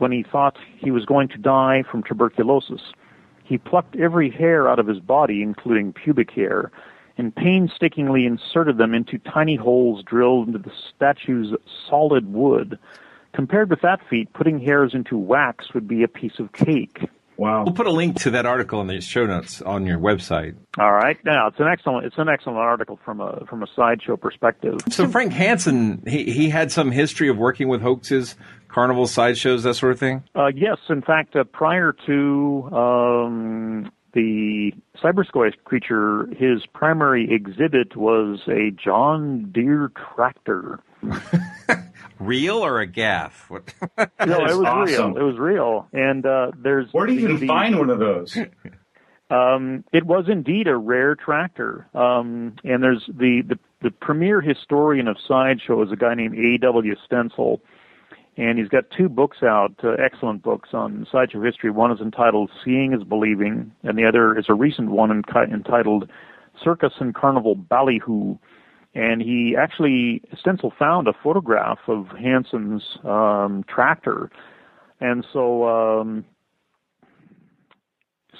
when 0.00 0.12
he 0.12 0.22
thought 0.22 0.58
he 0.78 0.90
was 0.90 1.04
going 1.04 1.28
to 1.28 1.38
die 1.38 1.82
from 1.90 2.02
tuberculosis. 2.02 2.92
He 3.44 3.58
plucked 3.58 3.96
every 3.96 4.30
hair 4.30 4.68
out 4.68 4.78
of 4.78 4.86
his 4.86 5.00
body, 5.00 5.42
including 5.42 5.92
pubic 5.92 6.30
hair, 6.30 6.70
and 7.18 7.34
painstakingly 7.34 8.24
inserted 8.24 8.78
them 8.78 8.94
into 8.94 9.18
tiny 9.18 9.56
holes 9.56 10.02
drilled 10.04 10.46
into 10.46 10.58
the 10.58 10.72
statue's 10.88 11.54
solid 11.88 12.32
wood. 12.32 12.78
Compared 13.32 13.70
with 13.70 13.82
that 13.82 14.00
feat, 14.08 14.32
putting 14.32 14.60
hairs 14.60 14.94
into 14.94 15.18
wax 15.18 15.74
would 15.74 15.86
be 15.86 16.02
a 16.02 16.08
piece 16.08 16.38
of 16.38 16.52
cake. 16.52 17.08
Wow. 17.40 17.64
We'll 17.64 17.72
put 17.72 17.86
a 17.86 17.90
link 17.90 18.20
to 18.20 18.32
that 18.32 18.44
article 18.44 18.82
in 18.82 18.86
the 18.86 19.00
show 19.00 19.24
notes 19.24 19.62
on 19.62 19.86
your 19.86 19.98
website. 19.98 20.56
All 20.78 20.92
right. 20.92 21.16
Now 21.24 21.46
it's 21.46 21.58
an 21.58 21.68
excellent 21.68 22.04
it's 22.04 22.18
an 22.18 22.28
excellent 22.28 22.58
article 22.58 23.00
from 23.02 23.22
a 23.22 23.46
from 23.48 23.62
a 23.62 23.66
sideshow 23.74 24.18
perspective. 24.18 24.78
So 24.90 25.08
Frank 25.08 25.32
Hansen, 25.32 26.02
he 26.06 26.30
he 26.30 26.50
had 26.50 26.70
some 26.70 26.90
history 26.90 27.30
of 27.30 27.38
working 27.38 27.68
with 27.68 27.80
hoaxes, 27.80 28.36
carnival 28.68 29.06
sideshows, 29.06 29.62
that 29.62 29.72
sort 29.72 29.92
of 29.92 29.98
thing. 29.98 30.22
Uh, 30.34 30.48
yes, 30.54 30.76
in 30.90 31.00
fact, 31.00 31.34
uh, 31.34 31.44
prior 31.44 31.96
to 32.04 32.68
um, 32.72 33.90
the 34.12 34.74
cybersquatch 35.02 35.54
creature, 35.64 36.26
his 36.36 36.66
primary 36.74 37.26
exhibit 37.32 37.96
was 37.96 38.40
a 38.48 38.70
John 38.72 39.50
Deere 39.50 39.90
tractor. 40.14 40.80
real 42.20 42.64
or 42.64 42.80
a 42.80 42.86
gaff? 42.86 43.50
no, 43.50 43.58
it 43.98 44.28
was 44.28 44.52
awesome. 44.64 45.14
real. 45.14 45.16
It 45.16 45.22
was 45.22 45.38
real. 45.38 45.88
And 45.92 46.24
uh, 46.24 46.52
there's 46.56 46.88
where 46.92 47.06
do 47.06 47.14
you 47.14 47.28
the, 47.28 47.34
even 47.34 47.48
find 47.48 47.78
one 47.78 47.90
of 47.90 47.98
those? 47.98 48.36
Um, 49.30 49.84
it 49.92 50.04
was 50.04 50.24
indeed 50.28 50.66
a 50.66 50.76
rare 50.76 51.14
tractor. 51.14 51.86
Um, 51.94 52.56
and 52.64 52.82
there's 52.82 53.04
the, 53.06 53.42
the 53.46 53.58
the 53.80 53.90
premier 53.90 54.40
historian 54.40 55.08
of 55.08 55.16
sideshow 55.26 55.82
is 55.82 55.92
a 55.92 55.96
guy 55.96 56.14
named 56.14 56.36
A.W. 56.36 56.94
Stencell. 57.08 57.60
And 58.36 58.58
he's 58.58 58.68
got 58.68 58.84
two 58.96 59.08
books 59.08 59.38
out, 59.42 59.74
uh, 59.84 59.90
excellent 60.04 60.42
books 60.42 60.70
on 60.72 61.06
sideshow 61.10 61.42
history. 61.42 61.70
One 61.70 61.92
is 61.92 62.00
entitled 62.00 62.50
Seeing 62.64 62.92
is 62.92 63.04
Believing, 63.04 63.72
and 63.82 63.98
the 63.98 64.06
other 64.06 64.38
is 64.38 64.46
a 64.48 64.54
recent 64.54 64.90
one 64.90 65.10
entitled 65.10 66.10
Circus 66.62 66.92
and 67.00 67.14
Carnival 67.14 67.54
Ballyhoo 67.54 68.36
and 68.94 69.22
he 69.22 69.56
actually 69.56 70.22
Stencell 70.34 70.76
found 70.76 71.08
a 71.08 71.12
photograph 71.12 71.78
of 71.86 72.08
Hansen's 72.08 72.98
um, 73.04 73.64
tractor, 73.68 74.30
and 75.00 75.24
so 75.32 75.68
um, 75.68 76.24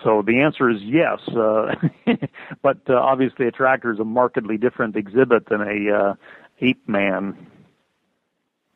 so 0.03 0.23
the 0.23 0.41
answer 0.41 0.71
is 0.71 0.83
yes, 0.83 1.21
uh, 1.29 1.75
but 2.63 2.79
uh, 2.89 2.95
obviously 2.95 3.47
a 3.47 3.53
tractor 3.53 3.93
is 3.93 3.99
a 3.99 4.05
markedly 4.05 4.57
different 4.57 4.97
exhibit 4.97 5.49
than 5.49 5.61
a 5.61 5.97
uh, 5.97 6.15
ape 6.61 6.89
man. 6.89 7.47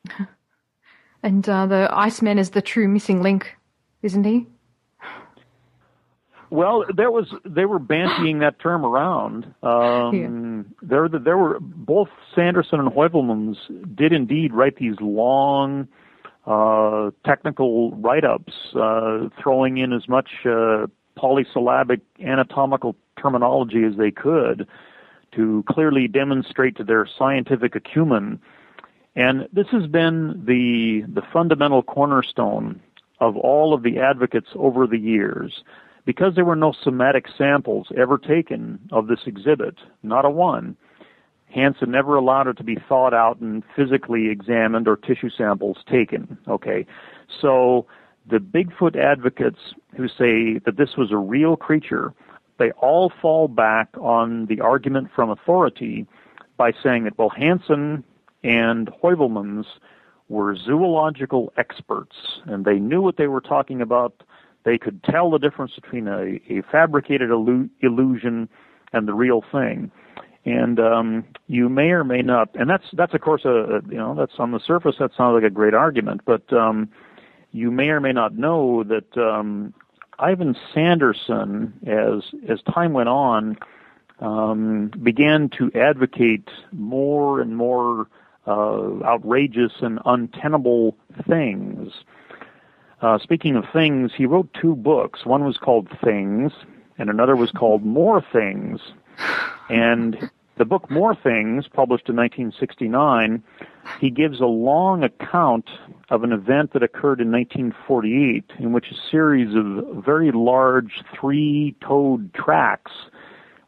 And 1.24 1.48
uh, 1.48 1.64
the 1.64 1.88
Iceman 1.90 2.38
is 2.38 2.50
the 2.50 2.60
true 2.60 2.86
missing 2.86 3.22
link, 3.22 3.56
isn't 4.02 4.24
he? 4.24 4.46
Well, 6.54 6.84
there 6.94 7.10
was 7.10 7.34
they 7.44 7.64
were 7.64 7.80
bantying 7.80 8.38
that 8.38 8.60
term 8.60 8.84
around. 8.84 9.52
Um, 9.64 10.66
yeah. 10.80 10.88
There, 10.88 11.08
there 11.08 11.36
were 11.36 11.58
both 11.58 12.10
Sanderson 12.32 12.78
and 12.78 12.92
Heuvelmans 12.92 13.56
did 13.96 14.12
indeed 14.12 14.52
write 14.52 14.76
these 14.76 14.94
long 15.00 15.88
uh, 16.46 17.10
technical 17.26 17.90
write-ups, 17.96 18.52
uh, 18.76 19.30
throwing 19.42 19.78
in 19.78 19.92
as 19.92 20.08
much 20.08 20.28
uh, 20.46 20.86
polysyllabic 21.16 22.02
anatomical 22.24 22.94
terminology 23.20 23.82
as 23.82 23.96
they 23.96 24.12
could 24.12 24.68
to 25.32 25.64
clearly 25.68 26.06
demonstrate 26.06 26.76
to 26.76 26.84
their 26.84 27.04
scientific 27.18 27.74
acumen. 27.74 28.40
And 29.16 29.48
this 29.52 29.66
has 29.72 29.88
been 29.88 30.44
the 30.46 31.02
the 31.12 31.26
fundamental 31.32 31.82
cornerstone 31.82 32.80
of 33.18 33.36
all 33.36 33.74
of 33.74 33.82
the 33.82 33.98
advocates 33.98 34.50
over 34.54 34.86
the 34.86 34.98
years 34.98 35.64
because 36.04 36.34
there 36.34 36.44
were 36.44 36.56
no 36.56 36.72
somatic 36.82 37.26
samples 37.36 37.88
ever 37.96 38.18
taken 38.18 38.78
of 38.92 39.06
this 39.06 39.20
exhibit, 39.26 39.76
not 40.02 40.24
a 40.24 40.30
one, 40.30 40.76
Hansen 41.54 41.92
never 41.92 42.16
allowed 42.16 42.48
it 42.48 42.56
to 42.56 42.64
be 42.64 42.76
thought 42.88 43.14
out 43.14 43.38
and 43.40 43.62
physically 43.76 44.28
examined 44.28 44.88
or 44.88 44.96
tissue 44.96 45.30
samples 45.30 45.78
taken. 45.88 46.36
Okay, 46.48 46.84
so 47.40 47.86
the 48.28 48.38
Bigfoot 48.38 48.96
advocates 48.96 49.60
who 49.96 50.08
say 50.08 50.58
that 50.64 50.76
this 50.76 50.96
was 50.96 51.12
a 51.12 51.16
real 51.16 51.56
creature, 51.56 52.12
they 52.58 52.72
all 52.72 53.12
fall 53.22 53.46
back 53.46 53.88
on 54.00 54.46
the 54.46 54.60
argument 54.60 55.08
from 55.14 55.30
authority 55.30 56.06
by 56.56 56.72
saying 56.82 57.04
that, 57.04 57.18
well, 57.18 57.30
Hansen 57.30 58.02
and 58.42 58.90
Heuvelmans 59.02 59.66
were 60.28 60.56
zoological 60.56 61.52
experts 61.56 62.16
and 62.46 62.64
they 62.64 62.78
knew 62.78 63.02
what 63.02 63.16
they 63.16 63.26
were 63.26 63.40
talking 63.40 63.80
about 63.80 64.22
they 64.64 64.78
could 64.78 65.02
tell 65.04 65.30
the 65.30 65.38
difference 65.38 65.72
between 65.74 66.08
a, 66.08 66.40
a 66.48 66.62
fabricated 66.70 67.30
illu- 67.30 67.70
illusion 67.80 68.48
and 68.92 69.06
the 69.06 69.14
real 69.14 69.42
thing. 69.52 69.90
And 70.46 70.78
um, 70.78 71.24
you 71.46 71.68
may 71.68 71.90
or 71.90 72.04
may 72.04 72.20
not, 72.20 72.54
and 72.54 72.68
that's 72.68 72.84
that's 72.92 73.14
of 73.14 73.20
course 73.22 73.42
a, 73.44 73.48
a 73.48 73.80
you 73.88 73.96
know 73.96 74.14
that's 74.14 74.34
on 74.38 74.52
the 74.52 74.60
surface 74.60 74.96
that 74.98 75.12
sounds 75.16 75.34
like 75.34 75.44
a 75.44 75.54
great 75.54 75.72
argument, 75.72 76.20
but 76.26 76.52
um, 76.52 76.90
you 77.52 77.70
may 77.70 77.88
or 77.88 78.00
may 78.00 78.12
not 78.12 78.36
know 78.36 78.84
that 78.84 79.16
um, 79.16 79.72
Ivan 80.18 80.54
Sanderson, 80.74 81.72
as 81.86 82.22
as 82.46 82.60
time 82.74 82.92
went 82.92 83.08
on, 83.08 83.56
um, 84.20 84.90
began 85.02 85.48
to 85.58 85.70
advocate 85.74 86.48
more 86.72 87.40
and 87.40 87.56
more 87.56 88.08
uh, 88.46 89.02
outrageous 89.02 89.72
and 89.80 89.98
untenable 90.04 90.96
things. 91.26 91.90
Uh, 93.04 93.18
speaking 93.18 93.54
of 93.54 93.64
things, 93.70 94.12
he 94.16 94.24
wrote 94.24 94.48
two 94.58 94.74
books. 94.74 95.26
One 95.26 95.44
was 95.44 95.58
called 95.58 95.88
Things, 96.02 96.52
and 96.96 97.10
another 97.10 97.36
was 97.36 97.50
called 97.50 97.84
More 97.84 98.24
Things. 98.32 98.80
And 99.68 100.30
the 100.56 100.64
book 100.64 100.90
More 100.90 101.14
Things, 101.14 101.68
published 101.68 102.08
in 102.08 102.16
1969, 102.16 103.42
he 104.00 104.08
gives 104.08 104.40
a 104.40 104.46
long 104.46 105.04
account 105.04 105.68
of 106.08 106.24
an 106.24 106.32
event 106.32 106.72
that 106.72 106.82
occurred 106.82 107.20
in 107.20 107.30
1948 107.30 108.52
in 108.58 108.72
which 108.72 108.86
a 108.90 109.10
series 109.10 109.54
of 109.54 110.02
very 110.02 110.32
large 110.32 111.02
three-toed 111.14 112.32
tracks 112.32 112.92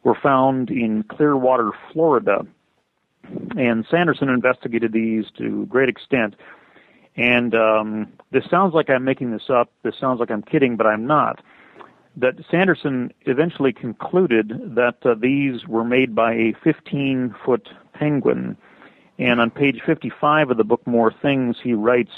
were 0.03 0.17
found 0.19 0.71
in 0.71 1.03
Clearwater, 1.03 1.73
Florida. 1.93 2.43
And 3.55 3.85
Sanderson 3.91 4.29
investigated 4.29 4.93
these 4.93 5.25
to 5.37 5.67
great 5.67 5.89
extent. 5.89 6.33
And 7.17 7.55
um, 7.55 8.13
this 8.31 8.43
sounds 8.49 8.73
like 8.73 8.89
I'm 8.89 9.03
making 9.03 9.31
this 9.31 9.49
up. 9.49 9.71
This 9.83 9.95
sounds 9.99 10.19
like 10.19 10.29
I'm 10.29 10.43
kidding, 10.43 10.77
but 10.77 10.85
I'm 10.85 11.07
not 11.07 11.41
that 12.17 12.33
Sanderson 12.49 13.13
eventually 13.21 13.71
concluded 13.71 14.75
that 14.75 14.97
uh, 15.05 15.13
these 15.13 15.67
were 15.67 15.83
made 15.83 16.15
by 16.15 16.33
a 16.33 16.53
15 16.63 17.35
foot 17.45 17.69
penguin. 17.93 18.57
And 19.19 19.39
on 19.39 19.51
page 19.51 19.81
55 19.85 20.51
of 20.51 20.57
the 20.57 20.63
book 20.63 20.85
More 20.85 21.13
Things, 21.21 21.57
he 21.63 21.73
writes, 21.73 22.11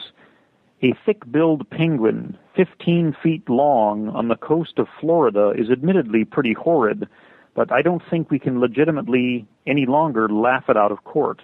a 0.81 0.93
thick 1.05 1.29
billed 1.29 1.69
penguin, 1.69 2.37
15 2.55 3.15
feet 3.21 3.49
long, 3.49 4.07
on 4.09 4.29
the 4.29 4.37
coast 4.37 4.79
of 4.79 4.87
Florida 5.01 5.51
is 5.57 5.69
admittedly 5.69 6.23
pretty 6.23 6.53
horrid, 6.53 7.05
but 7.53 7.69
I 7.69 7.81
don't 7.81 8.01
think 8.09 8.31
we 8.31 8.39
can 8.39 8.61
legitimately 8.61 9.45
any 9.67 9.85
longer 9.85 10.29
laugh 10.29 10.69
it 10.69 10.77
out 10.77 10.93
of 10.93 11.03
court. 11.03 11.41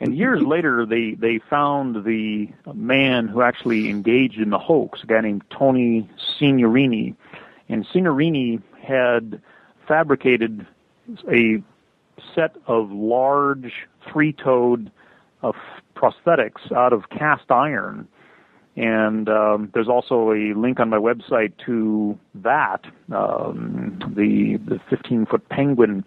And 0.00 0.16
years 0.16 0.42
later, 0.46 0.86
they, 0.86 1.12
they 1.12 1.38
found 1.38 2.04
the 2.04 2.48
man 2.72 3.28
who 3.28 3.42
actually 3.42 3.88
engaged 3.88 4.38
in 4.38 4.50
the 4.50 4.58
hoax, 4.58 5.02
a 5.02 5.06
guy 5.06 5.20
named 5.20 5.44
Tony 5.50 6.08
Signorini. 6.38 7.14
And 7.68 7.86
Signorini 7.86 8.62
had 8.82 9.40
fabricated 9.86 10.66
a 11.30 11.62
set 12.34 12.56
of 12.66 12.90
large 12.90 13.72
three-toed 14.10 14.90
uh, 15.42 15.52
prosthetics 15.96 16.72
out 16.74 16.92
of 16.92 17.10
cast 17.10 17.50
iron. 17.50 18.08
And 18.76 19.28
um, 19.28 19.70
there's 19.74 19.88
also 19.88 20.32
a 20.32 20.54
link 20.54 20.80
on 20.80 20.88
my 20.88 20.96
website 20.96 21.52
to 21.66 22.18
that, 22.36 22.84
um, 23.12 23.98
the 24.14 24.58
the 24.64 24.80
15 24.88 25.26
foot 25.26 25.48
penguin 25.48 26.04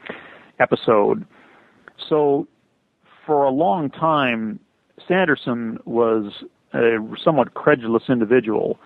episode. 0.60 1.26
So 2.10 2.48
for 3.26 3.44
a 3.44 3.50
long 3.50 3.90
time, 3.90 4.60
Sanderson 5.08 5.80
was 5.86 6.44
a 6.74 6.98
somewhat 7.24 7.54
credulous 7.54 8.04
individual. 8.10 8.80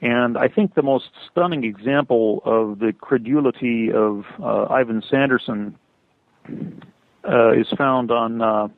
And 0.00 0.38
I 0.38 0.48
think 0.48 0.74
the 0.74 0.82
most 0.82 1.10
stunning 1.30 1.64
example 1.64 2.42
of 2.44 2.78
the 2.78 2.92
credulity 2.92 3.90
of 3.92 4.24
uh, 4.40 4.66
Ivan 4.70 5.02
Sanderson 5.08 5.76
uh, 7.28 7.52
is 7.52 7.68
found 7.76 8.10
on 8.10 8.40
uh, 8.40 8.68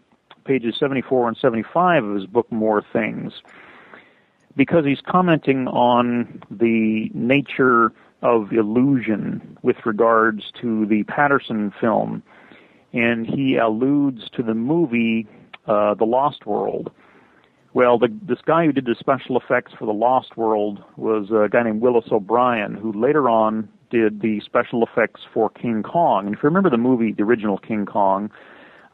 pages 0.45 0.77
74 0.79 1.29
and 1.29 1.37
75 1.37 2.05
of 2.05 2.15
his 2.15 2.27
book, 2.27 2.51
More 2.51 2.83
Things, 2.93 3.33
because 4.57 4.85
he's 4.87 5.01
commenting 5.07 5.69
on 5.69 6.43
the 6.51 7.11
nature 7.13 7.93
of 8.23 8.53
illusion 8.53 9.59
with 9.63 9.77
regards 9.85 10.51
to 10.61 10.87
the 10.87 11.03
Patterson 11.05 11.73
film 11.81 12.23
and 12.93 13.27
he 13.27 13.57
alludes 13.57 14.29
to 14.37 14.43
the 14.43 14.55
movie 14.55 15.27
uh, 15.67 15.95
The 15.95 16.05
Lost 16.05 16.47
World. 16.47 16.91
Well, 17.73 17.99
the, 17.99 18.09
this 18.27 18.41
guy 18.45 18.67
who 18.67 18.73
did 18.73 18.87
the 18.87 18.97
special 18.99 19.39
effects 19.39 19.73
for 19.79 19.87
The 19.87 19.93
Lost 19.93 20.37
World 20.37 20.83
was 20.97 21.31
a 21.31 21.49
guy 21.49 21.63
named 21.63 21.81
Willis 21.81 22.07
O'Brien, 22.11 22.75
who 22.75 22.93
later 22.93 23.29
on 23.29 23.69
did 23.91 24.23
the 24.23 24.41
special 24.45 24.85
effects 24.85 25.21
for 25.33 25.51
King 25.51 25.83
Kong. 25.83 26.27
And 26.27 26.35
if 26.35 26.43
you 26.43 26.49
remember 26.49 26.71
the 26.71 26.79
movie, 26.79 27.13
the 27.13 27.23
original 27.23 27.59
King 27.59 27.87
Kong, 27.87 28.31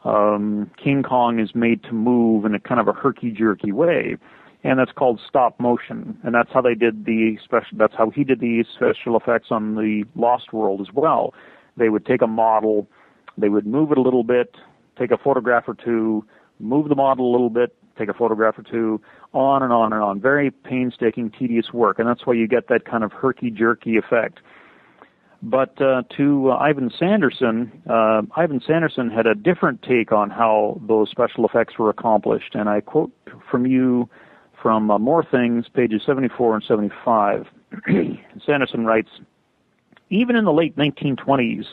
um, 0.05 0.69
King 0.81 1.01
Kong 1.03 1.39
is 1.39 1.55
made 1.55 1.83
to 1.83 1.93
move 1.93 2.45
in 2.45 2.53
a 2.53 2.59
kind 2.59 2.79
of 2.79 2.87
a 2.87 2.93
herky-jerky 2.93 3.71
way, 3.71 4.17
and 4.63 4.79
that's 4.79 4.91
called 4.91 5.19
stop 5.27 5.59
motion. 5.59 6.17
And 6.23 6.35
that's 6.35 6.49
how 6.53 6.61
they 6.61 6.75
did 6.75 7.05
the 7.05 7.37
special. 7.43 7.77
That's 7.77 7.93
how 7.97 8.11
he 8.11 8.23
did 8.23 8.39
the 8.39 8.63
special 8.75 9.17
effects 9.17 9.47
on 9.49 9.75
the 9.75 10.03
Lost 10.15 10.53
World 10.53 10.81
as 10.81 10.93
well. 10.93 11.33
They 11.77 11.89
would 11.89 12.05
take 12.05 12.21
a 12.21 12.27
model 12.27 12.87
they 13.37 13.49
would 13.49 13.65
move 13.65 13.91
it 13.91 13.97
a 13.97 14.01
little 14.01 14.23
bit, 14.23 14.55
take 14.97 15.11
a 15.11 15.17
photograph 15.17 15.65
or 15.67 15.75
two, 15.75 16.25
move 16.59 16.89
the 16.89 16.95
model 16.95 17.29
a 17.29 17.31
little 17.31 17.49
bit, 17.49 17.75
take 17.97 18.09
a 18.09 18.13
photograph 18.13 18.57
or 18.57 18.63
two, 18.63 19.01
on 19.33 19.63
and 19.63 19.71
on 19.71 19.93
and 19.93 20.01
on. 20.01 20.19
Very 20.19 20.51
painstaking, 20.51 21.31
tedious 21.31 21.71
work, 21.73 21.99
and 21.99 22.07
that's 22.07 22.25
why 22.25 22.33
you 22.33 22.47
get 22.47 22.67
that 22.69 22.85
kind 22.85 23.03
of 23.03 23.11
herky-jerky 23.11 23.97
effect. 23.97 24.39
But 25.43 25.79
uh, 25.79 26.01
to 26.17 26.51
uh, 26.51 26.57
Ivan 26.57 26.89
Sanderson, 26.97 27.71
uh, 27.87 28.23
Ivan 28.35 28.59
Sanderson 28.65 29.11
had 29.11 29.27
a 29.27 29.35
different 29.35 29.83
take 29.83 30.11
on 30.11 30.31
how 30.31 30.81
those 30.87 31.11
special 31.11 31.45
effects 31.45 31.77
were 31.77 31.89
accomplished, 31.89 32.55
and 32.55 32.67
I 32.67 32.81
quote 32.81 33.11
from 33.49 33.67
you 33.67 34.09
from 34.61 34.89
uh, 34.89 34.97
More 34.97 35.23
Things, 35.23 35.65
pages 35.71 36.01
74 36.05 36.55
and 36.55 36.63
75. 36.63 37.45
Sanderson 38.45 38.85
writes, 38.85 39.09
even 40.09 40.35
in 40.35 40.45
the 40.45 40.53
late 40.53 40.75
1920s, 40.75 41.65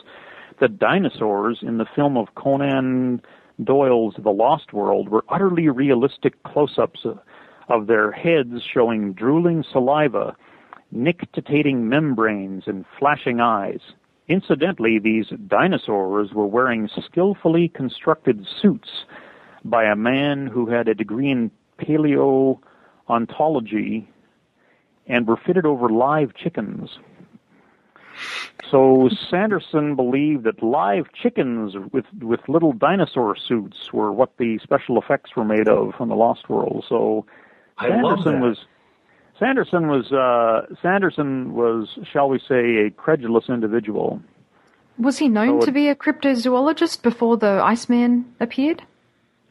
the 0.59 0.67
dinosaurs 0.67 1.59
in 1.61 1.77
the 1.77 1.85
film 1.95 2.17
of 2.17 2.35
Conan 2.35 3.21
Doyle's 3.63 4.15
The 4.21 4.31
Lost 4.31 4.73
World 4.73 5.07
were 5.09 5.23
utterly 5.29 5.69
realistic 5.69 6.43
close-ups 6.43 7.05
of 7.69 7.87
their 7.87 8.11
heads 8.11 8.61
showing 8.61 9.13
drooling 9.13 9.63
saliva, 9.63 10.35
nictitating 10.91 11.89
membranes, 11.89 12.65
and 12.67 12.85
flashing 12.99 13.39
eyes. 13.39 13.79
Incidentally, 14.27 14.99
these 14.99 15.27
dinosaurs 15.47 16.33
were 16.33 16.47
wearing 16.47 16.89
skillfully 16.89 17.69
constructed 17.69 18.45
suits 18.61 19.05
by 19.63 19.83
a 19.83 19.95
man 19.95 20.47
who 20.47 20.65
had 20.67 20.87
a 20.87 20.95
degree 20.95 21.29
in 21.29 21.51
paleontology 21.77 24.09
and 25.07 25.27
were 25.27 25.37
fitted 25.37 25.65
over 25.65 25.89
live 25.89 26.33
chickens. 26.35 26.97
So 28.75 29.09
Sanderson 29.29 29.95
believed 29.95 30.43
that 30.43 30.61
live 30.61 31.05
chickens 31.13 31.75
with 31.93 32.03
with 32.21 32.41
little 32.49 32.73
dinosaur 32.73 33.37
suits 33.37 33.93
were 33.93 34.11
what 34.11 34.35
the 34.37 34.59
special 34.61 34.97
effects 34.97 35.33
were 35.33 35.45
made 35.45 35.69
of 35.69 35.95
from 35.95 36.09
the 36.09 36.15
Lost 36.15 36.49
World. 36.49 36.83
So 36.89 37.25
Sanderson 37.79 38.41
was 38.41 38.57
Sanderson 39.39 39.87
was 39.87 40.11
uh, 40.11 40.75
Sanderson 40.81 41.53
was, 41.53 41.87
shall 42.11 42.27
we 42.27 42.37
say, 42.37 42.87
a 42.87 42.91
credulous 42.91 43.45
individual. 43.47 44.21
Was 44.97 45.19
he 45.19 45.29
known 45.29 45.61
so 45.61 45.67
to 45.67 45.71
be 45.71 45.87
a 45.87 45.95
cryptozoologist 45.95 47.01
before 47.01 47.37
the 47.37 47.61
Iceman 47.63 48.25
appeared? 48.41 48.83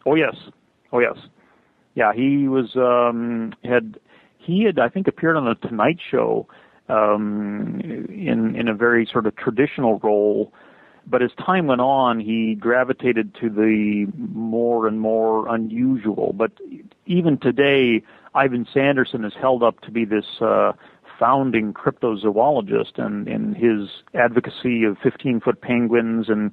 Oh 0.05 0.17
yes, 0.17 0.37
oh 0.93 0.99
yes, 0.99 1.17
yeah. 1.95 2.13
He 2.15 2.47
was 2.47 2.77
um, 2.77 3.55
had 3.65 3.99
he 4.37 4.65
had 4.65 4.79
I 4.79 4.91
think 4.91 5.09
appeared 5.09 5.39
on 5.39 5.47
the 5.47 5.55
Tonight 5.67 5.99
Show 6.11 6.47
um, 6.89 7.81
in 7.83 8.55
in 8.57 8.69
a 8.69 8.75
very 8.75 9.07
sort 9.11 9.27
of 9.27 9.37
traditional 9.37 9.99
role. 10.01 10.53
But 11.07 11.23
as 11.23 11.31
time 11.45 11.67
went 11.67 11.83
on, 11.83 12.19
he 12.19 12.55
gravitated 12.55 13.35
to 13.41 13.51
the 13.51 14.07
more 14.17 14.87
and 14.87 15.01
more 15.01 15.47
unusual. 15.55 16.33
But 16.33 16.53
even 17.05 17.37
today, 17.37 18.03
Ivan 18.35 18.67
Sanderson 18.73 19.23
is 19.25 19.35
held 19.39 19.63
up 19.63 19.81
to 19.83 19.91
be 19.91 20.07
this 20.07 20.25
uh, 20.41 20.73
founding 21.19 21.75
cryptozoologist, 21.75 22.99
and, 22.99 23.29
and 23.29 23.57
his 23.57 23.89
advocacy 24.15 24.85
of 24.85 24.97
15 25.03 25.41
foot 25.41 25.61
penguins 25.61 26.29
and 26.29 26.51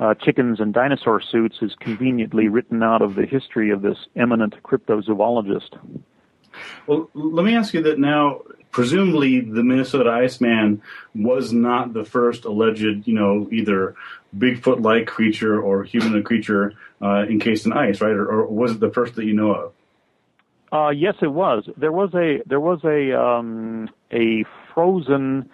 uh, 0.00 0.14
chickens 0.14 0.58
and 0.58 0.72
dinosaur 0.72 1.20
suits 1.20 1.58
is 1.60 1.74
conveniently 1.78 2.48
written 2.48 2.82
out 2.82 3.02
of 3.02 3.14
the 3.14 3.26
history 3.26 3.70
of 3.70 3.82
this 3.82 3.98
eminent 4.16 4.54
cryptozoologist. 4.62 5.78
Well, 6.86 7.08
let 7.14 7.44
me 7.44 7.54
ask 7.54 7.72
you 7.74 7.82
that 7.82 7.98
now 7.98 8.40
presumably 8.72 9.40
the 9.40 9.62
Minnesota 9.62 10.10
Iceman 10.10 10.82
was 11.14 11.52
not 11.52 11.92
the 11.92 12.04
first 12.04 12.44
alleged, 12.44 13.06
you 13.06 13.14
know, 13.14 13.48
either 13.52 13.94
Bigfoot-like 14.36 15.06
creature 15.06 15.60
or 15.60 15.84
human 15.84 16.22
creature 16.24 16.72
uh, 17.00 17.24
encased 17.28 17.66
in 17.66 17.72
ice, 17.72 18.00
right? 18.00 18.12
Or, 18.12 18.26
or, 18.26 18.46
was 18.46 18.72
it 18.72 18.80
the 18.80 18.90
first 18.90 19.14
that 19.16 19.24
you 19.24 19.34
know 19.34 19.54
of? 19.54 19.72
Uh, 20.72 20.88
yes, 20.88 21.14
it 21.20 21.30
was. 21.32 21.68
There 21.76 21.92
was 21.92 22.14
a 22.14 22.42
there 22.46 22.60
was 22.60 22.82
a 22.82 23.12
um, 23.12 23.90
a 24.10 24.44
frozen 24.72 25.50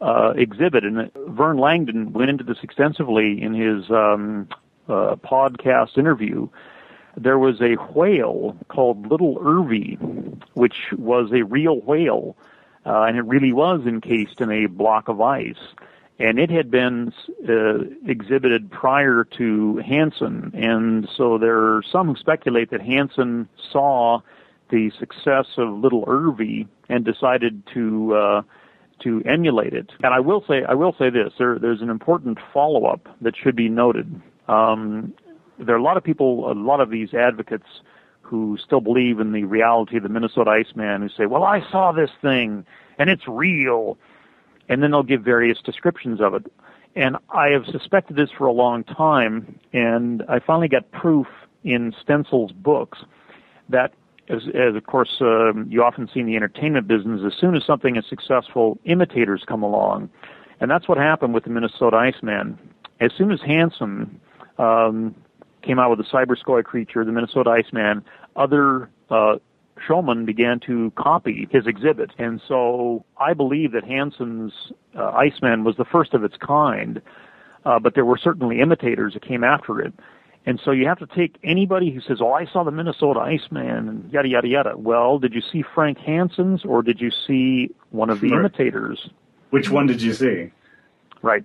uh, 0.00 0.32
exhibit, 0.36 0.84
and 0.84 1.10
Vern 1.28 1.58
Langdon 1.58 2.14
went 2.14 2.30
into 2.30 2.44
this 2.44 2.56
extensively 2.62 3.42
in 3.42 3.52
his 3.52 3.90
um, 3.90 4.48
uh, 4.88 5.16
podcast 5.16 5.98
interview 5.98 6.48
there 7.16 7.38
was 7.38 7.60
a 7.60 7.74
whale 7.92 8.56
called 8.68 9.10
Little 9.10 9.38
Irvy, 9.40 9.94
which 10.54 10.92
was 10.96 11.32
a 11.32 11.42
real 11.42 11.80
whale, 11.80 12.36
uh, 12.86 13.02
and 13.02 13.16
it 13.16 13.24
really 13.24 13.52
was 13.52 13.86
encased 13.86 14.40
in 14.40 14.50
a 14.50 14.66
block 14.66 15.08
of 15.08 15.20
ice. 15.20 15.56
And 16.18 16.38
it 16.38 16.48
had 16.48 16.70
been 16.70 17.12
uh, 17.48 17.78
exhibited 18.06 18.70
prior 18.70 19.24
to 19.36 19.78
Hansen, 19.78 20.52
and 20.54 21.08
so 21.16 21.38
there 21.38 21.58
are 21.58 21.82
some 21.90 22.06
who 22.06 22.16
speculate 22.16 22.70
that 22.70 22.80
Hansen 22.80 23.48
saw 23.72 24.20
the 24.70 24.90
success 24.98 25.46
of 25.56 25.68
Little 25.70 26.04
Irvy 26.06 26.68
and 26.88 27.04
decided 27.04 27.66
to 27.74 28.14
uh, 28.14 28.42
to 29.00 29.22
emulate 29.24 29.74
it. 29.74 29.90
And 30.04 30.14
I 30.14 30.20
will 30.20 30.44
say 30.46 30.62
I 30.62 30.74
will 30.74 30.94
say 30.96 31.10
this: 31.10 31.32
there, 31.36 31.58
there's 31.58 31.82
an 31.82 31.90
important 31.90 32.38
follow 32.52 32.86
up 32.86 33.08
that 33.20 33.34
should 33.36 33.56
be 33.56 33.68
noted. 33.68 34.22
Um, 34.46 35.14
there 35.58 35.74
are 35.74 35.78
a 35.78 35.82
lot 35.82 35.96
of 35.96 36.04
people, 36.04 36.50
a 36.50 36.54
lot 36.54 36.80
of 36.80 36.90
these 36.90 37.12
advocates 37.12 37.66
who 38.24 38.58
still 38.64 38.80
believe 38.80 39.20
in 39.20 39.32
the 39.32 39.44
reality 39.44 39.96
of 39.98 40.02
the 40.02 40.08
Minnesota 40.08 40.50
Iceman 40.50 41.02
who 41.02 41.08
say, 41.08 41.26
"Well, 41.26 41.44
I 41.44 41.60
saw 41.70 41.92
this 41.92 42.10
thing 42.20 42.66
and 42.98 43.10
it's 43.10 43.28
real," 43.28 43.98
and 44.68 44.82
then 44.82 44.90
they'll 44.90 45.02
give 45.02 45.22
various 45.22 45.60
descriptions 45.60 46.20
of 46.20 46.34
it. 46.34 46.50
And 46.96 47.16
I 47.30 47.48
have 47.48 47.66
suspected 47.66 48.16
this 48.16 48.30
for 48.30 48.46
a 48.46 48.52
long 48.52 48.84
time, 48.84 49.58
and 49.72 50.22
I 50.28 50.38
finally 50.38 50.68
got 50.68 50.90
proof 50.92 51.26
in 51.64 51.94
Stencell's 52.00 52.52
books 52.52 52.98
that 53.68 53.92
as, 54.28 54.42
as 54.54 54.74
of 54.74 54.86
course 54.86 55.16
um, 55.20 55.66
you 55.68 55.82
often 55.82 56.08
see 56.12 56.20
in 56.20 56.26
the 56.26 56.36
entertainment 56.36 56.86
business, 56.88 57.20
as 57.26 57.38
soon 57.38 57.54
as 57.54 57.64
something 57.64 57.96
is 57.96 58.04
successful, 58.08 58.78
imitators 58.84 59.44
come 59.46 59.62
along, 59.62 60.08
and 60.60 60.70
that's 60.70 60.88
what 60.88 60.98
happened 60.98 61.34
with 61.34 61.44
the 61.44 61.50
Minnesota 61.50 61.96
Iceman. 61.96 62.58
As 63.00 63.12
soon 63.12 63.32
as 63.32 63.40
Hansen 63.40 64.20
um, 64.58 65.14
came 65.64 65.78
out 65.78 65.90
with 65.90 65.98
the 65.98 66.04
Cyber 66.04 66.36
Siberskoye 66.36 66.64
creature, 66.64 67.04
the 67.04 67.12
Minnesota 67.12 67.50
Iceman, 67.50 68.04
other 68.36 68.90
uh, 69.10 69.36
showmen 69.86 70.24
began 70.24 70.60
to 70.66 70.92
copy 70.96 71.48
his 71.50 71.66
exhibit, 71.66 72.10
and 72.18 72.40
so 72.46 73.04
I 73.18 73.34
believe 73.34 73.72
that 73.72 73.84
Hansen's 73.84 74.52
uh, 74.96 75.10
Iceman 75.10 75.64
was 75.64 75.76
the 75.76 75.84
first 75.84 76.14
of 76.14 76.24
its 76.24 76.36
kind. 76.36 77.00
Uh, 77.64 77.78
but 77.78 77.94
there 77.94 78.04
were 78.04 78.18
certainly 78.18 78.60
imitators 78.60 79.14
that 79.14 79.26
came 79.26 79.42
after 79.42 79.80
it. 79.80 79.94
And 80.46 80.60
so 80.62 80.70
you 80.70 80.86
have 80.86 80.98
to 80.98 81.06
take 81.06 81.36
anybody 81.42 81.90
who 81.90 82.00
says, 82.02 82.18
"Oh, 82.20 82.32
I 82.32 82.44
saw 82.44 82.62
the 82.62 82.70
Minnesota 82.70 83.20
Iceman," 83.20 83.88
and 83.88 84.12
yada 84.12 84.28
yada 84.28 84.46
yada. 84.46 84.72
Well, 84.76 85.18
did 85.18 85.32
you 85.32 85.40
see 85.40 85.64
Frank 85.74 85.96
Hansen's, 85.98 86.64
or 86.66 86.82
did 86.82 87.00
you 87.00 87.10
see 87.26 87.70
one 87.90 88.10
of 88.10 88.20
the 88.20 88.28
imitators? 88.28 89.08
Which 89.48 89.70
one 89.70 89.86
did 89.86 90.02
you 90.02 90.12
see? 90.12 90.50
Right. 91.22 91.44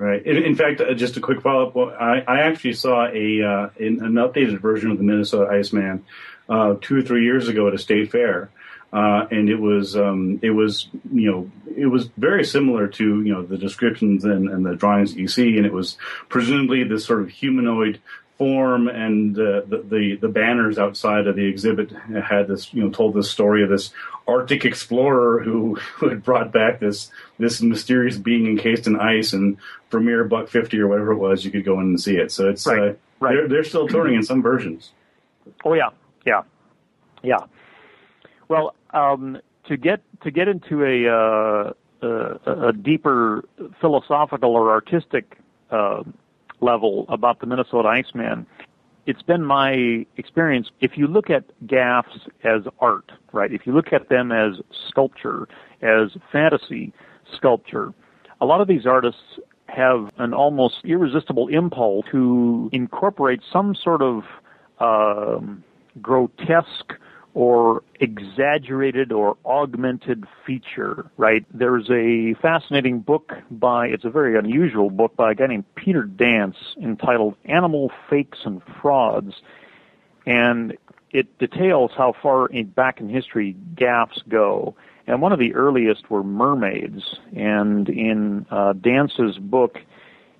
Right. 0.00 0.24
In, 0.24 0.38
in 0.38 0.54
fact, 0.54 0.80
uh, 0.80 0.94
just 0.94 1.18
a 1.18 1.20
quick 1.20 1.42
follow 1.42 1.66
up. 1.66 1.74
Well, 1.74 1.90
I, 1.90 2.24
I 2.26 2.40
actually 2.40 2.72
saw 2.72 3.04
a 3.04 3.42
uh, 3.42 3.68
in, 3.76 4.02
an 4.02 4.14
updated 4.14 4.58
version 4.58 4.90
of 4.90 4.96
the 4.96 5.04
Minnesota 5.04 5.50
Iceman 5.50 6.06
uh, 6.48 6.76
two 6.80 6.96
or 6.96 7.02
three 7.02 7.24
years 7.24 7.48
ago 7.48 7.68
at 7.68 7.74
a 7.74 7.78
state 7.78 8.10
fair, 8.10 8.48
uh, 8.94 9.26
and 9.30 9.50
it 9.50 9.60
was 9.60 9.98
um, 9.98 10.40
it 10.40 10.52
was 10.52 10.88
you 11.12 11.30
know 11.30 11.50
it 11.76 11.84
was 11.84 12.08
very 12.16 12.46
similar 12.46 12.88
to 12.88 13.22
you 13.22 13.30
know 13.30 13.42
the 13.42 13.58
descriptions 13.58 14.24
and, 14.24 14.48
and 14.48 14.64
the 14.64 14.74
drawings 14.74 15.12
that 15.12 15.20
you 15.20 15.28
see, 15.28 15.58
and 15.58 15.66
it 15.66 15.72
was 15.74 15.98
presumably 16.30 16.82
this 16.82 17.04
sort 17.04 17.20
of 17.20 17.28
humanoid 17.28 18.00
form, 18.38 18.88
and 18.88 19.38
uh, 19.38 19.60
the, 19.66 19.84
the 19.86 20.16
the 20.18 20.28
banners 20.28 20.78
outside 20.78 21.26
of 21.26 21.36
the 21.36 21.44
exhibit 21.44 21.92
had 22.26 22.48
this 22.48 22.72
you 22.72 22.82
know 22.82 22.88
told 22.88 23.12
this 23.12 23.30
story 23.30 23.62
of 23.62 23.68
this 23.68 23.90
Arctic 24.30 24.64
explorer 24.64 25.42
who, 25.42 25.74
who 25.96 26.08
had 26.08 26.22
brought 26.22 26.52
back 26.52 26.80
this 26.80 27.10
this 27.38 27.60
mysterious 27.60 28.16
being 28.16 28.46
encased 28.46 28.86
in 28.86 28.98
ice, 28.98 29.32
and 29.32 29.56
for 29.88 30.00
mere 30.00 30.24
buck 30.24 30.48
fifty 30.48 30.78
or 30.78 30.88
whatever 30.88 31.12
it 31.12 31.18
was, 31.18 31.44
you 31.44 31.50
could 31.50 31.64
go 31.64 31.80
in 31.80 31.86
and 31.86 32.00
see 32.00 32.16
it. 32.16 32.30
So 32.32 32.48
it's 32.48 32.66
uh, 32.66 32.94
they're 33.20 33.48
they're 33.48 33.64
still 33.64 33.88
touring 33.88 34.14
in 34.14 34.22
some 34.22 34.42
versions. 34.42 34.92
Oh 35.64 35.74
yeah, 35.74 35.90
yeah, 36.24 36.42
yeah. 37.22 37.40
Well, 38.48 38.74
um, 38.90 39.38
to 39.64 39.76
get 39.76 40.02
to 40.22 40.30
get 40.30 40.48
into 40.48 40.84
a 40.84 41.08
uh, 41.08 41.72
a, 42.02 42.68
a 42.68 42.72
deeper 42.72 43.44
philosophical 43.80 44.54
or 44.54 44.70
artistic 44.70 45.38
uh, 45.70 46.02
level 46.60 47.06
about 47.08 47.40
the 47.40 47.46
Minnesota 47.46 47.88
Iceman, 47.88 48.46
it's 49.06 49.22
been 49.22 49.44
my 49.44 50.06
experience. 50.16 50.70
If 50.80 50.92
you 50.96 51.06
look 51.06 51.30
at 51.30 51.44
gaffs 51.66 52.28
as 52.44 52.62
art, 52.80 53.12
right? 53.32 53.52
If 53.52 53.66
you 53.66 53.72
look 53.72 53.92
at 53.92 54.08
them 54.08 54.32
as 54.32 54.54
sculpture, 54.88 55.48
as 55.82 56.16
fantasy 56.32 56.92
sculpture, 57.36 57.92
a 58.40 58.46
lot 58.46 58.60
of 58.60 58.68
these 58.68 58.86
artists 58.86 59.20
have 59.66 60.10
an 60.18 60.34
almost 60.34 60.76
irresistible 60.84 61.48
impulse 61.48 62.04
to 62.10 62.68
incorporate 62.72 63.40
some 63.52 63.74
sort 63.74 64.02
of 64.02 64.22
um, 64.80 65.62
grotesque 66.00 66.94
or 67.34 67.82
exaggerated 68.00 69.12
or 69.12 69.36
augmented 69.44 70.24
feature, 70.44 71.10
right? 71.16 71.44
There's 71.52 71.88
a 71.90 72.34
fascinating 72.42 73.00
book 73.00 73.32
by, 73.50 73.86
it's 73.86 74.04
a 74.04 74.10
very 74.10 74.36
unusual 74.36 74.90
book 74.90 75.14
by 75.16 75.32
a 75.32 75.34
guy 75.34 75.46
named 75.46 75.74
Peter 75.76 76.02
Dance 76.02 76.56
entitled 76.82 77.36
Animal 77.44 77.92
Fakes 78.08 78.40
and 78.44 78.60
Frauds. 78.80 79.34
And 80.26 80.76
it 81.12 81.38
details 81.38 81.92
how 81.96 82.14
far 82.20 82.46
in, 82.46 82.66
back 82.66 83.00
in 83.00 83.08
history 83.08 83.56
gaffs 83.74 84.22
go. 84.28 84.74
And 85.06 85.22
one 85.22 85.32
of 85.32 85.38
the 85.38 85.54
earliest 85.54 86.10
were 86.10 86.22
mermaids. 86.22 87.16
And 87.34 87.88
in 87.88 88.46
uh, 88.50 88.74
Dance's 88.74 89.38
book, 89.38 89.78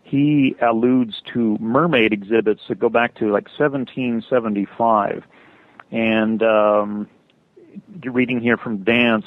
he 0.03 0.57
alludes 0.61 1.23
to 1.33 1.57
mermaid 1.61 2.13
exhibits 2.13 2.63
that 2.69 2.81
go 2.81 2.89
back 2.89 3.15
to 3.17 3.27
like 3.27 3.49
1775. 3.59 5.25
And 5.91 6.43
um, 6.43 7.09
reading 8.05 8.41
here 8.41 8.57
from 8.57 8.85
Dance, 8.85 9.27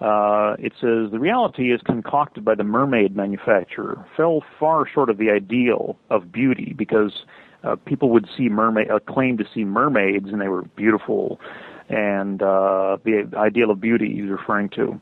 uh, 0.00 0.56
it 0.58 0.72
says 0.80 1.10
the 1.10 1.18
reality 1.18 1.72
is 1.72 1.80
concocted 1.82 2.44
by 2.44 2.54
the 2.54 2.64
mermaid 2.64 3.16
manufacturer 3.16 4.04
fell 4.16 4.42
far 4.58 4.86
short 4.86 5.08
of 5.08 5.18
the 5.18 5.30
ideal 5.30 5.96
of 6.10 6.32
beauty 6.32 6.74
because 6.76 7.24
uh, 7.62 7.76
people 7.76 8.10
would 8.10 8.28
see 8.36 8.48
mermaid 8.48 8.90
uh, 8.90 8.98
claim 8.98 9.38
to 9.38 9.44
see 9.54 9.64
mermaids 9.64 10.28
and 10.30 10.40
they 10.40 10.48
were 10.48 10.62
beautiful, 10.76 11.40
and 11.88 12.42
uh, 12.42 12.98
the 13.04 13.30
ideal 13.36 13.70
of 13.70 13.80
beauty 13.80 14.14
he's 14.14 14.28
referring 14.28 14.68
to. 14.70 15.00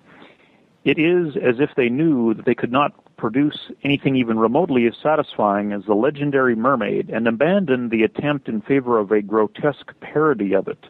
It 0.85 0.99
is 0.99 1.37
as 1.37 1.57
if 1.59 1.71
they 1.77 1.89
knew 1.89 2.35
that 2.35 2.45
they 2.45 2.55
could 2.55 2.73
not 2.73 2.93
produce 3.23 3.71
anything 3.85 4.17
even 4.17 4.37
remotely 4.37 4.85
as 4.85 4.95
satisfying 5.01 5.71
as 5.71 5.85
the 5.85 5.95
legendary 5.95 6.57
mermaid 6.57 7.09
and 7.09 7.29
abandoned 7.29 7.93
the 7.93 8.03
attempt 8.03 8.49
in 8.49 8.61
favor 8.61 8.99
of 8.99 9.13
a 9.13 9.23
grotesque 9.23 9.93
parody 10.01 10.53
of 10.57 10.67
it. 10.67 10.87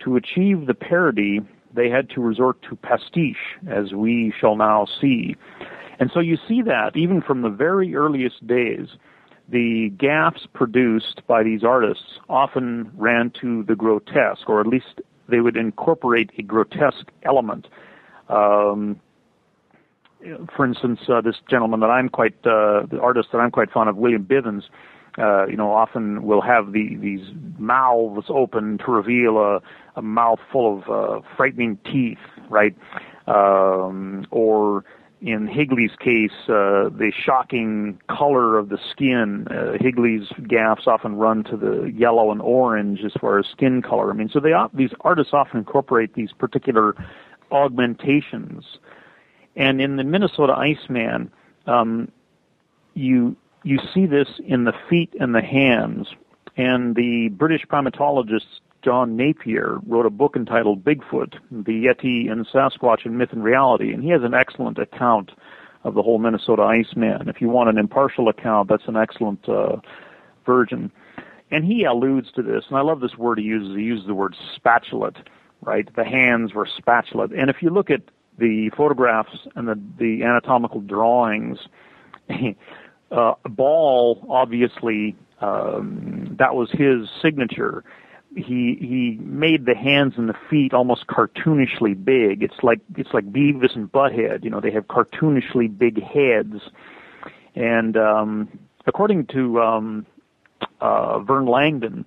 To 0.00 0.16
achieve 0.16 0.66
the 0.66 0.74
parody, 0.74 1.40
they 1.74 1.88
had 1.88 2.10
to 2.10 2.20
resort 2.20 2.60
to 2.68 2.76
pastiche, 2.76 3.56
as 3.66 3.94
we 3.94 4.34
shall 4.38 4.54
now 4.54 4.86
see. 5.00 5.34
And 5.98 6.10
so 6.12 6.20
you 6.20 6.36
see 6.46 6.60
that 6.60 6.94
even 6.94 7.22
from 7.22 7.40
the 7.40 7.48
very 7.48 7.96
earliest 7.96 8.46
days, 8.46 8.88
the 9.48 9.88
gaffs 9.96 10.46
produced 10.52 11.22
by 11.26 11.42
these 11.42 11.64
artists 11.64 12.18
often 12.28 12.92
ran 12.98 13.32
to 13.40 13.62
the 13.62 13.76
grotesque, 13.76 14.46
or 14.46 14.60
at 14.60 14.66
least 14.66 15.00
they 15.26 15.40
would 15.40 15.56
incorporate 15.56 16.32
a 16.36 16.42
grotesque 16.42 17.10
element. 17.22 17.66
Um, 18.28 19.00
for 20.54 20.64
instance, 20.64 21.00
uh, 21.08 21.20
this 21.20 21.36
gentleman 21.48 21.80
that 21.80 21.90
I'm 21.90 22.08
quite, 22.08 22.34
uh, 22.44 22.86
the 22.90 22.98
artist 23.00 23.28
that 23.32 23.38
I'm 23.38 23.50
quite 23.50 23.70
fond 23.70 23.88
of, 23.88 23.96
William 23.96 24.24
Bivens, 24.24 24.64
uh, 25.18 25.46
you 25.46 25.56
know, 25.56 25.72
often 25.72 26.22
will 26.22 26.40
have 26.40 26.72
the, 26.72 26.96
these 26.96 27.26
mouths 27.58 28.26
open 28.28 28.78
to 28.78 28.90
reveal 28.90 29.38
a, 29.38 29.60
a 29.96 30.02
mouth 30.02 30.38
full 30.50 30.78
of 30.78 30.88
uh, 30.88 31.26
frightening 31.36 31.78
teeth, 31.84 32.18
right? 32.48 32.74
Um, 33.26 34.26
or 34.30 34.84
in 35.20 35.46
Higley's 35.46 35.94
case, 36.00 36.32
uh, 36.48 36.88
the 36.88 37.12
shocking 37.14 38.00
color 38.08 38.58
of 38.58 38.70
the 38.70 38.78
skin. 38.90 39.46
Uh, 39.48 39.76
Higley's 39.80 40.28
gaffs 40.48 40.86
often 40.86 41.14
run 41.16 41.44
to 41.44 41.56
the 41.56 41.92
yellow 41.94 42.32
and 42.32 42.42
orange 42.42 43.00
as 43.04 43.12
far 43.20 43.38
as 43.38 43.46
skin 43.46 43.82
color. 43.82 44.10
I 44.10 44.14
mean, 44.14 44.30
so 44.32 44.40
they 44.40 44.52
these 44.74 44.90
artists 45.02 45.32
often 45.32 45.58
incorporate 45.58 46.14
these 46.14 46.32
particular 46.32 46.96
augmentations. 47.52 48.64
And 49.56 49.80
in 49.80 49.96
the 49.96 50.04
Minnesota 50.04 50.54
Iceman, 50.54 51.30
um, 51.66 52.10
you 52.94 53.36
you 53.64 53.78
see 53.94 54.06
this 54.06 54.28
in 54.44 54.64
the 54.64 54.72
feet 54.88 55.14
and 55.20 55.34
the 55.34 55.42
hands. 55.42 56.08
And 56.56 56.94
the 56.96 57.28
British 57.28 57.64
primatologist 57.66 58.46
John 58.82 59.16
Napier 59.16 59.78
wrote 59.86 60.06
a 60.06 60.10
book 60.10 60.36
entitled 60.36 60.84
Bigfoot: 60.84 61.34
The 61.50 61.86
Yeti 61.86 62.30
and 62.30 62.46
Sasquatch 62.46 63.06
in 63.06 63.16
Myth 63.16 63.32
and 63.32 63.44
Reality, 63.44 63.92
and 63.92 64.02
he 64.02 64.10
has 64.10 64.22
an 64.22 64.34
excellent 64.34 64.78
account 64.78 65.30
of 65.84 65.94
the 65.94 66.02
whole 66.02 66.18
Minnesota 66.18 66.62
Iceman. 66.62 67.28
If 67.28 67.40
you 67.40 67.48
want 67.48 67.68
an 67.68 67.78
impartial 67.78 68.28
account, 68.28 68.68
that's 68.68 68.86
an 68.86 68.96
excellent 68.96 69.48
uh, 69.48 69.76
version. 70.46 70.92
And 71.50 71.64
he 71.64 71.84
alludes 71.84 72.32
to 72.32 72.42
this, 72.42 72.64
and 72.68 72.78
I 72.78 72.82
love 72.82 73.00
this 73.00 73.16
word 73.16 73.38
he 73.38 73.44
uses. 73.44 73.76
He 73.76 73.82
uses 73.82 74.06
the 74.06 74.14
word 74.14 74.34
spatulate, 74.56 75.16
right? 75.60 75.88
The 75.94 76.04
hands 76.04 76.54
were 76.54 76.66
spatulate. 76.66 77.38
And 77.38 77.50
if 77.50 77.56
you 77.60 77.70
look 77.70 77.90
at 77.90 78.02
the 78.42 78.70
photographs 78.76 79.38
and 79.54 79.68
the, 79.68 79.80
the 79.98 80.24
anatomical 80.24 80.80
drawings, 80.80 81.58
uh, 83.12 83.34
ball 83.48 84.26
obviously 84.28 85.16
um, 85.40 86.36
that 86.38 86.54
was 86.54 86.70
his 86.72 87.08
signature. 87.22 87.84
He 88.34 88.76
he 88.80 89.18
made 89.20 89.66
the 89.66 89.74
hands 89.74 90.14
and 90.16 90.28
the 90.28 90.34
feet 90.50 90.72
almost 90.72 91.06
cartoonishly 91.06 92.02
big. 92.04 92.42
It's 92.42 92.62
like 92.62 92.80
it's 92.96 93.12
like 93.12 93.30
Beavis 93.30 93.76
and 93.76 93.90
Butthead. 93.92 94.42
You 94.42 94.50
know, 94.50 94.60
they 94.60 94.70
have 94.72 94.86
cartoonishly 94.86 95.76
big 95.76 96.02
heads. 96.02 96.62
And 97.54 97.96
um, 97.96 98.58
according 98.86 99.26
to 99.26 99.60
um, 99.60 100.06
uh, 100.80 101.20
Vern 101.20 101.46
Langdon, 101.46 102.06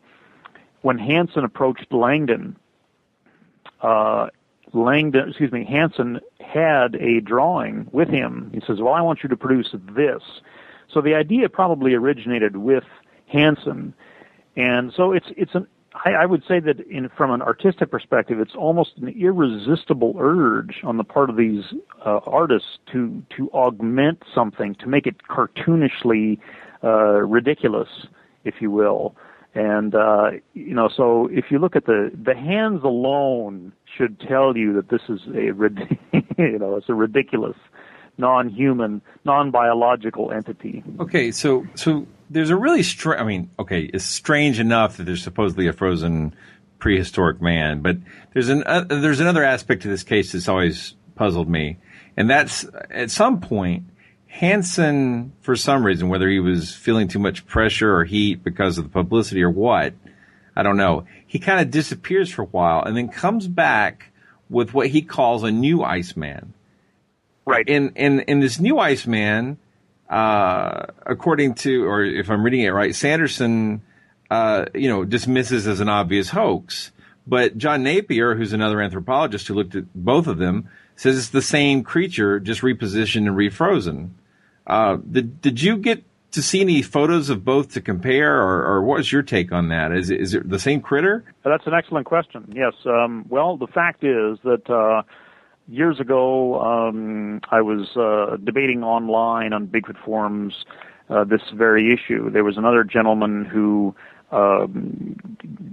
when 0.82 0.98
Hansen 0.98 1.44
approached 1.44 1.94
Langdon, 1.94 2.58
uh, 3.82 4.28
Langdon, 4.76 5.30
excuse 5.30 5.52
me, 5.52 5.66
Hansen 5.66 6.20
had 6.40 6.96
a 6.96 7.22
drawing 7.22 7.88
with 7.92 8.10
him. 8.10 8.52
He 8.54 8.62
says, 8.68 8.80
"Well, 8.80 8.94
I 8.94 9.02
want 9.02 9.24
you 9.24 9.30
to 9.30 9.38
produce 9.38 9.74
this." 9.96 10.22
So 10.92 11.02
the 11.02 11.16
idea 11.16 11.50
probably 11.50 11.94
originated 11.94 12.58
with 12.58 12.84
Hansen, 13.28 13.94
and 14.56 14.94
so 14.96 15.12
it's 15.12 15.28
it's 15.36 15.56
an 15.56 15.68
I, 16.04 16.12
I 16.12 16.26
would 16.26 16.44
say 16.48 16.60
that 16.60 16.80
in 16.82 17.10
from 17.10 17.32
an 17.32 17.42
artistic 17.42 17.92
perspective, 17.92 18.40
it's 18.40 18.56
almost 18.56 18.98
an 18.98 19.08
irresistible 19.08 20.16
urge 20.20 20.82
on 20.84 20.98
the 20.98 21.04
part 21.04 21.30
of 21.30 21.38
these 21.38 21.64
uh, 22.06 22.20
artists 22.26 22.80
to 22.92 23.24
to 23.38 23.50
augment 23.52 24.24
something, 24.34 24.76
to 24.76 24.88
make 24.88 25.08
it 25.08 25.16
cartoonishly 25.30 26.40
uh, 26.84 27.22
ridiculous, 27.22 27.90
if 28.44 28.56
you 28.60 28.72
will. 28.72 29.16
And 29.54 29.96
uh, 29.96 30.32
you 30.54 30.74
know, 30.74 30.90
so 30.90 31.30
if 31.32 31.46
you 31.50 31.60
look 31.60 31.76
at 31.76 31.86
the 31.86 32.12
the 32.14 32.36
hands 32.36 32.84
alone 32.84 33.72
should 33.96 34.20
tell 34.20 34.56
you 34.56 34.74
that 34.74 34.90
this 34.90 35.02
is 35.10 35.22
a 35.28 35.46
you 36.38 36.60
know 36.60 36.76
it's 36.76 36.90
a 36.90 36.94
ridiculous, 36.94 37.58
non-human, 38.18 39.02
non-biological 39.24 40.32
entity. 40.32 40.84
Okay, 41.00 41.32
so 41.32 41.66
so 41.76 42.08
there's 42.30 42.50
a 42.50 42.56
really 42.56 42.84
strange. 42.84 43.20
I 43.20 43.24
mean, 43.24 43.50
okay, 43.60 43.82
it's 43.82 44.06
strange 44.06 44.60
enough 44.60 44.98
that 44.98 45.04
there's 45.04 45.24
supposedly 45.24 45.68
a 45.68 45.74
frozen 45.74 46.36
prehistoric 46.80 47.42
man, 47.42 47.82
but 47.82 47.98
there's 48.34 48.50
an 48.50 48.64
uh, 48.66 48.86
there's 48.88 49.20
another 49.20 49.44
aspect 49.44 49.84
to 49.84 49.88
this 49.88 50.04
case 50.04 50.32
that's 50.32 50.48
always 50.48 50.96
puzzled 51.16 51.50
me, 51.50 51.78
and 52.18 52.30
that's 52.30 52.66
at 52.90 53.12
some 53.12 53.40
point 53.40 53.86
Hansen, 54.36 55.32
for 55.40 55.56
some 55.56 55.86
reason, 55.86 56.10
whether 56.10 56.28
he 56.28 56.42
was 56.42 56.76
feeling 56.76 57.08
too 57.08 57.20
much 57.20 57.46
pressure 57.48 57.96
or 57.96 58.04
heat 58.04 58.44
because 58.44 58.78
of 58.78 58.84
the 58.84 58.90
publicity 58.90 59.42
or 59.42 59.50
what, 59.50 59.94
I 60.58 60.62
don't 60.62 60.76
know. 60.76 61.06
He 61.36 61.40
kind 61.40 61.60
of 61.60 61.70
disappears 61.70 62.32
for 62.32 62.44
a 62.44 62.46
while 62.46 62.84
and 62.84 62.96
then 62.96 63.10
comes 63.10 63.46
back 63.46 64.14
with 64.50 64.74
what 64.74 64.88
he 64.88 65.02
calls 65.02 65.44
a 65.44 65.52
new 65.52 65.84
Iceman. 65.84 66.54
Right. 67.46 67.68
In 67.68 67.90
in 67.98 68.22
in 68.22 68.40
this 68.40 68.58
new 68.58 68.80
Iceman, 68.80 69.58
uh, 70.10 70.86
according 71.06 71.56
to, 71.56 71.84
or 71.84 72.06
if 72.06 72.32
I'm 72.32 72.42
reading 72.42 72.62
it 72.62 72.70
right, 72.70 72.96
Sanderson, 72.96 73.82
uh, 74.32 74.68
you 74.74 74.88
know, 74.88 75.04
dismisses 75.04 75.68
as 75.68 75.82
an 75.82 75.90
obvious 75.90 76.30
hoax. 76.30 76.94
But 77.28 77.58
John 77.58 77.84
Napier, 77.84 78.36
who's 78.36 78.54
another 78.54 78.80
anthropologist 78.80 79.50
who 79.50 79.56
looked 79.56 79.76
at 79.76 79.94
both 79.94 80.28
of 80.28 80.38
them, 80.38 80.70
says 80.96 81.18
it's 81.18 81.30
the 81.32 81.42
same 81.42 81.84
creature, 81.84 82.40
just 82.40 82.62
repositioned 82.62 83.28
and 83.28 83.36
refrozen. 83.36 84.12
Uh, 84.66 85.00
did, 85.12 85.42
did 85.42 85.62
you 85.62 85.76
get 85.76 86.02
to 86.36 86.42
see 86.42 86.62
any 86.62 86.82
photos 86.82 87.30
of 87.30 87.44
both 87.44 87.74
to 87.74 87.82
compare, 87.82 88.40
or, 88.40 88.64
or 88.66 88.84
what's 88.84 89.12
your 89.12 89.24
take 89.24 89.52
on 89.52 89.70
that? 89.70 89.92
Is 89.92 90.10
it, 90.10 90.22
is 90.22 90.34
it 90.34 90.50
the 90.50 90.60
same 90.60 90.82
critter? 90.82 91.24
That's 91.44 91.66
an 91.66 91.74
excellent 91.74 92.06
question. 92.06 92.52
Yes. 92.54 92.74
Um, 92.86 93.26
well, 93.30 93.58
the 93.58 93.68
fact 93.68 94.04
is 94.04 94.38
that 94.44 94.70
uh, 94.70 95.04
years 95.68 96.00
ago 96.00 96.62
um, 96.62 97.42
I 97.52 97.62
was 97.62 97.96
uh, 97.98 98.38
debating 98.44 98.84
online 98.84 99.54
on 99.54 99.68
Bigfoot 99.68 99.98
forums 100.04 100.66
uh, 101.10 101.24
this 101.24 101.42
very 101.54 101.94
issue. 101.94 102.30
There 102.30 102.44
was 102.44 102.58
another 102.58 102.84
gentleman 102.84 103.46
who 103.46 103.96
um, 104.36 105.16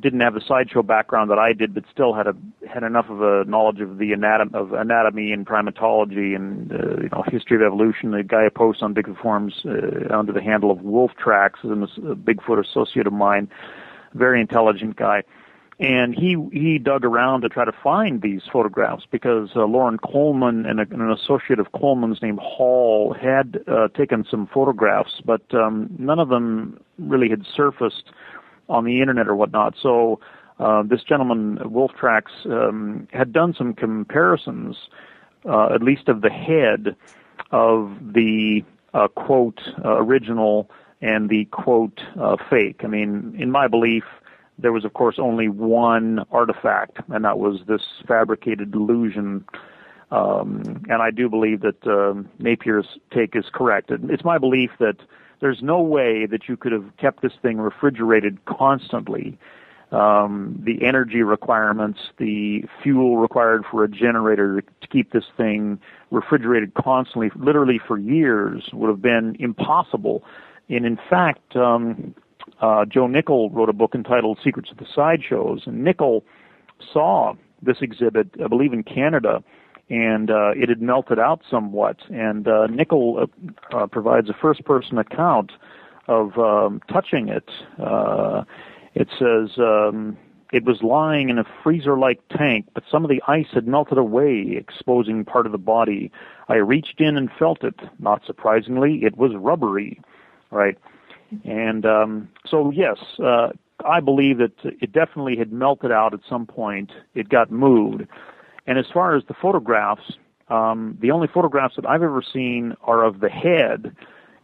didn't 0.00 0.20
have 0.20 0.34
the 0.34 0.40
sideshow 0.46 0.82
background 0.82 1.30
that 1.30 1.38
I 1.38 1.52
did, 1.52 1.74
but 1.74 1.84
still 1.90 2.12
had 2.12 2.26
a 2.26 2.34
had 2.68 2.82
enough 2.82 3.06
of 3.08 3.22
a 3.22 3.44
knowledge 3.44 3.80
of 3.80 3.98
the 3.98 4.12
anatomy 4.12 4.50
of 4.54 4.72
anatomy 4.72 5.32
and 5.32 5.46
primatology 5.46 6.34
and 6.34 6.72
uh, 6.72 7.02
you 7.02 7.08
know 7.10 7.24
history 7.26 7.56
of 7.56 7.62
evolution. 7.62 8.10
The 8.10 8.22
guy 8.22 8.48
posts 8.54 8.82
on 8.82 8.94
Bigfoot 8.94 9.20
forums 9.20 9.54
uh, 9.64 10.14
under 10.14 10.32
the 10.32 10.42
handle 10.42 10.70
of 10.70 10.82
Wolf 10.82 11.12
Tracks 11.18 11.60
is 11.64 11.70
a 11.70 12.14
Bigfoot 12.14 12.60
associate 12.60 13.06
of 13.06 13.12
mine, 13.12 13.48
very 14.14 14.40
intelligent 14.40 14.96
guy. 14.96 15.22
And 15.80 16.14
he 16.14 16.36
he 16.52 16.78
dug 16.78 17.04
around 17.04 17.40
to 17.40 17.48
try 17.48 17.64
to 17.64 17.72
find 17.72 18.22
these 18.22 18.42
photographs 18.52 19.04
because 19.10 19.50
uh, 19.56 19.64
Loren 19.64 19.98
Coleman 19.98 20.66
and, 20.66 20.78
a, 20.78 20.82
and 20.82 21.00
an 21.00 21.10
associate 21.10 21.58
of 21.58 21.72
Coleman's 21.72 22.22
named 22.22 22.38
Hall 22.40 23.16
had 23.20 23.64
uh, 23.66 23.88
taken 23.88 24.24
some 24.30 24.46
photographs, 24.46 25.20
but 25.24 25.42
um, 25.54 25.90
none 25.98 26.20
of 26.20 26.28
them 26.28 26.78
really 26.98 27.30
had 27.30 27.44
surfaced 27.56 28.12
on 28.68 28.84
the 28.84 29.00
internet 29.00 29.28
or 29.28 29.34
whatnot. 29.34 29.74
So 29.82 30.20
uh, 30.58 30.82
this 30.82 31.02
gentleman, 31.02 31.58
Wolf 31.64 31.92
Tracks, 31.98 32.32
um, 32.46 33.08
had 33.12 33.32
done 33.32 33.54
some 33.56 33.74
comparisons, 33.74 34.76
uh, 35.48 35.74
at 35.74 35.82
least 35.82 36.08
of 36.08 36.20
the 36.20 36.30
head 36.30 36.96
of 37.50 37.96
the 38.00 38.64
uh, 38.94 39.08
quote 39.08 39.60
uh, 39.84 39.96
original 39.96 40.70
and 41.00 41.28
the 41.28 41.46
quote 41.46 42.00
uh, 42.20 42.36
fake. 42.48 42.82
I 42.84 42.86
mean, 42.86 43.34
in 43.38 43.50
my 43.50 43.66
belief, 43.66 44.04
there 44.58 44.72
was 44.72 44.84
of 44.84 44.92
course 44.92 45.16
only 45.18 45.48
one 45.48 46.24
artifact, 46.30 46.98
and 47.08 47.24
that 47.24 47.38
was 47.38 47.60
this 47.66 47.82
fabricated 48.06 48.74
illusion. 48.74 49.44
Um, 50.10 50.84
and 50.88 51.02
I 51.02 51.10
do 51.10 51.28
believe 51.28 51.62
that 51.62 51.84
uh, 51.86 52.22
Napier's 52.38 52.86
take 53.12 53.34
is 53.34 53.46
correct. 53.52 53.90
It's 53.90 54.24
my 54.24 54.38
belief 54.38 54.70
that 54.78 54.96
there's 55.42 55.60
no 55.60 55.82
way 55.82 56.24
that 56.24 56.48
you 56.48 56.56
could 56.56 56.70
have 56.70 56.84
kept 56.98 57.20
this 57.20 57.32
thing 57.42 57.58
refrigerated 57.58 58.38
constantly. 58.46 59.36
Um, 59.90 60.58
the 60.64 60.86
energy 60.86 61.22
requirements, 61.22 61.98
the 62.16 62.62
fuel 62.82 63.18
required 63.18 63.64
for 63.68 63.82
a 63.82 63.88
generator 63.88 64.62
to 64.62 64.86
keep 64.88 65.12
this 65.12 65.24
thing 65.36 65.80
refrigerated 66.12 66.74
constantly, 66.74 67.30
literally 67.36 67.78
for 67.86 67.98
years, 67.98 68.70
would 68.72 68.88
have 68.88 69.02
been 69.02 69.36
impossible. 69.40 70.22
And 70.70 70.86
in 70.86 70.96
fact, 71.10 71.56
um, 71.56 72.14
uh, 72.62 72.84
Joe 72.86 73.08
Nickell 73.08 73.50
wrote 73.50 73.68
a 73.68 73.74
book 73.74 73.96
entitled 73.96 74.38
Secrets 74.42 74.70
of 74.70 74.78
the 74.78 74.86
Sideshows, 74.94 75.64
and 75.66 75.82
Nickell 75.82 76.24
saw 76.92 77.34
this 77.60 77.78
exhibit, 77.82 78.28
I 78.42 78.46
believe, 78.46 78.72
in 78.72 78.84
Canada 78.84 79.42
and 79.90 80.30
uh, 80.30 80.52
it 80.56 80.68
had 80.68 80.80
melted 80.80 81.18
out 81.18 81.42
somewhat. 81.50 81.98
And 82.10 82.48
uh, 82.48 82.66
Nickell 82.66 83.18
uh, 83.72 83.76
uh, 83.76 83.86
provides 83.86 84.28
a 84.30 84.34
first-person 84.34 84.98
account 84.98 85.52
of 86.08 86.38
um, 86.38 86.80
touching 86.90 87.28
it. 87.28 87.48
Uh, 87.78 88.44
it 88.94 89.08
says 89.18 89.58
um, 89.58 90.16
it 90.52 90.64
was 90.64 90.82
lying 90.82 91.30
in 91.30 91.38
a 91.38 91.44
freezer-like 91.62 92.20
tank, 92.28 92.66
but 92.74 92.84
some 92.90 93.04
of 93.04 93.10
the 93.10 93.22
ice 93.26 93.46
had 93.52 93.66
melted 93.66 93.98
away, 93.98 94.54
exposing 94.56 95.24
part 95.24 95.46
of 95.46 95.52
the 95.52 95.58
body. 95.58 96.10
I 96.48 96.56
reached 96.56 97.00
in 97.00 97.16
and 97.16 97.30
felt 97.38 97.64
it. 97.64 97.80
Not 97.98 98.22
surprisingly, 98.26 99.00
it 99.02 99.16
was 99.16 99.32
rubbery, 99.34 100.00
right? 100.50 100.76
And 101.44 101.86
um, 101.86 102.28
so, 102.46 102.70
yes, 102.70 102.98
uh, 103.22 103.50
I 103.86 104.00
believe 104.00 104.38
that 104.38 104.52
it 104.62 104.92
definitely 104.92 105.36
had 105.36 105.52
melted 105.52 105.90
out 105.90 106.12
at 106.12 106.20
some 106.28 106.46
point. 106.46 106.92
It 107.14 107.28
got 107.28 107.50
moved. 107.50 108.06
And 108.66 108.78
as 108.78 108.86
far 108.92 109.16
as 109.16 109.22
the 109.28 109.34
photographs, 109.34 110.12
um, 110.48 110.98
the 111.00 111.10
only 111.10 111.28
photographs 111.28 111.76
that 111.76 111.86
I've 111.86 112.02
ever 112.02 112.22
seen 112.32 112.74
are 112.82 113.04
of 113.04 113.20
the 113.20 113.28
head, 113.28 113.94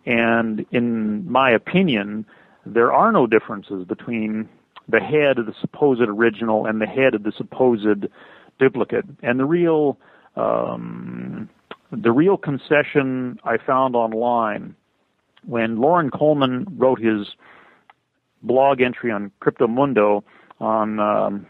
and 0.07 0.65
in 0.71 1.31
my 1.31 1.51
opinion, 1.51 2.25
there 2.65 2.93
are 2.93 3.13
no 3.13 3.27
differences 3.27 3.85
between 3.85 4.49
the 4.89 5.01
head 5.01 5.39
of 5.39 5.47
the 5.47 5.55
supposed 5.61 6.01
original 6.01 6.67
and 6.67 6.81
the 6.81 6.87
head 6.87 7.15
of 7.15 7.23
the 7.23 7.33
supposed 7.37 8.07
duplicate. 8.59 9.05
And 9.23 9.39
the 9.39 9.45
real 9.45 9.99
um, 10.37 11.49
the 11.91 12.13
real 12.13 12.37
concession 12.37 13.39
I 13.45 13.57
found 13.59 13.97
online 13.97 14.75
when 15.47 15.79
Loren 15.79 16.11
Coleman 16.11 16.67
wrote 16.77 17.01
his 17.01 17.27
blog 18.43 18.81
entry 18.81 19.11
on 19.11 19.33
Cryptomundo 19.41 20.23
on 20.61 21.01
um, 21.01 21.47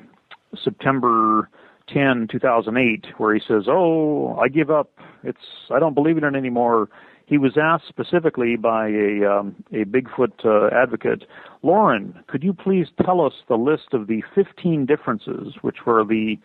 September 0.62 1.48
10, 1.92 2.28
2008, 2.30 3.06
where 3.18 3.34
he 3.34 3.40
says, 3.46 3.64
"Oh, 3.68 4.36
I 4.36 4.48
give 4.48 4.70
up. 4.70 4.90
It's 5.22 5.38
I 5.70 5.78
don't 5.78 5.94
believe 5.94 6.18
in 6.18 6.24
it 6.24 6.34
anymore." 6.34 6.88
He 7.26 7.36
was 7.36 7.58
asked 7.58 7.84
specifically 7.88 8.56
by 8.56 8.88
a 8.88 9.24
um, 9.30 9.56
a 9.70 9.84
Bigfoot 9.84 10.44
uh, 10.44 10.74
advocate, 10.74 11.24
Loren, 11.62 12.18
could 12.26 12.42
you 12.42 12.54
please 12.54 12.86
tell 13.04 13.20
us 13.20 13.34
the 13.48 13.56
list 13.56 13.92
of 13.92 14.06
the 14.06 14.22
15 14.34 14.86
differences, 14.86 15.54
which 15.60 15.84
were 15.84 16.04
the 16.04 16.38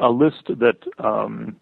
a 0.00 0.10
list 0.10 0.48
that 0.48 0.78
um, 0.98 1.56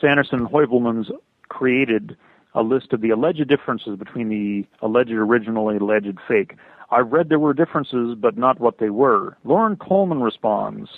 Sanderson 0.00 0.40
and 0.40 0.48
Heuvelmans 0.48 1.10
created, 1.48 2.16
a 2.54 2.62
list 2.62 2.92
of 2.92 3.00
the 3.02 3.10
alleged 3.10 3.46
differences 3.48 3.98
between 3.98 4.28
the 4.28 4.64
alleged 4.84 5.12
original 5.12 5.68
and 5.68 5.80
alleged 5.80 6.18
fake. 6.26 6.54
I 6.90 7.00
read 7.00 7.28
there 7.28 7.38
were 7.38 7.52
differences, 7.52 8.16
but 8.18 8.38
not 8.38 8.60
what 8.60 8.78
they 8.78 8.90
were. 8.90 9.36
Loren 9.44 9.76
Coleman 9.76 10.20
responds. 10.20 10.88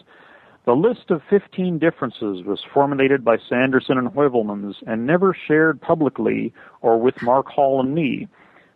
The 0.69 0.77
list 0.77 1.11
of 1.11 1.23
15 1.31 1.79
differences 1.79 2.45
was 2.45 2.63
formulated 2.75 3.25
by 3.25 3.39
Sanderson 3.39 3.97
and 3.97 4.09
Heuvelmans 4.09 4.75
and 4.87 5.07
never 5.07 5.33
shared 5.33 5.81
publicly 5.81 6.53
or 6.83 7.01
with 7.01 7.23
Mark 7.23 7.47
Hall 7.47 7.81
and 7.81 7.95
me. 7.95 8.29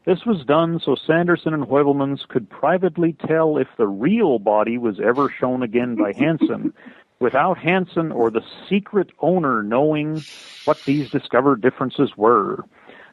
This 0.06 0.24
was 0.24 0.42
done 0.46 0.80
so 0.82 0.94
Sanderson 0.94 1.52
and 1.52 1.64
Heuvelmans 1.64 2.26
could 2.26 2.48
privately 2.48 3.14
tell 3.26 3.58
if 3.58 3.68
the 3.76 3.86
real 3.86 4.38
body 4.38 4.78
was 4.78 5.00
ever 5.00 5.28
shown 5.28 5.62
again 5.62 5.94
by 5.94 6.12
Hansen, 6.18 6.72
without 7.20 7.58
Hansen 7.58 8.10
or 8.10 8.30
the 8.30 8.40
secret 8.70 9.10
owner 9.18 9.62
knowing 9.62 10.22
what 10.64 10.82
these 10.86 11.10
discovered 11.10 11.60
differences 11.60 12.16
were. 12.16 12.64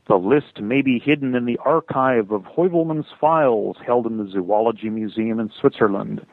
The 0.08 0.16
list 0.16 0.62
may 0.62 0.82
be 0.82 1.00
hidden 1.00 1.36
in 1.36 1.44
the 1.44 1.60
archive 1.66 2.32
of 2.32 2.44
Heuvelmans 2.44 3.08
files 3.20 3.76
held 3.86 4.06
in 4.08 4.16
the 4.16 4.32
Zoology 4.32 4.90
Museum 4.90 5.42
in 5.42 5.52
Switzerland. 5.60 6.26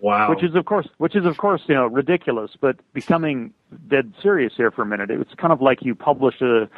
Wow. 0.00 0.30
Which 0.30 0.42
is 0.42 0.54
of 0.54 0.64
course 0.64 0.88
which 0.98 1.14
is 1.14 1.26
of 1.26 1.36
course, 1.36 1.62
you 1.66 1.74
know, 1.74 1.86
ridiculous, 1.86 2.52
but 2.60 2.76
becoming 2.94 3.52
dead 3.88 4.12
serious 4.22 4.54
here 4.56 4.70
for 4.70 4.82
a 4.82 4.86
minute. 4.86 5.10
It's 5.10 5.34
kind 5.34 5.52
of 5.52 5.60
like 5.60 5.82
you 5.82 5.94
publish 5.94 6.40
a 6.40 6.68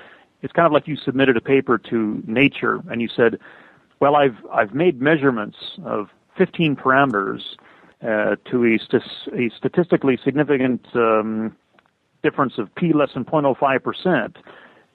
it's 0.43 0.53
kind 0.53 0.67
of 0.67 0.73
like 0.73 0.89
you 0.89 0.97
submitted 0.97 1.37
a 1.37 1.41
paper 1.41 1.79
to 1.79 2.23
Nature 2.27 2.81
and 2.91 3.01
you 3.01 3.09
said, 3.09 3.39
"Well, 4.01 4.17
I've 4.17 4.37
I've 4.53 4.75
made 4.75 5.01
measurements 5.01 5.57
of 5.85 6.09
15 6.37 6.75
parameters 6.77 7.43
uh, 8.03 8.37
to 8.51 8.65
a, 8.65 8.79
st- 8.79 9.03
a 9.33 9.51
statistically 9.57 10.19
significant 10.25 10.85
um, 10.95 11.57
difference 12.25 12.59
of 12.59 12.75
p 12.75 12.93
less 12.93 13.15
than 13.15 13.25
0.05 13.25 13.83
percent." 13.83 14.37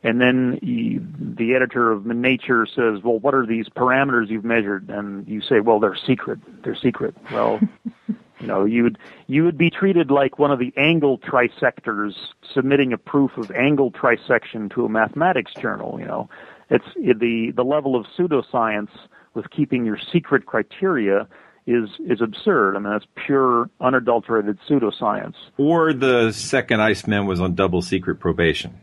And 0.08 0.22
then 0.22 0.58
you, 0.62 1.05
the 1.20 1.53
editor 1.53 1.91
of 1.91 2.05
Nature 2.05 2.66
says, 2.66 3.03
"Well, 3.03 3.20
what 3.20 3.36
are 3.36 3.45
these 3.45 3.68
parameters 3.68 4.30
you've 4.30 4.45
measured?" 4.45 4.89
And 4.89 5.28
you 5.28 5.41
say, 5.41 5.60
"Well, 5.60 5.82
they're 5.82 5.97
secret. 5.97 6.39
They're 6.64 6.78
secret." 6.78 7.14
Well, 7.30 7.60
you 8.39 8.47
know, 8.47 8.64
you 8.64 8.84
would 8.84 8.97
you 9.28 9.43
would 9.43 9.58
be 9.58 9.70
treated 9.70 10.10
like 10.10 10.39
one 10.39 10.49
of 10.49 10.60
the 10.60 10.72
angle 10.78 11.18
trisectors 11.18 12.14
submitting 12.53 12.93
a 12.93 12.97
proof 12.97 13.38
of 13.38 13.51
angle 13.51 13.91
trisection 13.91 14.74
to 14.76 14.86
a 14.86 14.89
mathematics 14.89 15.51
journal. 15.55 15.99
You 15.99 16.05
know, 16.05 16.30
it's 16.70 16.88
it, 16.95 17.20
the 17.20 17.51
the 17.51 17.66
level 17.66 17.97
of 17.97 18.05
pseudoscience 18.18 18.91
with 19.34 19.49
keeping 19.49 19.86
your 19.86 19.99
secret 20.14 20.45
criteria 20.45 21.28
is 21.66 21.89
is 21.99 22.22
absurd. 22.22 22.78
I 22.78 22.80
mean, 22.80 22.93
that's 22.93 23.08
pure 23.26 23.70
unadulterated 23.82 24.58
pseudoscience. 24.70 25.36
Or 25.58 25.91
the 25.91 26.32
second 26.32 26.80
Iceman 26.80 27.26
was 27.26 27.41
on 27.41 27.55
double 27.55 27.82
secret 27.82 28.22
probation. 28.22 28.80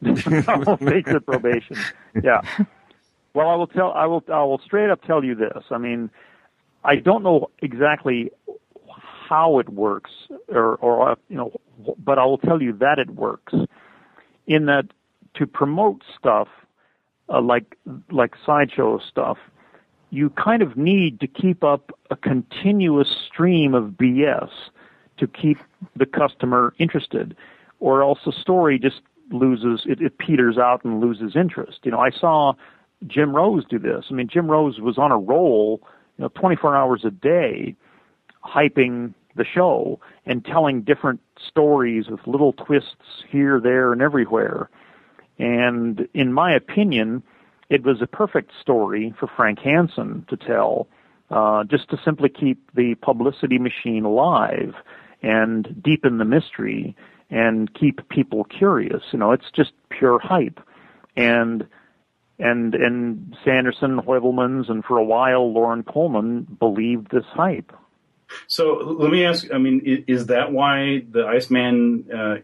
secret 0.78 1.26
probation. 1.26 1.76
Yeah. 2.22 2.42
Well, 3.34 3.48
I 3.48 3.54
will 3.56 3.66
tell. 3.66 3.92
I 3.92 4.06
will. 4.06 4.24
I 4.32 4.42
will 4.42 4.60
straight 4.64 4.90
up 4.90 5.02
tell 5.02 5.24
you 5.24 5.34
this. 5.34 5.64
I 5.70 5.78
mean, 5.78 6.10
I 6.84 6.96
don't 6.96 7.22
know 7.22 7.50
exactly 7.60 8.30
how 9.28 9.58
it 9.58 9.68
works, 9.68 10.10
or, 10.48 10.76
or 10.76 11.16
you 11.28 11.36
know, 11.36 11.52
but 11.98 12.18
I 12.18 12.24
will 12.24 12.38
tell 12.38 12.62
you 12.62 12.72
that 12.74 12.98
it 12.98 13.10
works. 13.10 13.54
In 14.46 14.66
that, 14.66 14.86
to 15.34 15.46
promote 15.46 16.02
stuff 16.18 16.48
uh, 17.28 17.40
like 17.40 17.76
like 18.10 18.34
sideshow 18.44 18.98
stuff, 18.98 19.38
you 20.10 20.30
kind 20.30 20.62
of 20.62 20.76
need 20.76 21.20
to 21.20 21.26
keep 21.26 21.62
up 21.62 21.92
a 22.10 22.16
continuous 22.16 23.14
stream 23.26 23.74
of 23.74 23.90
BS 23.92 24.50
to 25.18 25.26
keep 25.26 25.58
the 25.96 26.06
customer 26.06 26.72
interested, 26.78 27.36
or 27.80 28.02
else 28.02 28.20
the 28.24 28.32
story 28.32 28.78
just 28.78 29.00
loses 29.30 29.82
it, 29.86 30.00
it 30.00 30.18
peters 30.18 30.58
out 30.58 30.84
and 30.84 31.00
loses 31.00 31.36
interest. 31.36 31.80
You 31.82 31.90
know, 31.90 32.00
I 32.00 32.10
saw 32.10 32.54
Jim 33.06 33.34
Rose 33.34 33.64
do 33.68 33.78
this. 33.78 34.06
I 34.10 34.14
mean, 34.14 34.28
Jim 34.28 34.50
Rose 34.50 34.80
was 34.80 34.98
on 34.98 35.12
a 35.12 35.18
roll, 35.18 35.80
you 36.16 36.22
know, 36.22 36.28
24 36.28 36.76
hours 36.76 37.04
a 37.04 37.10
day, 37.10 37.76
hyping 38.44 39.14
the 39.36 39.44
show 39.44 40.00
and 40.26 40.44
telling 40.44 40.82
different 40.82 41.20
stories 41.38 42.08
with 42.08 42.20
little 42.26 42.52
twists 42.52 43.24
here, 43.28 43.60
there, 43.60 43.92
and 43.92 44.02
everywhere. 44.02 44.68
And 45.38 46.08
in 46.14 46.32
my 46.32 46.52
opinion, 46.52 47.22
it 47.70 47.84
was 47.84 48.02
a 48.02 48.06
perfect 48.06 48.50
story 48.60 49.14
for 49.18 49.28
Frank 49.28 49.60
Hansen 49.60 50.26
to 50.28 50.36
tell, 50.36 50.88
uh, 51.30 51.64
just 51.64 51.88
to 51.90 52.00
simply 52.04 52.28
keep 52.28 52.58
the 52.74 52.96
publicity 52.96 53.58
machine 53.58 54.04
alive 54.04 54.74
and 55.22 55.82
deepen 55.82 56.18
the 56.18 56.24
mystery 56.24 56.96
and 57.30 57.72
keep 57.74 58.08
people 58.08 58.44
curious. 58.44 59.02
You 59.12 59.18
know, 59.18 59.32
it's 59.32 59.50
just 59.54 59.72
pure 59.90 60.18
hype. 60.18 60.60
And 61.16 61.66
and 62.38 62.74
and 62.74 63.36
Sanderson, 63.44 63.98
Heuvelmans, 63.98 64.70
and 64.70 64.84
for 64.84 64.98
a 64.98 65.04
while 65.04 65.52
Loren 65.52 65.82
Coleman 65.82 66.46
believed 66.58 67.10
this 67.10 67.24
hype. 67.26 67.72
So 68.46 68.96
let 68.98 69.10
me 69.10 69.24
ask. 69.24 69.46
I 69.52 69.58
mean, 69.58 70.04
is 70.06 70.26
that 70.26 70.52
why 70.52 71.04
the 71.10 71.26
Iceman 71.26 72.04
uh, 72.14 72.36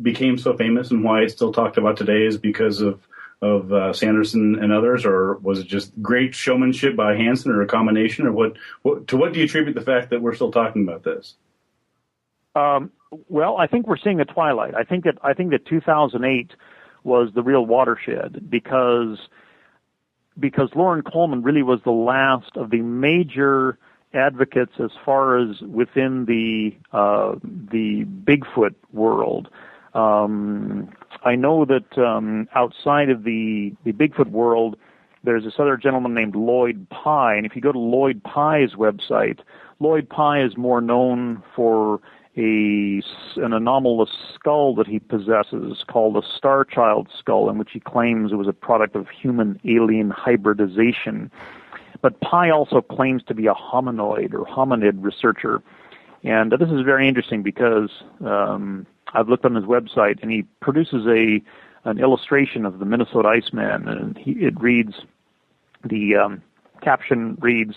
became 0.00 0.38
so 0.38 0.56
famous, 0.56 0.90
and 0.90 1.02
why 1.02 1.22
it's 1.22 1.32
still 1.32 1.52
talked 1.52 1.78
about 1.78 1.96
today? 1.96 2.26
Is 2.26 2.36
because 2.36 2.80
of 2.80 3.00
of 3.42 3.72
uh, 3.72 3.92
Sanderson 3.92 4.58
and 4.62 4.72
others, 4.72 5.06
or 5.06 5.38
was 5.38 5.60
it 5.60 5.66
just 5.66 6.00
great 6.02 6.34
showmanship 6.34 6.94
by 6.94 7.16
Hansen, 7.16 7.50
or 7.50 7.62
a 7.62 7.66
combination, 7.66 8.26
or 8.26 8.32
what, 8.32 8.56
what? 8.82 9.08
To 9.08 9.16
what 9.16 9.32
do 9.32 9.38
you 9.38 9.46
attribute 9.46 9.74
the 9.74 9.80
fact 9.80 10.10
that 10.10 10.20
we're 10.20 10.34
still 10.34 10.52
talking 10.52 10.82
about 10.82 11.04
this? 11.04 11.34
Um, 12.60 12.90
well, 13.28 13.56
I 13.56 13.66
think 13.66 13.86
we're 13.86 13.96
seeing 13.96 14.18
the 14.18 14.24
twilight. 14.24 14.74
I 14.74 14.84
think 14.84 15.04
that 15.04 15.18
I 15.22 15.34
think 15.34 15.50
that 15.50 15.66
2008 15.66 16.52
was 17.02 17.30
the 17.34 17.42
real 17.42 17.66
watershed 17.66 18.48
because 18.48 19.18
because 20.38 20.70
Loren 20.74 21.02
Coleman 21.02 21.42
really 21.42 21.62
was 21.62 21.80
the 21.84 21.90
last 21.90 22.56
of 22.56 22.70
the 22.70 22.80
major 22.80 23.78
advocates 24.12 24.72
as 24.78 24.90
far 25.04 25.38
as 25.38 25.60
within 25.60 26.24
the 26.26 26.74
uh, 26.96 27.34
the 27.42 28.04
Bigfoot 28.24 28.74
world. 28.92 29.48
Um, 29.94 30.90
I 31.24 31.34
know 31.34 31.64
that 31.64 31.98
um, 31.98 32.48
outside 32.54 33.10
of 33.10 33.24
the 33.24 33.74
the 33.84 33.92
Bigfoot 33.92 34.30
world, 34.30 34.76
there's 35.24 35.44
this 35.44 35.54
other 35.58 35.76
gentleman 35.76 36.14
named 36.14 36.36
Lloyd 36.36 36.88
Pye, 36.90 37.34
and 37.34 37.44
if 37.44 37.56
you 37.56 37.62
go 37.62 37.72
to 37.72 37.78
Lloyd 37.78 38.22
Pye's 38.22 38.74
website, 38.74 39.40
Lloyd 39.80 40.08
Pye 40.08 40.42
is 40.42 40.56
more 40.56 40.80
known 40.80 41.42
for 41.56 42.00
a 42.36 43.02
an 43.36 43.52
anomalous 43.52 44.10
skull 44.34 44.74
that 44.76 44.86
he 44.86 44.98
possesses 44.98 45.84
called 45.88 46.16
a 46.16 46.22
star 46.36 46.64
child 46.64 47.08
skull 47.16 47.50
in 47.50 47.58
which 47.58 47.70
he 47.72 47.80
claims 47.80 48.32
it 48.32 48.36
was 48.36 48.48
a 48.48 48.52
product 48.52 48.94
of 48.94 49.08
human 49.08 49.60
alien 49.64 50.10
hybridization. 50.10 51.30
But 52.02 52.20
Pye 52.20 52.50
also 52.50 52.80
claims 52.80 53.22
to 53.24 53.34
be 53.34 53.46
a 53.46 53.54
hominoid 53.54 54.32
or 54.32 54.46
hominid 54.46 55.02
researcher. 55.02 55.62
And 56.22 56.52
this 56.52 56.68
is 56.68 56.82
very 56.82 57.08
interesting 57.08 57.42
because 57.42 57.90
um, 58.24 58.86
I've 59.12 59.28
looked 59.28 59.44
on 59.44 59.54
his 59.54 59.64
website 59.64 60.22
and 60.22 60.30
he 60.30 60.42
produces 60.60 61.06
a 61.06 61.42
an 61.84 61.98
illustration 61.98 62.66
of 62.66 62.78
the 62.78 62.84
Minnesota 62.84 63.28
Iceman 63.28 63.88
and 63.88 64.18
he, 64.18 64.32
it 64.32 64.60
reads 64.60 65.00
the 65.82 66.14
um, 66.14 66.42
caption 66.82 67.38
reads 67.40 67.76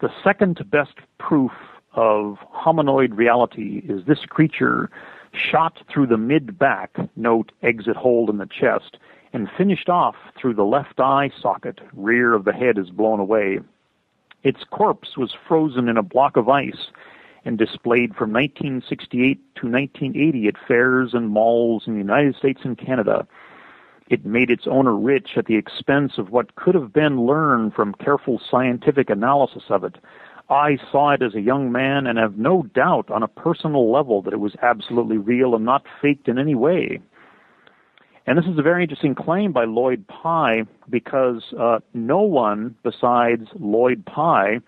the 0.00 0.10
second 0.24 0.68
best 0.70 0.94
proof 1.18 1.52
of 1.94 2.38
hominoid 2.54 3.16
reality 3.16 3.82
is 3.88 4.04
this 4.04 4.24
creature 4.24 4.90
shot 5.32 5.82
through 5.88 6.06
the 6.06 6.16
mid 6.16 6.58
back, 6.58 6.96
note 7.16 7.52
exit 7.62 7.96
hole 7.96 8.30
in 8.30 8.38
the 8.38 8.46
chest, 8.46 8.98
and 9.32 9.50
finished 9.56 9.88
off 9.88 10.14
through 10.38 10.54
the 10.54 10.64
left 10.64 11.00
eye 11.00 11.30
socket, 11.40 11.80
rear 11.94 12.34
of 12.34 12.44
the 12.44 12.52
head 12.52 12.78
is 12.78 12.90
blown 12.90 13.20
away. 13.20 13.60
Its 14.42 14.64
corpse 14.70 15.16
was 15.16 15.34
frozen 15.46 15.88
in 15.88 15.96
a 15.96 16.02
block 16.02 16.36
of 16.36 16.48
ice 16.48 16.88
and 17.44 17.58
displayed 17.58 18.14
from 18.14 18.32
1968 18.32 19.36
to 19.56 19.66
1980 19.66 20.48
at 20.48 20.54
fairs 20.68 21.14
and 21.14 21.28
malls 21.28 21.84
in 21.86 21.94
the 21.94 21.98
United 21.98 22.36
States 22.36 22.60
and 22.64 22.78
Canada. 22.78 23.26
It 24.08 24.26
made 24.26 24.50
its 24.50 24.66
owner 24.66 24.94
rich 24.94 25.36
at 25.36 25.46
the 25.46 25.56
expense 25.56 26.18
of 26.18 26.30
what 26.30 26.54
could 26.54 26.74
have 26.74 26.92
been 26.92 27.24
learned 27.24 27.74
from 27.74 27.94
careful 27.94 28.40
scientific 28.50 29.10
analysis 29.10 29.64
of 29.70 29.84
it. 29.84 29.96
I 30.52 30.76
saw 30.90 31.10
it 31.10 31.22
as 31.22 31.34
a 31.34 31.40
young 31.40 31.72
man 31.72 32.06
and 32.06 32.18
have 32.18 32.36
no 32.36 32.62
doubt 32.62 33.10
on 33.10 33.22
a 33.22 33.28
personal 33.28 33.90
level 33.90 34.22
that 34.22 34.34
it 34.34 34.40
was 34.40 34.54
absolutely 34.62 35.16
real 35.16 35.54
and 35.54 35.64
not 35.64 35.84
faked 36.00 36.28
in 36.28 36.38
any 36.38 36.54
way. 36.54 37.00
And 38.26 38.38
this 38.38 38.44
is 38.44 38.58
a 38.58 38.62
very 38.62 38.82
interesting 38.84 39.14
claim 39.14 39.52
by 39.52 39.64
Lloyd 39.64 40.06
Pye 40.06 40.62
because 40.88 41.42
uh, 41.58 41.80
no 41.92 42.20
one 42.20 42.76
besides 42.84 43.48
Lloyd 43.58 44.04
Pye 44.06 44.60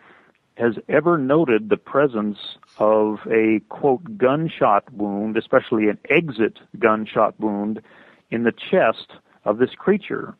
has 0.56 0.74
ever 0.88 1.18
noted 1.18 1.68
the 1.68 1.76
presence 1.76 2.38
of 2.78 3.18
a 3.30 3.60
quote 3.68 4.18
gunshot 4.18 4.92
wound, 4.92 5.36
especially 5.36 5.88
an 5.88 5.98
exit 6.08 6.58
gunshot 6.78 7.38
wound, 7.38 7.80
in 8.30 8.44
the 8.44 8.52
chest 8.52 9.12
of 9.44 9.58
this 9.58 9.70
creature. 9.76 10.34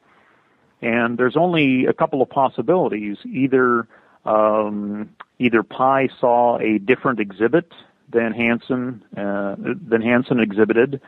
And 0.80 1.18
there's 1.18 1.36
only 1.36 1.86
a 1.86 1.92
couple 1.92 2.22
of 2.22 2.30
possibilities. 2.30 3.18
Either 3.24 3.86
um, 4.24 5.10
either 5.38 5.62
Pye 5.62 6.08
saw 6.20 6.58
a 6.58 6.78
different 6.78 7.20
exhibit 7.20 7.72
than 8.10 8.32
Hansen 8.32 9.02
uh, 9.16 9.56
than 9.56 10.02
Hansen 10.02 10.40
exhibited, 10.40 11.00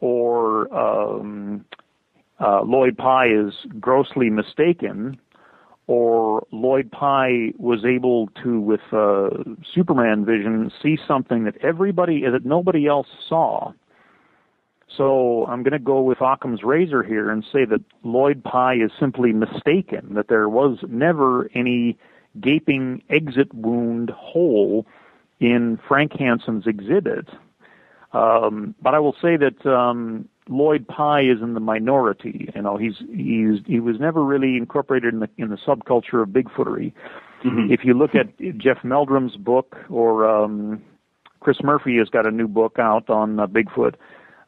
or 0.00 0.72
um, 0.74 1.64
uh, 2.40 2.62
Lloyd 2.62 2.96
Pye 2.96 3.28
is 3.28 3.54
grossly 3.80 4.30
mistaken, 4.30 5.18
or 5.86 6.46
Lloyd 6.50 6.90
Pye 6.90 7.52
was 7.58 7.84
able 7.84 8.28
to, 8.42 8.60
with 8.60 8.80
uh, 8.92 9.30
Superman 9.74 10.24
vision, 10.24 10.70
see 10.82 10.98
something 11.06 11.44
that 11.44 11.56
everybody 11.62 12.22
that 12.22 12.44
nobody 12.44 12.86
else 12.86 13.08
saw. 13.28 13.72
So 14.96 15.46
I'm 15.46 15.62
going 15.62 15.72
to 15.72 15.78
go 15.78 16.00
with 16.00 16.20
Occam's 16.20 16.62
razor 16.64 17.02
here 17.02 17.30
and 17.30 17.44
say 17.52 17.64
that 17.66 17.80
Lloyd 18.02 18.42
Pye 18.42 18.74
is 18.74 18.90
simply 18.98 19.32
mistaken, 19.32 20.14
that 20.14 20.28
there 20.28 20.48
was 20.48 20.78
never 20.88 21.50
any 21.54 21.96
gaping 22.40 23.02
exit 23.08 23.52
wound 23.54 24.10
hole 24.10 24.86
in 25.40 25.78
Frank 25.86 26.12
Hansen's 26.18 26.66
exhibit. 26.66 27.28
Um, 28.12 28.74
but 28.80 28.94
I 28.94 28.98
will 28.98 29.16
say 29.20 29.36
that 29.36 29.66
um, 29.66 30.28
Lloyd 30.48 30.86
Pye 30.88 31.22
is 31.22 31.42
in 31.42 31.54
the 31.54 31.60
minority. 31.60 32.50
You 32.54 32.62
know, 32.62 32.76
he's 32.76 32.94
he's 33.14 33.60
he 33.66 33.80
was 33.80 33.96
never 34.00 34.24
really 34.24 34.56
incorporated 34.56 35.12
in 35.12 35.20
the 35.20 35.28
in 35.36 35.50
the 35.50 35.56
subculture 35.56 36.22
of 36.22 36.30
Bigfootery. 36.30 36.92
Mm-hmm. 37.44 37.70
If 37.70 37.80
you 37.84 37.94
look 37.94 38.14
at 38.14 38.36
Jeff 38.58 38.78
Meldrum's 38.82 39.36
book, 39.36 39.76
or 39.88 40.28
um, 40.28 40.82
Chris 41.40 41.58
Murphy 41.62 41.98
has 41.98 42.08
got 42.08 42.26
a 42.26 42.30
new 42.30 42.48
book 42.48 42.78
out 42.78 43.08
on 43.10 43.38
uh, 43.38 43.46
Bigfoot, 43.46 43.94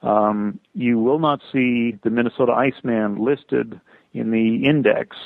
um, 0.02 0.58
you 0.74 0.98
will 0.98 1.18
not 1.18 1.40
see 1.52 1.98
the 2.02 2.10
Minnesota 2.10 2.52
Iceman 2.52 3.22
listed 3.22 3.80
in 4.12 4.30
the 4.30 4.66
index. 4.66 5.16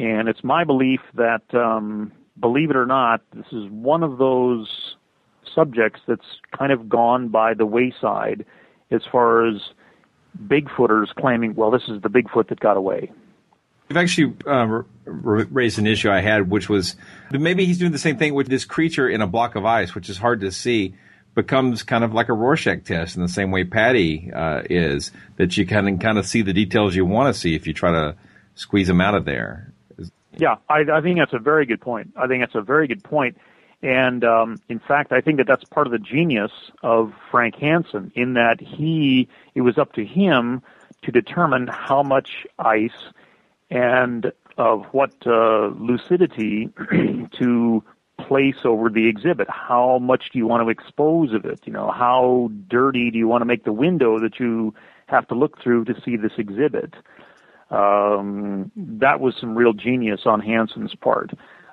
And 0.00 0.30
it's 0.30 0.42
my 0.42 0.64
belief 0.64 1.00
that, 1.14 1.42
um, 1.52 2.10
believe 2.40 2.70
it 2.70 2.76
or 2.76 2.86
not, 2.86 3.20
this 3.34 3.44
is 3.52 3.68
one 3.68 4.02
of 4.02 4.16
those 4.16 4.96
subjects 5.54 6.00
that's 6.08 6.24
kind 6.56 6.72
of 6.72 6.88
gone 6.88 7.28
by 7.28 7.52
the 7.52 7.66
wayside 7.66 8.46
as 8.90 9.02
far 9.12 9.46
as 9.46 9.60
Bigfooters 10.42 11.14
claiming, 11.18 11.54
well, 11.54 11.70
this 11.70 11.82
is 11.86 12.00
the 12.00 12.08
Bigfoot 12.08 12.48
that 12.48 12.60
got 12.60 12.78
away. 12.78 13.12
You've 13.90 13.98
actually 13.98 14.36
uh, 14.46 14.84
raised 15.04 15.78
an 15.78 15.86
issue 15.86 16.08
I 16.08 16.20
had, 16.20 16.48
which 16.48 16.70
was 16.70 16.96
maybe 17.30 17.66
he's 17.66 17.78
doing 17.78 17.92
the 17.92 17.98
same 17.98 18.16
thing 18.16 18.32
with 18.32 18.48
this 18.48 18.64
creature 18.64 19.06
in 19.06 19.20
a 19.20 19.26
block 19.26 19.54
of 19.54 19.66
ice, 19.66 19.94
which 19.94 20.08
is 20.08 20.16
hard 20.16 20.40
to 20.40 20.50
see, 20.50 20.94
becomes 21.34 21.82
kind 21.82 22.04
of 22.04 22.14
like 22.14 22.30
a 22.30 22.32
Rorschach 22.32 22.84
test 22.84 23.16
in 23.16 23.22
the 23.22 23.28
same 23.28 23.50
way 23.50 23.64
Patty 23.64 24.30
uh, 24.34 24.62
is, 24.70 25.12
that 25.36 25.58
you 25.58 25.66
can 25.66 25.98
kind 25.98 26.16
of 26.16 26.26
see 26.26 26.40
the 26.40 26.54
details 26.54 26.96
you 26.96 27.04
want 27.04 27.34
to 27.34 27.38
see 27.38 27.54
if 27.54 27.66
you 27.66 27.74
try 27.74 27.90
to 27.90 28.16
squeeze 28.54 28.86
them 28.86 29.02
out 29.02 29.14
of 29.14 29.26
there. 29.26 29.74
Yeah, 30.36 30.56
I, 30.68 30.84
I 30.92 31.00
think 31.00 31.18
that's 31.18 31.32
a 31.32 31.38
very 31.38 31.66
good 31.66 31.80
point. 31.80 32.12
I 32.16 32.26
think 32.26 32.42
that's 32.42 32.54
a 32.54 32.62
very 32.62 32.86
good 32.86 33.02
point. 33.02 33.36
And 33.82 34.24
um, 34.24 34.56
in 34.68 34.78
fact, 34.78 35.12
I 35.12 35.20
think 35.20 35.38
that 35.38 35.46
that's 35.46 35.64
part 35.64 35.86
of 35.86 35.92
the 35.92 35.98
genius 35.98 36.52
of 36.82 37.12
Frank 37.30 37.56
Hansen 37.56 38.12
in 38.14 38.34
that 38.34 38.60
he, 38.60 39.28
it 39.54 39.62
was 39.62 39.78
up 39.78 39.94
to 39.94 40.04
him 40.04 40.62
to 41.02 41.10
determine 41.10 41.66
how 41.66 42.02
much 42.02 42.46
ice 42.58 42.90
and 43.70 44.32
of 44.58 44.84
what 44.92 45.14
uh, 45.26 45.68
lucidity 45.68 46.68
to 47.38 47.82
place 48.18 48.56
over 48.64 48.90
the 48.90 49.08
exhibit. 49.08 49.48
How 49.48 49.98
much 49.98 50.30
do 50.32 50.38
you 50.38 50.46
want 50.46 50.62
to 50.62 50.68
expose 50.68 51.32
of 51.32 51.46
it? 51.46 51.60
You 51.64 51.72
know, 51.72 51.90
how 51.90 52.50
dirty 52.68 53.10
do 53.10 53.16
you 53.16 53.26
want 53.26 53.40
to 53.40 53.46
make 53.46 53.64
the 53.64 53.72
window 53.72 54.18
that 54.18 54.38
you 54.38 54.74
have 55.06 55.26
to 55.28 55.34
look 55.34 55.62
through 55.62 55.86
to 55.86 55.94
see 56.04 56.16
this 56.16 56.32
exhibit? 56.36 56.94
Um, 57.70 58.72
that 58.76 59.20
was 59.20 59.34
some 59.40 59.56
real 59.56 59.72
genius 59.72 60.22
on 60.26 60.40
Hansen's 60.40 60.94
part 60.94 61.30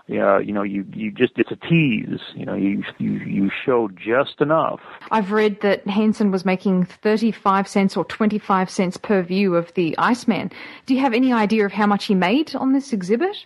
uh, 0.09 0.37
you 0.37 0.53
know, 0.53 0.63
you, 0.63 0.85
you 0.93 1.11
just, 1.11 1.33
it's 1.35 1.51
a 1.51 1.55
tease. 1.55 2.19
You 2.33 2.45
know, 2.45 2.53
you, 2.53 2.83
you, 2.97 3.11
you 3.11 3.51
show 3.65 3.89
just 3.89 4.39
enough. 4.39 4.79
I've 5.11 5.31
read 5.31 5.59
that 5.61 5.85
Hansen 5.85 6.31
was 6.31 6.45
making 6.45 6.85
35 6.85 7.67
cents 7.67 7.97
or 7.97 8.05
25 8.05 8.69
cents 8.69 8.97
per 8.97 9.21
view 9.21 9.55
of 9.55 9.73
the 9.73 9.97
Iceman. 9.97 10.51
Do 10.85 10.93
you 10.93 11.01
have 11.01 11.13
any 11.13 11.33
idea 11.33 11.65
of 11.65 11.73
how 11.73 11.87
much 11.87 12.05
he 12.05 12.15
made 12.15 12.55
on 12.55 12.71
this 12.71 12.93
exhibit? 12.93 13.45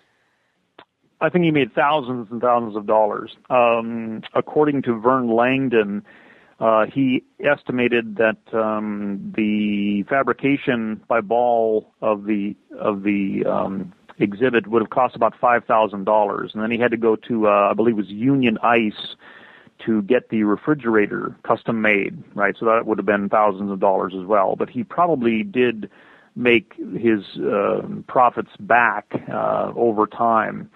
I 1.20 1.30
think 1.30 1.46
he 1.46 1.52
made 1.52 1.74
thousands 1.74 2.28
and 2.32 2.42
thousands 2.42 2.76
of 2.76 2.86
dollars. 2.86 3.36
Um, 3.50 4.22
according 4.36 4.84
to 4.84 5.00
Vern 5.00 5.36
Langdon, 5.36 6.04
uh, 6.62 6.86
he 6.86 7.24
estimated 7.44 8.18
that 8.18 8.38
um, 8.54 9.34
the 9.36 10.04
fabrication 10.08 11.02
by 11.08 11.20
Ball 11.20 11.92
of 12.02 12.26
the 12.26 12.56
of 12.80 13.02
the 13.02 13.44
um, 13.50 13.92
exhibit 14.20 14.68
would 14.68 14.84
have 14.84 14.92
cost 14.92 15.16
about 15.16 15.34
five 15.42 15.66
thousand 15.66 16.06
dollars, 16.06 16.52
and 16.54 16.62
then 16.62 16.70
he 16.70 16.78
had 16.78 16.92
to 16.92 16.98
go 16.98 17.16
to 17.16 17.48
uh, 17.48 17.70
I 17.72 17.74
believe 17.74 17.96
it 17.96 17.98
was 17.98 18.10
Union 18.10 18.60
Ice 18.62 19.16
to 19.88 20.04
get 20.04 20.30
the 20.30 20.44
refrigerator 20.44 21.36
custom 21.44 21.82
made, 21.82 22.24
right? 22.36 22.56
So 22.60 22.68
that 22.68 22.86
would 22.86 23.00
have 23.00 23.08
been 23.08 23.28
thousands 23.30 23.72
of 23.72 23.80
dollars 23.80 24.14
as 24.16 24.28
well. 24.28 24.56
But 24.56 24.70
he 24.70 24.84
probably 24.84 25.42
did 25.42 25.90
make 26.36 26.74
his 26.98 27.24
uh, 27.38 27.82
profits 28.08 28.52
back 28.60 29.12
uh, 29.34 29.72
over 29.76 30.06
time. 30.06 30.70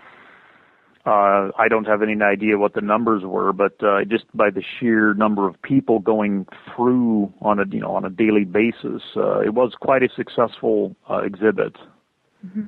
Uh, 1.06 1.52
I 1.58 1.68
don't 1.70 1.86
have 1.86 2.02
any 2.02 2.20
idea 2.22 2.58
what 2.58 2.74
the 2.74 2.82
numbers 2.82 3.24
were, 3.24 3.54
but 3.54 3.76
uh, 3.84 4.06
just 4.06 4.26
by 4.34 4.50
the 4.50 4.64
sheer 4.80 5.14
number 5.14 5.48
of 5.48 5.62
people 5.62 6.00
going 6.00 6.48
through 6.76 7.32
on 7.42 7.60
a 7.60 7.66
you 7.70 7.80
know 7.80 7.96
on 7.96 8.06
a 8.06 8.10
daily 8.10 8.44
basis, 8.44 9.04
uh, 9.16 9.42
it 9.42 9.54
was 9.54 9.74
quite 9.80 10.02
a 10.02 10.10
successful 10.16 10.96
uh, 11.10 11.18
exhibit. 11.18 11.76
Mm-hmm 12.46 12.64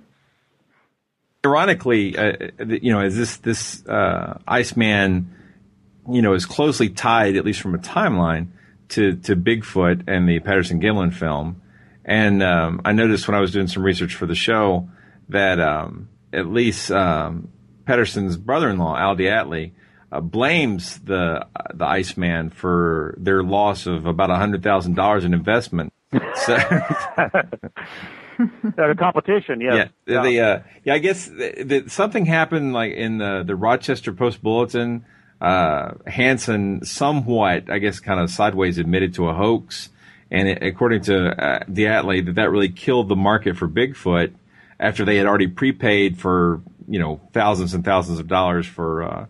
ironically, 1.48 2.18
uh, 2.18 2.34
you 2.60 2.92
know, 2.92 3.00
as 3.00 3.16
this 3.16 3.38
this 3.38 3.86
uh, 3.88 4.40
Iceman, 4.48 5.34
you 6.10 6.22
know, 6.22 6.34
is 6.34 6.46
closely 6.46 6.90
tied, 6.90 7.36
at 7.38 7.46
least 7.46 7.62
from 7.62 7.76
a 7.76 7.80
timeline, 7.80 8.48
to 8.90 9.16
to 9.16 9.36
Bigfoot 9.36 10.04
and 10.08 10.28
the 10.28 10.40
Patterson 10.40 10.82
Gimlin 10.82 11.14
film. 11.14 11.62
And 12.06 12.42
um, 12.42 12.82
I 12.86 12.94
noticed 12.94 13.28
when 13.28 13.36
I 13.36 13.42
was 13.42 13.52
doing 13.52 13.68
some 13.68 13.84
research 13.84 14.16
for 14.16 14.26
the 14.26 14.36
show 14.36 14.90
that 15.30 15.60
um, 15.60 16.10
at 16.32 16.48
least 16.48 16.92
um, 16.92 17.50
Patterson's 17.88 18.36
brother-in-law, 18.36 18.98
Al 18.98 19.16
DeAtley, 19.16 19.72
uh, 20.12 20.20
blames 20.20 21.00
the 21.00 21.48
the 21.74 21.86
Iceman 21.86 22.50
for 22.50 23.16
their 23.18 23.42
loss 23.44 23.88
of 23.88 24.06
about 24.06 24.30
hundred 24.30 24.62
thousand 24.62 24.96
dollars 24.96 25.24
in 25.24 25.34
investment. 25.34 25.94
So, 26.12 26.56
a 27.18 28.96
competition. 28.98 29.62
Yeah, 29.62 29.88
yeah. 30.06 30.22
The, 30.22 30.40
uh, 30.42 30.60
yeah, 30.84 30.94
I 30.94 31.00
guess 31.00 31.28
the, 31.28 31.64
the, 31.64 31.90
something 31.90 32.26
happened 32.26 32.74
like 32.74 32.94
in 32.94 33.18
the 33.20 33.44
the 33.44 33.56
Rochester 33.56 34.14
Post 34.14 34.44
Bulletin. 34.44 35.06
Uh, 35.40 35.94
Hansen 36.08 36.84
somewhat, 36.84 37.70
I 37.70 37.78
guess, 37.78 38.00
kind 38.00 38.20
of 38.20 38.32
sideways 38.32 38.80
admitted 38.80 39.14
to 39.16 39.30
a 39.30 39.36
hoax, 39.36 39.90
and 40.32 40.48
it, 40.48 40.64
according 40.64 41.04
to 41.04 41.28
uh, 41.28 41.60
DeAtley, 41.66 42.26
that 42.26 42.36
that 42.36 42.50
really 42.50 42.70
killed 42.70 43.08
the 43.08 43.16
market 43.16 43.56
for 43.56 43.68
Bigfoot 43.68 44.34
after 44.80 45.06
they 45.06 45.18
had 45.18 45.28
already 45.28 45.48
prepaid 45.48 46.18
for 46.18 46.62
you 46.88 47.00
know 47.00 47.20
thousands 47.34 47.74
and 47.74 47.84
thousands 47.84 48.20
of 48.20 48.28
dollars 48.28 48.66
for 48.66 49.04
uh, 49.04 49.26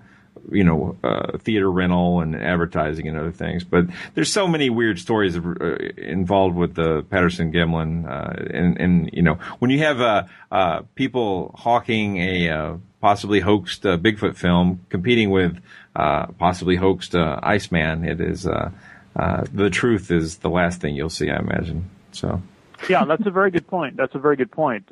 you 0.52 0.64
know, 0.64 0.96
uh, 1.04 1.38
theater 1.40 1.70
rental 1.70 2.22
and 2.22 2.36
advertising 2.36 3.08
and 3.08 3.18
other 3.18 3.32
things. 3.32 3.64
But 3.64 3.86
there's 4.14 4.32
so 4.32 4.48
many 4.48 4.70
weird 4.70 5.00
stories 5.00 5.38
uh, 5.38 5.78
involved 5.98 6.56
with 6.56 6.76
the 6.76 7.04
Patterson 7.10 7.52
Gimlin, 7.52 8.10
uh, 8.10 8.44
and, 8.54 8.80
and, 8.80 9.10
you 9.14 9.22
know, 9.22 9.36
when 9.60 9.72
you 9.72 9.80
have, 9.80 10.02
uh, 10.02 10.24
uh 10.52 10.82
people 10.96 11.54
hawking 11.58 12.18
a, 12.18 12.80
possibly 13.02 13.40
hoaxed, 13.40 13.84
Bigfoot 13.84 14.36
film 14.36 14.86
competing 14.90 15.30
with, 15.30 15.60
possibly 15.94 16.76
hoaxed, 16.76 17.16
Iceman, 17.16 18.06
it 18.06 18.20
is, 18.20 18.44
the 18.44 19.70
truth 19.72 20.12
is 20.12 20.38
the 20.38 20.50
last 20.50 20.82
thing 20.82 20.96
you'll 20.96 21.10
see, 21.10 21.30
I 21.30 21.38
imagine. 21.38 21.90
So. 22.12 22.42
Yeah, 22.90 23.06
that's 23.06 23.26
a 23.26 23.32
very 23.32 23.52
good 23.52 23.68
point. 23.68 23.98
That's 23.98 24.16
a 24.16 24.20
very 24.20 24.36
good 24.36 24.52
point. 24.52 24.92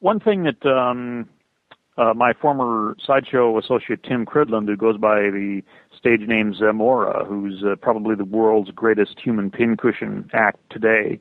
one 0.00 0.20
thing 0.20 0.44
that, 0.44 0.66
um, 0.66 1.28
uh, 1.98 2.14
my 2.14 2.32
former 2.32 2.96
sideshow 3.04 3.58
associate 3.58 4.02
Tim 4.02 4.24
Cridland, 4.24 4.66
who 4.66 4.76
goes 4.76 4.96
by 4.96 5.16
the 5.30 5.62
stage 5.96 6.22
name 6.26 6.54
Zamora, 6.54 7.24
who's 7.24 7.62
uh, 7.64 7.76
probably 7.76 8.14
the 8.14 8.24
world's 8.24 8.70
greatest 8.70 9.20
human 9.20 9.50
pincushion 9.50 10.30
act 10.32 10.58
today, 10.70 11.20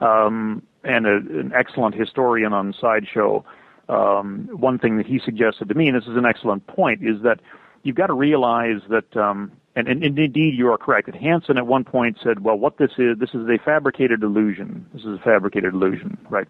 um, 0.00 0.62
and 0.84 1.06
a, 1.06 1.16
an 1.16 1.52
excellent 1.54 1.94
historian 1.94 2.52
on 2.52 2.74
sideshow. 2.80 3.44
Um, 3.88 4.48
one 4.52 4.78
thing 4.78 4.96
that 4.96 5.06
he 5.06 5.20
suggested 5.24 5.68
to 5.68 5.74
me, 5.74 5.88
and 5.88 5.96
this 5.96 6.08
is 6.08 6.16
an 6.16 6.26
excellent 6.26 6.66
point, 6.66 7.02
is 7.02 7.22
that 7.22 7.40
you've 7.82 7.96
got 7.96 8.08
to 8.08 8.14
realize 8.14 8.80
that, 8.88 9.16
um, 9.16 9.52
and, 9.76 9.86
and, 9.86 10.02
and 10.02 10.18
indeed 10.18 10.54
you 10.56 10.68
are 10.72 10.78
correct, 10.78 11.06
that 11.06 11.14
Hansen 11.14 11.56
at 11.56 11.66
one 11.66 11.84
point 11.84 12.18
said, 12.22 12.42
well, 12.42 12.56
what 12.56 12.78
this 12.78 12.92
is, 12.98 13.18
this 13.18 13.30
is 13.30 13.46
a 13.48 13.58
fabricated 13.64 14.22
illusion. 14.22 14.86
This 14.92 15.02
is 15.02 15.20
a 15.20 15.22
fabricated 15.22 15.74
illusion, 15.74 16.18
right? 16.30 16.48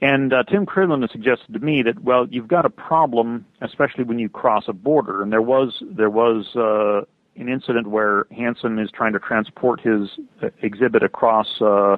And 0.00 0.32
uh, 0.32 0.42
Tim 0.44 0.66
Cridland 0.66 1.02
has 1.02 1.10
suggested 1.12 1.52
to 1.52 1.60
me 1.60 1.82
that 1.82 2.02
well, 2.02 2.26
you've 2.28 2.48
got 2.48 2.66
a 2.66 2.70
problem, 2.70 3.46
especially 3.60 4.04
when 4.04 4.18
you 4.18 4.28
cross 4.28 4.64
a 4.68 4.72
border. 4.72 5.22
And 5.22 5.32
there 5.32 5.42
was 5.42 5.82
there 5.82 6.10
was 6.10 6.54
uh, 6.56 7.06
an 7.40 7.48
incident 7.48 7.86
where 7.88 8.26
Hansen 8.36 8.78
is 8.78 8.90
trying 8.90 9.12
to 9.14 9.18
transport 9.18 9.80
his 9.80 10.10
uh, 10.42 10.48
exhibit 10.62 11.02
across 11.02 11.60
uh, 11.60 11.96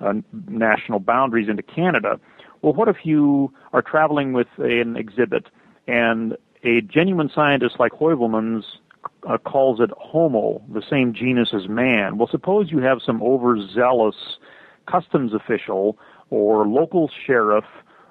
uh, 0.00 0.14
national 0.48 0.98
boundaries 0.98 1.48
into 1.48 1.62
Canada. 1.62 2.18
Well, 2.62 2.72
what 2.72 2.88
if 2.88 3.04
you 3.04 3.52
are 3.72 3.82
traveling 3.82 4.32
with 4.32 4.48
an 4.58 4.96
exhibit 4.96 5.46
and 5.86 6.36
a 6.64 6.80
genuine 6.80 7.30
scientist 7.34 7.76
like 7.78 7.92
Heuvelmans 7.92 8.62
uh, 9.28 9.38
calls 9.38 9.80
it 9.80 9.90
Homo, 9.98 10.62
the 10.72 10.82
same 10.88 11.12
genus 11.12 11.52
as 11.52 11.68
man? 11.68 12.18
Well, 12.18 12.28
suppose 12.28 12.70
you 12.70 12.78
have 12.78 13.00
some 13.04 13.22
overzealous 13.22 14.16
customs 14.86 15.32
official 15.34 15.98
or 16.32 16.66
local 16.66 17.10
sheriff 17.26 17.64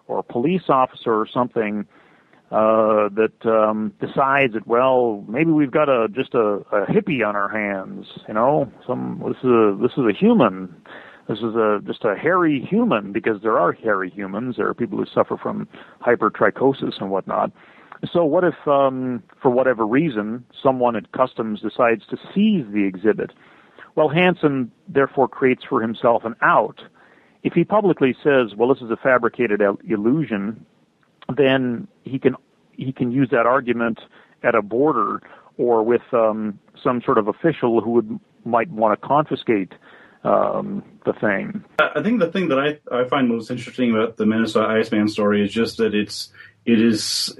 or 0.07 0.22
police 0.22 0.69
officer 0.69 1.11
or 1.14 1.27
something 1.27 1.85
uh, 2.52 3.10
that 3.15 3.34
um, 3.45 3.93
decides 3.99 4.53
that 4.53 4.68
well 4.68 5.23
maybe 5.27 5.52
we've 5.52 5.72
got 5.72 5.89
a 5.89 6.07
just 6.10 6.34
a, 6.34 6.61
a 6.72 6.85
hippie 6.85 7.26
on 7.26 7.35
our 7.35 7.49
hands 7.49 8.06
you 8.27 8.34
know? 8.34 8.72
Some 8.85 9.23
this 9.26 9.38
is 9.38 9.49
a 9.49 9.77
this 9.81 9.91
is 9.98 10.03
a 10.10 10.14
human. 10.18 10.76
This 11.27 11.39
is 11.39 11.56
a 11.56 11.80
just 11.85 12.03
a 12.03 12.15
hairy 12.15 12.65
human 12.69 13.11
because 13.11 13.41
there 13.41 13.57
are 13.57 13.72
hairy 13.72 14.10
humans. 14.10 14.56
There 14.57 14.68
are 14.68 14.73
people 14.73 14.98
who 14.98 15.06
suffer 15.06 15.38
from 15.38 15.68
hypertrichosis 16.06 16.99
and 16.99 17.10
whatnot. 17.10 17.52
So 18.11 18.26
what 18.26 18.43
if 18.43 18.56
um, 18.68 19.23
for 19.41 19.49
whatever 19.49 19.85
reason 19.85 20.43
someone 20.61 20.95
at 20.95 21.11
customs 21.11 21.61
decides 21.61 22.06
to 22.07 22.18
seize 22.34 22.65
the 22.72 22.85
exhibit? 22.85 23.31
Well 23.95 24.10
Hansen 24.10 24.72
therefore 24.88 25.27
creates 25.27 25.64
for 25.68 25.81
himself 25.81 26.23
an 26.26 26.35
out 26.41 26.81
if 27.43 27.53
he 27.53 27.63
publicly 27.63 28.15
says 28.23 28.55
well 28.55 28.73
this 28.73 28.81
is 28.81 28.91
a 28.91 28.97
fabricated 28.97 29.61
illusion 29.88 30.65
then 31.35 31.88
he 32.03 32.19
can 32.19 32.35
he 32.72 32.91
can 32.91 33.11
use 33.11 33.30
that 33.31 33.45
argument 33.45 33.99
at 34.43 34.55
a 34.55 34.61
border 34.61 35.22
or 35.57 35.84
with 35.84 36.01
um, 36.13 36.59
some 36.81 37.01
sort 37.01 37.18
of 37.18 37.27
official 37.27 37.81
who 37.81 37.91
would 37.91 38.19
might 38.45 38.69
want 38.69 38.99
to 38.99 39.07
confiscate 39.07 39.73
um, 40.23 40.84
the 41.05 41.13
thing. 41.13 41.63
I 41.80 42.01
think 42.01 42.19
the 42.19 42.31
thing 42.31 42.49
that 42.49 42.59
I, 42.59 42.80
I 42.95 43.07
find 43.07 43.27
most 43.27 43.49
interesting 43.49 43.91
about 43.91 44.18
the 44.18 44.26
Minnesota 44.26 44.68
Iceman 44.68 45.07
story 45.07 45.43
is 45.43 45.51
just 45.51 45.77
that 45.77 45.93
it's 45.93 46.31
it 46.63 46.79
is 46.79 47.35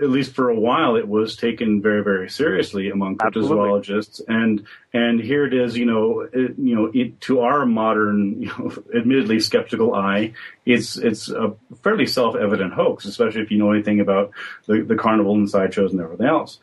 at 0.00 0.08
least 0.08 0.32
for 0.32 0.48
a 0.48 0.58
while 0.58 0.96
it 0.96 1.06
was 1.06 1.36
taken 1.36 1.82
very 1.82 2.02
very 2.02 2.30
seriously 2.30 2.88
among 2.88 3.18
cryptozoologists. 3.18 4.22
And 4.28 4.64
and 4.94 5.20
here 5.20 5.46
it 5.46 5.52
is 5.52 5.76
you 5.76 5.84
know 5.84 6.20
it, 6.20 6.54
you 6.58 6.74
know 6.74 6.90
it, 6.94 7.20
to 7.22 7.40
our 7.40 7.66
modern 7.66 8.40
you 8.42 8.48
know 8.48 8.72
admittedly 8.94 9.40
skeptical 9.40 9.94
eye 9.94 10.32
it's 10.64 10.96
it's 10.96 11.28
a 11.28 11.54
fairly 11.82 12.06
self-evident 12.06 12.72
hoax 12.72 13.04
especially 13.04 13.42
if 13.42 13.50
you 13.50 13.58
know 13.58 13.72
anything 13.72 14.00
about 14.00 14.30
the, 14.66 14.82
the 14.82 14.96
carnival 14.96 15.34
and 15.34 15.50
sideshows 15.50 15.92
and 15.92 16.00
everything 16.00 16.26
else. 16.26 16.58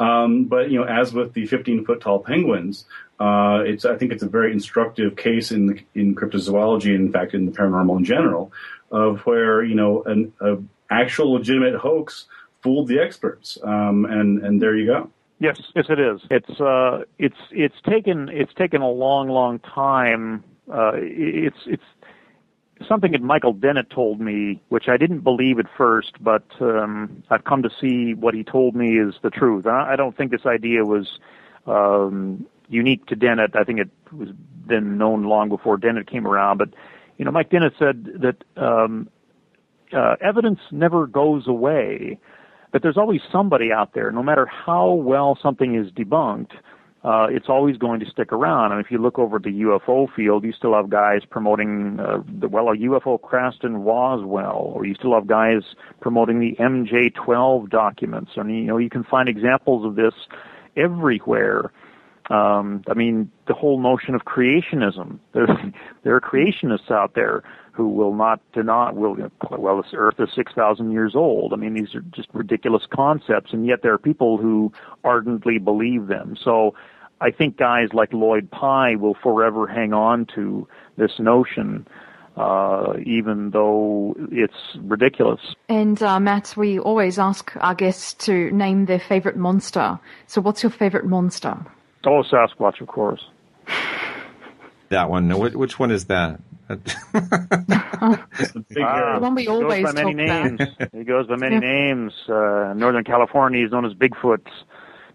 Um, 0.00 0.44
but 0.44 0.70
you 0.70 0.78
know 0.78 0.84
as 0.84 1.14
with 1.14 1.32
the 1.32 1.46
15 1.46 1.86
foot 1.86 2.00
tall 2.02 2.20
penguins 2.20 2.84
uh, 3.18 3.62
it's 3.66 3.84
I 3.84 3.96
think 3.96 4.12
it's 4.12 4.22
a 4.22 4.28
very 4.28 4.52
instructive 4.52 5.16
case 5.16 5.50
in 5.50 5.82
in 5.94 6.14
cryptozoology 6.14 6.94
and 6.94 7.06
in 7.06 7.12
fact 7.12 7.32
in 7.32 7.46
the 7.46 7.52
paranormal 7.52 7.98
in 7.98 8.04
general 8.04 8.52
of 8.90 9.20
where 9.22 9.62
you 9.64 9.74
know 9.74 10.02
an, 10.04 10.32
a 10.40 10.58
actual 10.90 11.32
legitimate 11.32 11.74
hoax 11.74 12.26
fooled 12.62 12.88
the 12.88 12.98
experts. 12.98 13.58
Um, 13.62 14.04
and 14.04 14.44
and 14.44 14.60
there 14.60 14.76
you 14.76 14.86
go. 14.86 15.10
Yes, 15.40 15.60
yes, 15.76 15.86
it 15.88 16.00
is. 16.00 16.20
It's 16.30 16.60
uh, 16.60 17.04
it's 17.18 17.36
it's 17.50 17.80
taken 17.88 18.28
it's 18.28 18.52
taken 18.54 18.82
a 18.82 18.90
long, 18.90 19.28
long 19.28 19.60
time. 19.60 20.42
Uh, 20.72 20.92
it's 20.96 21.58
it's 21.66 21.84
something 22.86 23.12
that 23.12 23.22
Michael 23.22 23.52
Dennett 23.52 23.90
told 23.90 24.20
me, 24.20 24.60
which 24.68 24.88
I 24.88 24.96
didn't 24.96 25.20
believe 25.20 25.58
at 25.58 25.66
first, 25.76 26.12
but 26.20 26.44
um, 26.60 27.22
I've 27.30 27.44
come 27.44 27.62
to 27.62 27.70
see 27.80 28.14
what 28.14 28.34
he 28.34 28.44
told 28.44 28.74
me 28.74 28.98
is 28.98 29.14
the 29.22 29.30
truth. 29.30 29.66
I, 29.66 29.92
I 29.92 29.96
don't 29.96 30.16
think 30.16 30.30
this 30.30 30.46
idea 30.46 30.84
was 30.84 31.18
um, 31.66 32.46
unique 32.68 33.06
to 33.06 33.16
Dennett. 33.16 33.56
I 33.56 33.64
think 33.64 33.80
it 33.80 33.90
was 34.12 34.30
been 34.66 34.98
known 34.98 35.24
long 35.24 35.48
before 35.48 35.76
Dennett 35.76 36.06
came 36.06 36.26
around. 36.26 36.58
But 36.58 36.70
you 37.16 37.24
know, 37.24 37.30
Mike 37.30 37.50
Dennett 37.50 37.74
said 37.78 38.04
that 38.20 38.44
um, 38.56 39.08
uh, 39.92 40.16
evidence 40.20 40.60
never 40.70 41.06
goes 41.06 41.46
away, 41.46 42.18
but 42.72 42.82
there's 42.82 42.96
always 42.96 43.20
somebody 43.32 43.72
out 43.72 43.94
there, 43.94 44.10
no 44.10 44.22
matter 44.22 44.46
how 44.46 44.92
well 44.92 45.38
something 45.42 45.74
is 45.74 45.90
debunked. 45.92 46.52
Uh, 47.04 47.28
it's 47.30 47.48
always 47.48 47.76
going 47.76 48.00
to 48.00 48.06
stick 48.06 48.32
around. 48.32 48.72
And 48.72 48.84
if 48.84 48.90
you 48.90 48.98
look 48.98 49.18
over 49.18 49.38
the 49.38 49.50
UFO 49.50 50.12
field, 50.14 50.44
you 50.44 50.52
still 50.52 50.74
have 50.74 50.90
guys 50.90 51.20
promoting, 51.30 52.00
uh, 52.00 52.22
the, 52.40 52.48
well, 52.48 52.68
a 52.68 52.76
UFO 52.76 53.20
crashed 53.22 53.62
in 53.62 53.76
Roswell, 53.76 54.72
or 54.74 54.84
you 54.84 54.94
still 54.94 55.14
have 55.14 55.28
guys 55.28 55.62
promoting 56.00 56.40
the 56.40 56.56
MJ12 56.58 57.70
documents. 57.70 58.32
And, 58.34 58.50
you 58.50 58.64
know, 58.64 58.78
you 58.78 58.90
can 58.90 59.04
find 59.04 59.28
examples 59.28 59.86
of 59.86 59.94
this 59.94 60.12
everywhere. 60.76 61.72
Um, 62.30 62.82
I 62.88 62.94
mean, 62.94 63.30
the 63.46 63.54
whole 63.54 63.80
notion 63.80 64.14
of 64.14 64.22
creationism. 64.24 65.18
There 66.02 66.14
are 66.14 66.20
creationists 66.20 66.90
out 66.90 67.14
there 67.14 67.42
who 67.78 67.88
will 67.88 68.12
not 68.12 68.40
deny, 68.52 68.90
will, 68.90 69.16
well, 69.56 69.80
this 69.80 69.92
earth 69.94 70.16
is 70.18 70.28
6,000 70.34 70.90
years 70.90 71.12
old. 71.14 71.52
I 71.52 71.56
mean, 71.56 71.74
these 71.74 71.94
are 71.94 72.00
just 72.00 72.28
ridiculous 72.32 72.82
concepts, 72.92 73.52
and 73.52 73.64
yet 73.64 73.82
there 73.84 73.94
are 73.94 73.98
people 73.98 74.36
who 74.36 74.72
ardently 75.04 75.58
believe 75.58 76.08
them. 76.08 76.36
So 76.42 76.74
I 77.20 77.30
think 77.30 77.56
guys 77.56 77.90
like 77.92 78.12
Lloyd 78.12 78.50
Pye 78.50 78.96
will 78.96 79.16
forever 79.22 79.68
hang 79.68 79.92
on 79.92 80.26
to 80.34 80.66
this 80.96 81.12
notion. 81.20 81.86
Uh, 82.36 82.92
even 83.04 83.50
though 83.50 84.14
it's 84.30 84.54
ridiculous. 84.82 85.40
And 85.68 86.00
uh, 86.00 86.20
Matt, 86.20 86.54
we 86.56 86.78
always 86.78 87.18
ask 87.18 87.50
our 87.56 87.74
guests 87.74 88.14
to 88.26 88.52
name 88.52 88.86
their 88.86 89.00
favorite 89.00 89.36
monster. 89.36 89.98
So, 90.28 90.40
what's 90.40 90.62
your 90.62 90.70
favorite 90.70 91.04
monster? 91.04 91.56
Oh, 92.06 92.22
Sasquatch, 92.22 92.80
of 92.80 92.86
course. 92.86 93.24
That 94.90 95.10
one. 95.10 95.28
Which 95.36 95.80
one 95.80 95.90
is 95.90 96.04
that? 96.04 96.40
Ah, 98.82 99.18
one 99.20 99.34
we 99.34 99.48
always 99.48 99.84
goes 99.84 99.94
by 99.94 100.02
many 100.02 100.14
names. 100.14 100.60
About. 100.60 100.90
he 100.92 101.04
goes 101.04 101.26
by 101.26 101.36
many 101.36 101.58
names. 101.58 102.12
Uh, 102.28 102.74
Northern 102.76 103.04
California, 103.04 103.62
he's 103.62 103.72
known 103.72 103.84
as 103.84 103.92
Bigfoot. 103.94 104.46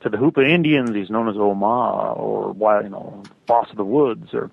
To 0.01 0.09
the 0.09 0.17
Hoopa 0.17 0.45
Indians, 0.45 0.89
he's 0.93 1.09
known 1.09 1.29
as 1.29 1.37
Oma 1.37 2.13
or 2.13 2.51
why 2.51 2.81
you 2.81 2.89
know 2.89 3.23
Boss 3.47 3.69
of 3.69 3.77
the 3.77 3.85
Woods. 3.85 4.33
Or, 4.33 4.51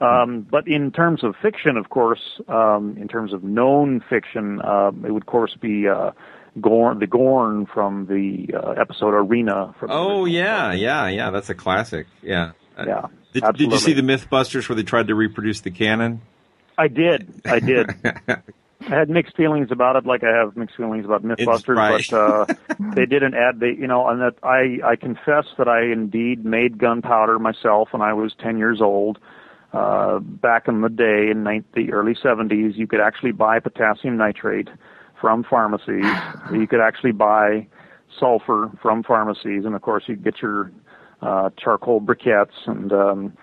um, 0.00 0.44
but 0.50 0.66
in 0.66 0.90
terms 0.90 1.22
of 1.22 1.36
fiction, 1.40 1.76
of 1.76 1.90
course, 1.90 2.40
um, 2.48 2.96
in 3.00 3.06
terms 3.06 3.32
of 3.32 3.44
known 3.44 4.02
fiction, 4.10 4.60
uh, 4.60 4.90
it 5.06 5.12
would 5.12 5.22
of 5.22 5.26
course 5.26 5.56
be. 5.60 5.88
Uh, 5.88 6.12
Gorn, 6.60 6.98
the 6.98 7.06
Gorn 7.06 7.64
from 7.64 8.04
the 8.06 8.54
uh, 8.54 8.72
episode 8.72 9.14
Arena. 9.14 9.74
From 9.80 9.90
oh 9.90 10.26
yeah, 10.26 10.72
yeah, 10.72 11.08
yeah. 11.08 11.30
That's 11.30 11.48
a 11.48 11.54
classic. 11.54 12.06
Yeah. 12.20 12.52
Yeah. 12.76 13.06
Did, 13.32 13.44
did, 13.56 13.72
you 13.72 13.78
see 13.78 13.92
the 13.94 14.02
MythBusters 14.02 14.68
where 14.68 14.76
they 14.76 14.82
tried 14.82 15.08
to 15.08 15.14
reproduce 15.14 15.60
the 15.60 15.70
cannon? 15.70 16.20
I 16.76 16.88
did. 16.88 17.40
I 17.44 17.60
did. 17.60 17.88
I 18.84 18.98
had 18.98 19.10
mixed 19.10 19.36
feelings 19.36 19.68
about 19.70 19.96
it, 19.96 20.06
like 20.06 20.24
I 20.24 20.36
have 20.36 20.56
mixed 20.56 20.76
feelings 20.76 21.04
about 21.04 21.24
MythBusters. 21.24 21.76
Right. 21.76 22.06
But 22.10 22.16
uh, 22.16 22.54
they 22.94 23.06
didn't 23.06 23.34
add 23.34 23.60
the, 23.60 23.68
you 23.68 23.86
know, 23.86 24.08
and 24.08 24.20
that 24.20 24.34
I 24.42 24.78
I 24.84 24.96
confess 24.96 25.46
that 25.58 25.68
I 25.68 25.84
indeed 25.84 26.44
made 26.44 26.78
gunpowder 26.78 27.38
myself 27.38 27.88
when 27.92 28.02
I 28.02 28.12
was 28.12 28.34
ten 28.40 28.58
years 28.58 28.80
old. 28.80 29.18
Uh, 29.72 30.18
back 30.18 30.68
in 30.68 30.82
the 30.82 30.90
day, 30.90 31.30
in 31.30 31.44
the 31.44 31.92
early 31.92 32.14
'70s, 32.14 32.76
you 32.76 32.86
could 32.86 33.00
actually 33.00 33.32
buy 33.32 33.58
potassium 33.58 34.16
nitrate 34.16 34.68
from 35.20 35.44
pharmacies. 35.44 36.04
you 36.52 36.66
could 36.66 36.80
actually 36.80 37.12
buy 37.12 37.66
sulfur 38.18 38.70
from 38.82 39.02
pharmacies, 39.02 39.64
and 39.64 39.74
of 39.74 39.82
course, 39.82 40.04
you 40.06 40.16
get 40.16 40.42
your 40.42 40.70
uh, 41.22 41.50
charcoal 41.56 42.00
briquettes 42.00 42.66
and 42.66 42.92
um, 42.92 43.36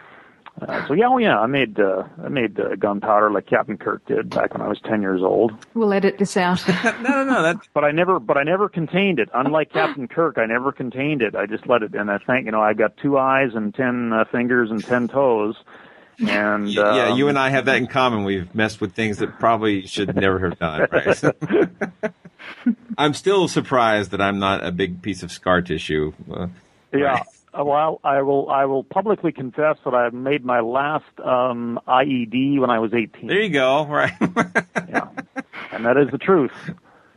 uh, 0.62 0.88
so 0.88 0.94
yeah, 0.94 1.08
oh 1.08 1.18
yeah, 1.18 1.40
I 1.40 1.46
made 1.46 1.80
uh, 1.80 2.04
I 2.24 2.28
made 2.28 2.60
uh, 2.60 2.76
gunpowder 2.76 3.32
like 3.32 3.46
Captain 3.46 3.78
Kirk 3.78 4.06
did 4.06 4.30
back 4.30 4.54
when 4.54 4.62
I 4.62 4.68
was 4.68 4.80
ten 4.84 5.02
years 5.02 5.22
old. 5.22 5.54
We'll 5.74 5.94
edit 5.94 6.18
this 6.18 6.36
out. 6.36 6.68
no, 6.84 6.92
no, 7.02 7.24
no. 7.24 7.42
That's... 7.44 7.68
But 7.74 7.86
I 7.86 7.92
never, 7.92 8.20
but 8.20 8.38
I 8.38 8.44
never 8.44 8.68
contained 8.68 9.20
it. 9.20 9.30
Unlike 9.34 9.72
Captain 9.72 10.08
Kirk, 10.08 10.38
I 10.38 10.46
never 10.46 10.72
contained 10.72 11.22
it. 11.22 11.36
I 11.36 11.46
just 11.46 11.68
let 11.68 11.82
it. 11.82 11.96
And 11.96 12.12
I 12.12 12.18
think 12.18 12.46
you 12.46 12.52
know 12.52 12.62
I 12.62 12.74
got 12.74 12.98
two 12.98 13.18
eyes 13.18 13.52
and 13.54 13.74
ten 13.74 14.12
uh, 14.12 14.26
fingers 14.26 14.70
and 14.70 14.84
ten 14.84 15.08
toes. 15.08 15.56
And 16.20 16.78
um, 16.78 16.96
yeah, 16.96 17.16
you 17.16 17.30
and 17.30 17.40
I 17.40 17.50
have 17.50 17.66
that 17.66 17.78
in 17.78 17.88
common. 17.88 18.26
We've 18.26 18.54
messed 18.54 18.82
with 18.82 18.94
things 18.94 19.20
that 19.20 19.40
probably 19.40 19.88
should 19.88 20.14
never 20.16 20.40
have 20.40 20.60
done. 20.60 20.88
Right? 20.92 22.14
I'm 22.98 23.14
still 23.14 23.48
surprised 23.48 24.12
that 24.12 24.20
I'm 24.20 24.40
not 24.40 24.66
a 24.66 24.74
big 24.74 25.02
piece 25.02 25.24
of 25.24 25.32
scar 25.32 25.62
tissue. 25.62 26.12
Uh, 26.30 26.48
yeah. 26.92 27.00
Right. 27.00 27.24
Uh, 27.58 27.64
well, 27.64 28.00
I 28.04 28.22
will. 28.22 28.50
I 28.50 28.66
will 28.66 28.84
publicly 28.84 29.32
confess 29.32 29.78
that 29.84 29.94
I 29.94 30.10
made 30.10 30.46
my 30.46 30.60
last 30.60 31.06
um, 31.24 31.80
IED 31.88 32.60
when 32.60 32.70
I 32.70 32.80
was 32.80 32.94
18. 32.94 33.28
There 33.28 33.42
you 33.42 33.50
go. 33.50 33.86
Right. 33.86 34.14
yeah, 34.88 35.10
and 35.72 35.86
that 35.86 35.98
is 35.98 36.10
the 36.12 36.20
truth. 36.20 36.52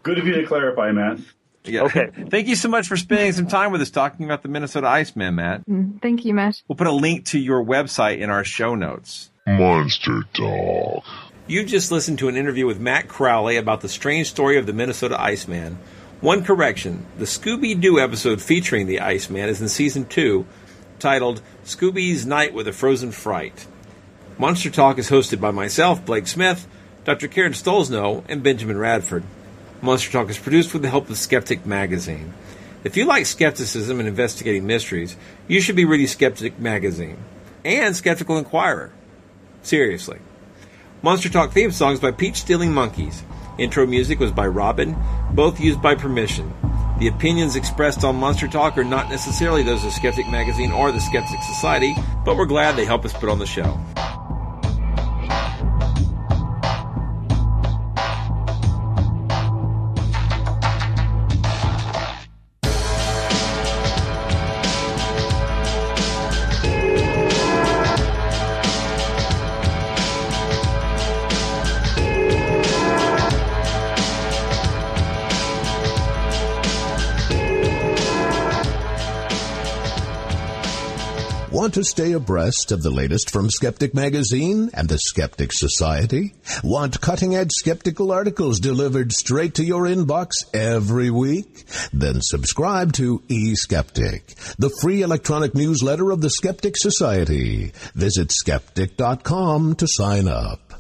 Good 0.03 0.19
of 0.19 0.27
you 0.27 0.35
to 0.41 0.47
clarify, 0.47 0.91
Matt. 0.93 1.19
Yeah. 1.65 1.83
Okay. 1.83 2.11
Thank 2.31 2.49
you 2.49 2.57
so 2.57 2.69
much 2.69 2.89
for 2.89 2.97
spending 2.97 3.33
some 3.33 3.47
time 3.47 3.73
with 3.73 3.83
us 3.83 3.91
talking 3.91 4.25
about 4.25 4.43
the 4.43 4.49
Minnesota 4.49 4.89
Iceman, 4.89 5.37
Matt. 5.37 5.67
Mm, 5.67 6.01
thank 6.03 6.25
you, 6.25 6.35
Matt. 6.35 6.61
We'll 6.67 6.77
put 6.77 6.89
a 6.89 6.93
link 6.93 7.27
to 7.27 7.39
your 7.39 7.65
website 7.65 8.19
in 8.19 8.31
our 8.31 8.43
show 8.43 8.75
notes. 8.75 9.31
Monster 9.47 10.23
Talk. 10.33 11.05
You 11.47 11.65
just 11.65 11.93
listened 11.93 12.19
to 12.21 12.29
an 12.29 12.37
interview 12.37 12.67
with 12.67 12.81
Matt 12.81 13.09
Crowley 13.09 13.57
about 13.57 13.81
the 13.81 13.89
strange 13.89 14.31
story 14.31 14.59
of 14.59 14.67
the 14.67 14.73
Minnesota 14.73 15.21
Iceman. 15.21 15.79
One 16.23 16.45
correction 16.45 17.05
the 17.19 17.25
Scooby 17.25 17.79
Doo 17.81 17.99
episode 17.99 18.41
featuring 18.41 18.87
the 18.87 19.01
Iceman 19.01 19.49
is 19.49 19.61
in 19.61 19.69
season 19.69 20.05
2, 20.05 20.47
titled 21.01 21.43
Scooby's 21.65 22.25
Night 22.25 22.55
with 22.55 22.69
a 22.69 22.73
Frozen 22.73 23.11
Fright. 23.11 23.67
Monster 24.39 24.71
Talk 24.71 24.99
is 24.99 25.11
hosted 25.11 25.41
by 25.41 25.51
myself, 25.51 26.05
Blake 26.05 26.29
Smith, 26.29 26.69
Dr. 27.03 27.27
Karen 27.27 27.55
Stollznow, 27.55 28.23
and 28.29 28.41
Benjamin 28.41 28.79
Radford. 28.79 29.25
Monster 29.81 30.13
Talk 30.13 30.31
is 30.31 30.39
produced 30.39 30.73
with 30.73 30.83
the 30.83 30.91
help 30.91 31.11
of 31.11 31.19
Skeptic 31.19 31.67
Magazine. 31.67 32.33
If 32.85 32.97
you 32.97 33.05
like 33.05 33.27
skepticism 33.27 33.99
and 33.99 34.09
investigating 34.09 34.65
mysteries, 34.65 35.17
you 35.49 35.61
should 35.61 35.75
be 35.75 35.87
reading 35.87 36.07
Skeptic 36.07 36.57
Magazine 36.57 37.19
and 37.65 37.97
Skeptical 37.97 38.39
Inquirer. 38.39 38.93
Seriously. 39.65 40.21
Monster 41.03 41.31
Talk 41.31 41.51
theme 41.51 41.73
songs 41.73 41.99
by 41.99 42.13
Peach 42.13 42.37
Stealing 42.37 42.73
Monkeys. 42.73 43.25
Intro 43.63 43.87
music 43.87 44.19
was 44.19 44.33
by 44.33 44.49
Robin, 44.49 44.97
both 45.35 45.61
used 45.61 45.81
by 45.81 45.95
permission. 45.95 46.53
The 46.99 47.07
opinions 47.07 47.55
expressed 47.55 48.03
on 48.03 48.17
Monster 48.17 48.49
Talk 48.49 48.77
are 48.77 48.83
not 48.83 49.09
necessarily 49.09 49.63
those 49.63 49.85
of 49.85 49.93
Skeptic 49.93 50.27
Magazine 50.27 50.73
or 50.73 50.91
the 50.91 51.01
Skeptic 51.01 51.41
Society, 51.45 51.95
but 52.25 52.37
we're 52.37 52.47
glad 52.47 52.75
they 52.75 52.85
help 52.85 53.05
us 53.05 53.13
put 53.13 53.29
on 53.29 53.39
the 53.39 53.47
show. 53.47 53.79
Stay 81.85 82.13
abreast 82.13 82.73
of 82.73 82.83
the 82.83 82.91
latest 82.91 83.31
from 83.31 83.51
Skeptic 83.51 83.95
Magazine 83.95 84.71
and 84.75 84.89
the 84.89 84.99
Skeptic 84.99 85.51
Society? 85.53 86.35
Want 86.63 87.01
cutting 87.01 87.35
edge 87.35 87.53
skeptical 87.53 88.13
articles 88.13 88.61
delivered 88.61 89.13
straight 89.13 89.55
to 89.55 89.65
your 89.65 89.83
inbox 89.83 90.31
every 90.53 91.11
week? 91.11 91.65
Then 91.93 92.21
subscribe 92.21 92.93
to 92.95 93.21
eSkeptic, 93.29 94.57
the 94.57 94.71
free 94.81 95.03
electronic 95.03 95.55
newsletter 95.55 96.11
of 96.11 96.21
the 96.21 96.31
Skeptic 96.31 96.77
Society. 96.77 97.73
Visit 97.95 98.33
skeptic.com 98.33 99.75
to 99.77 99.87
sign 99.89 100.29
up. 100.29 100.72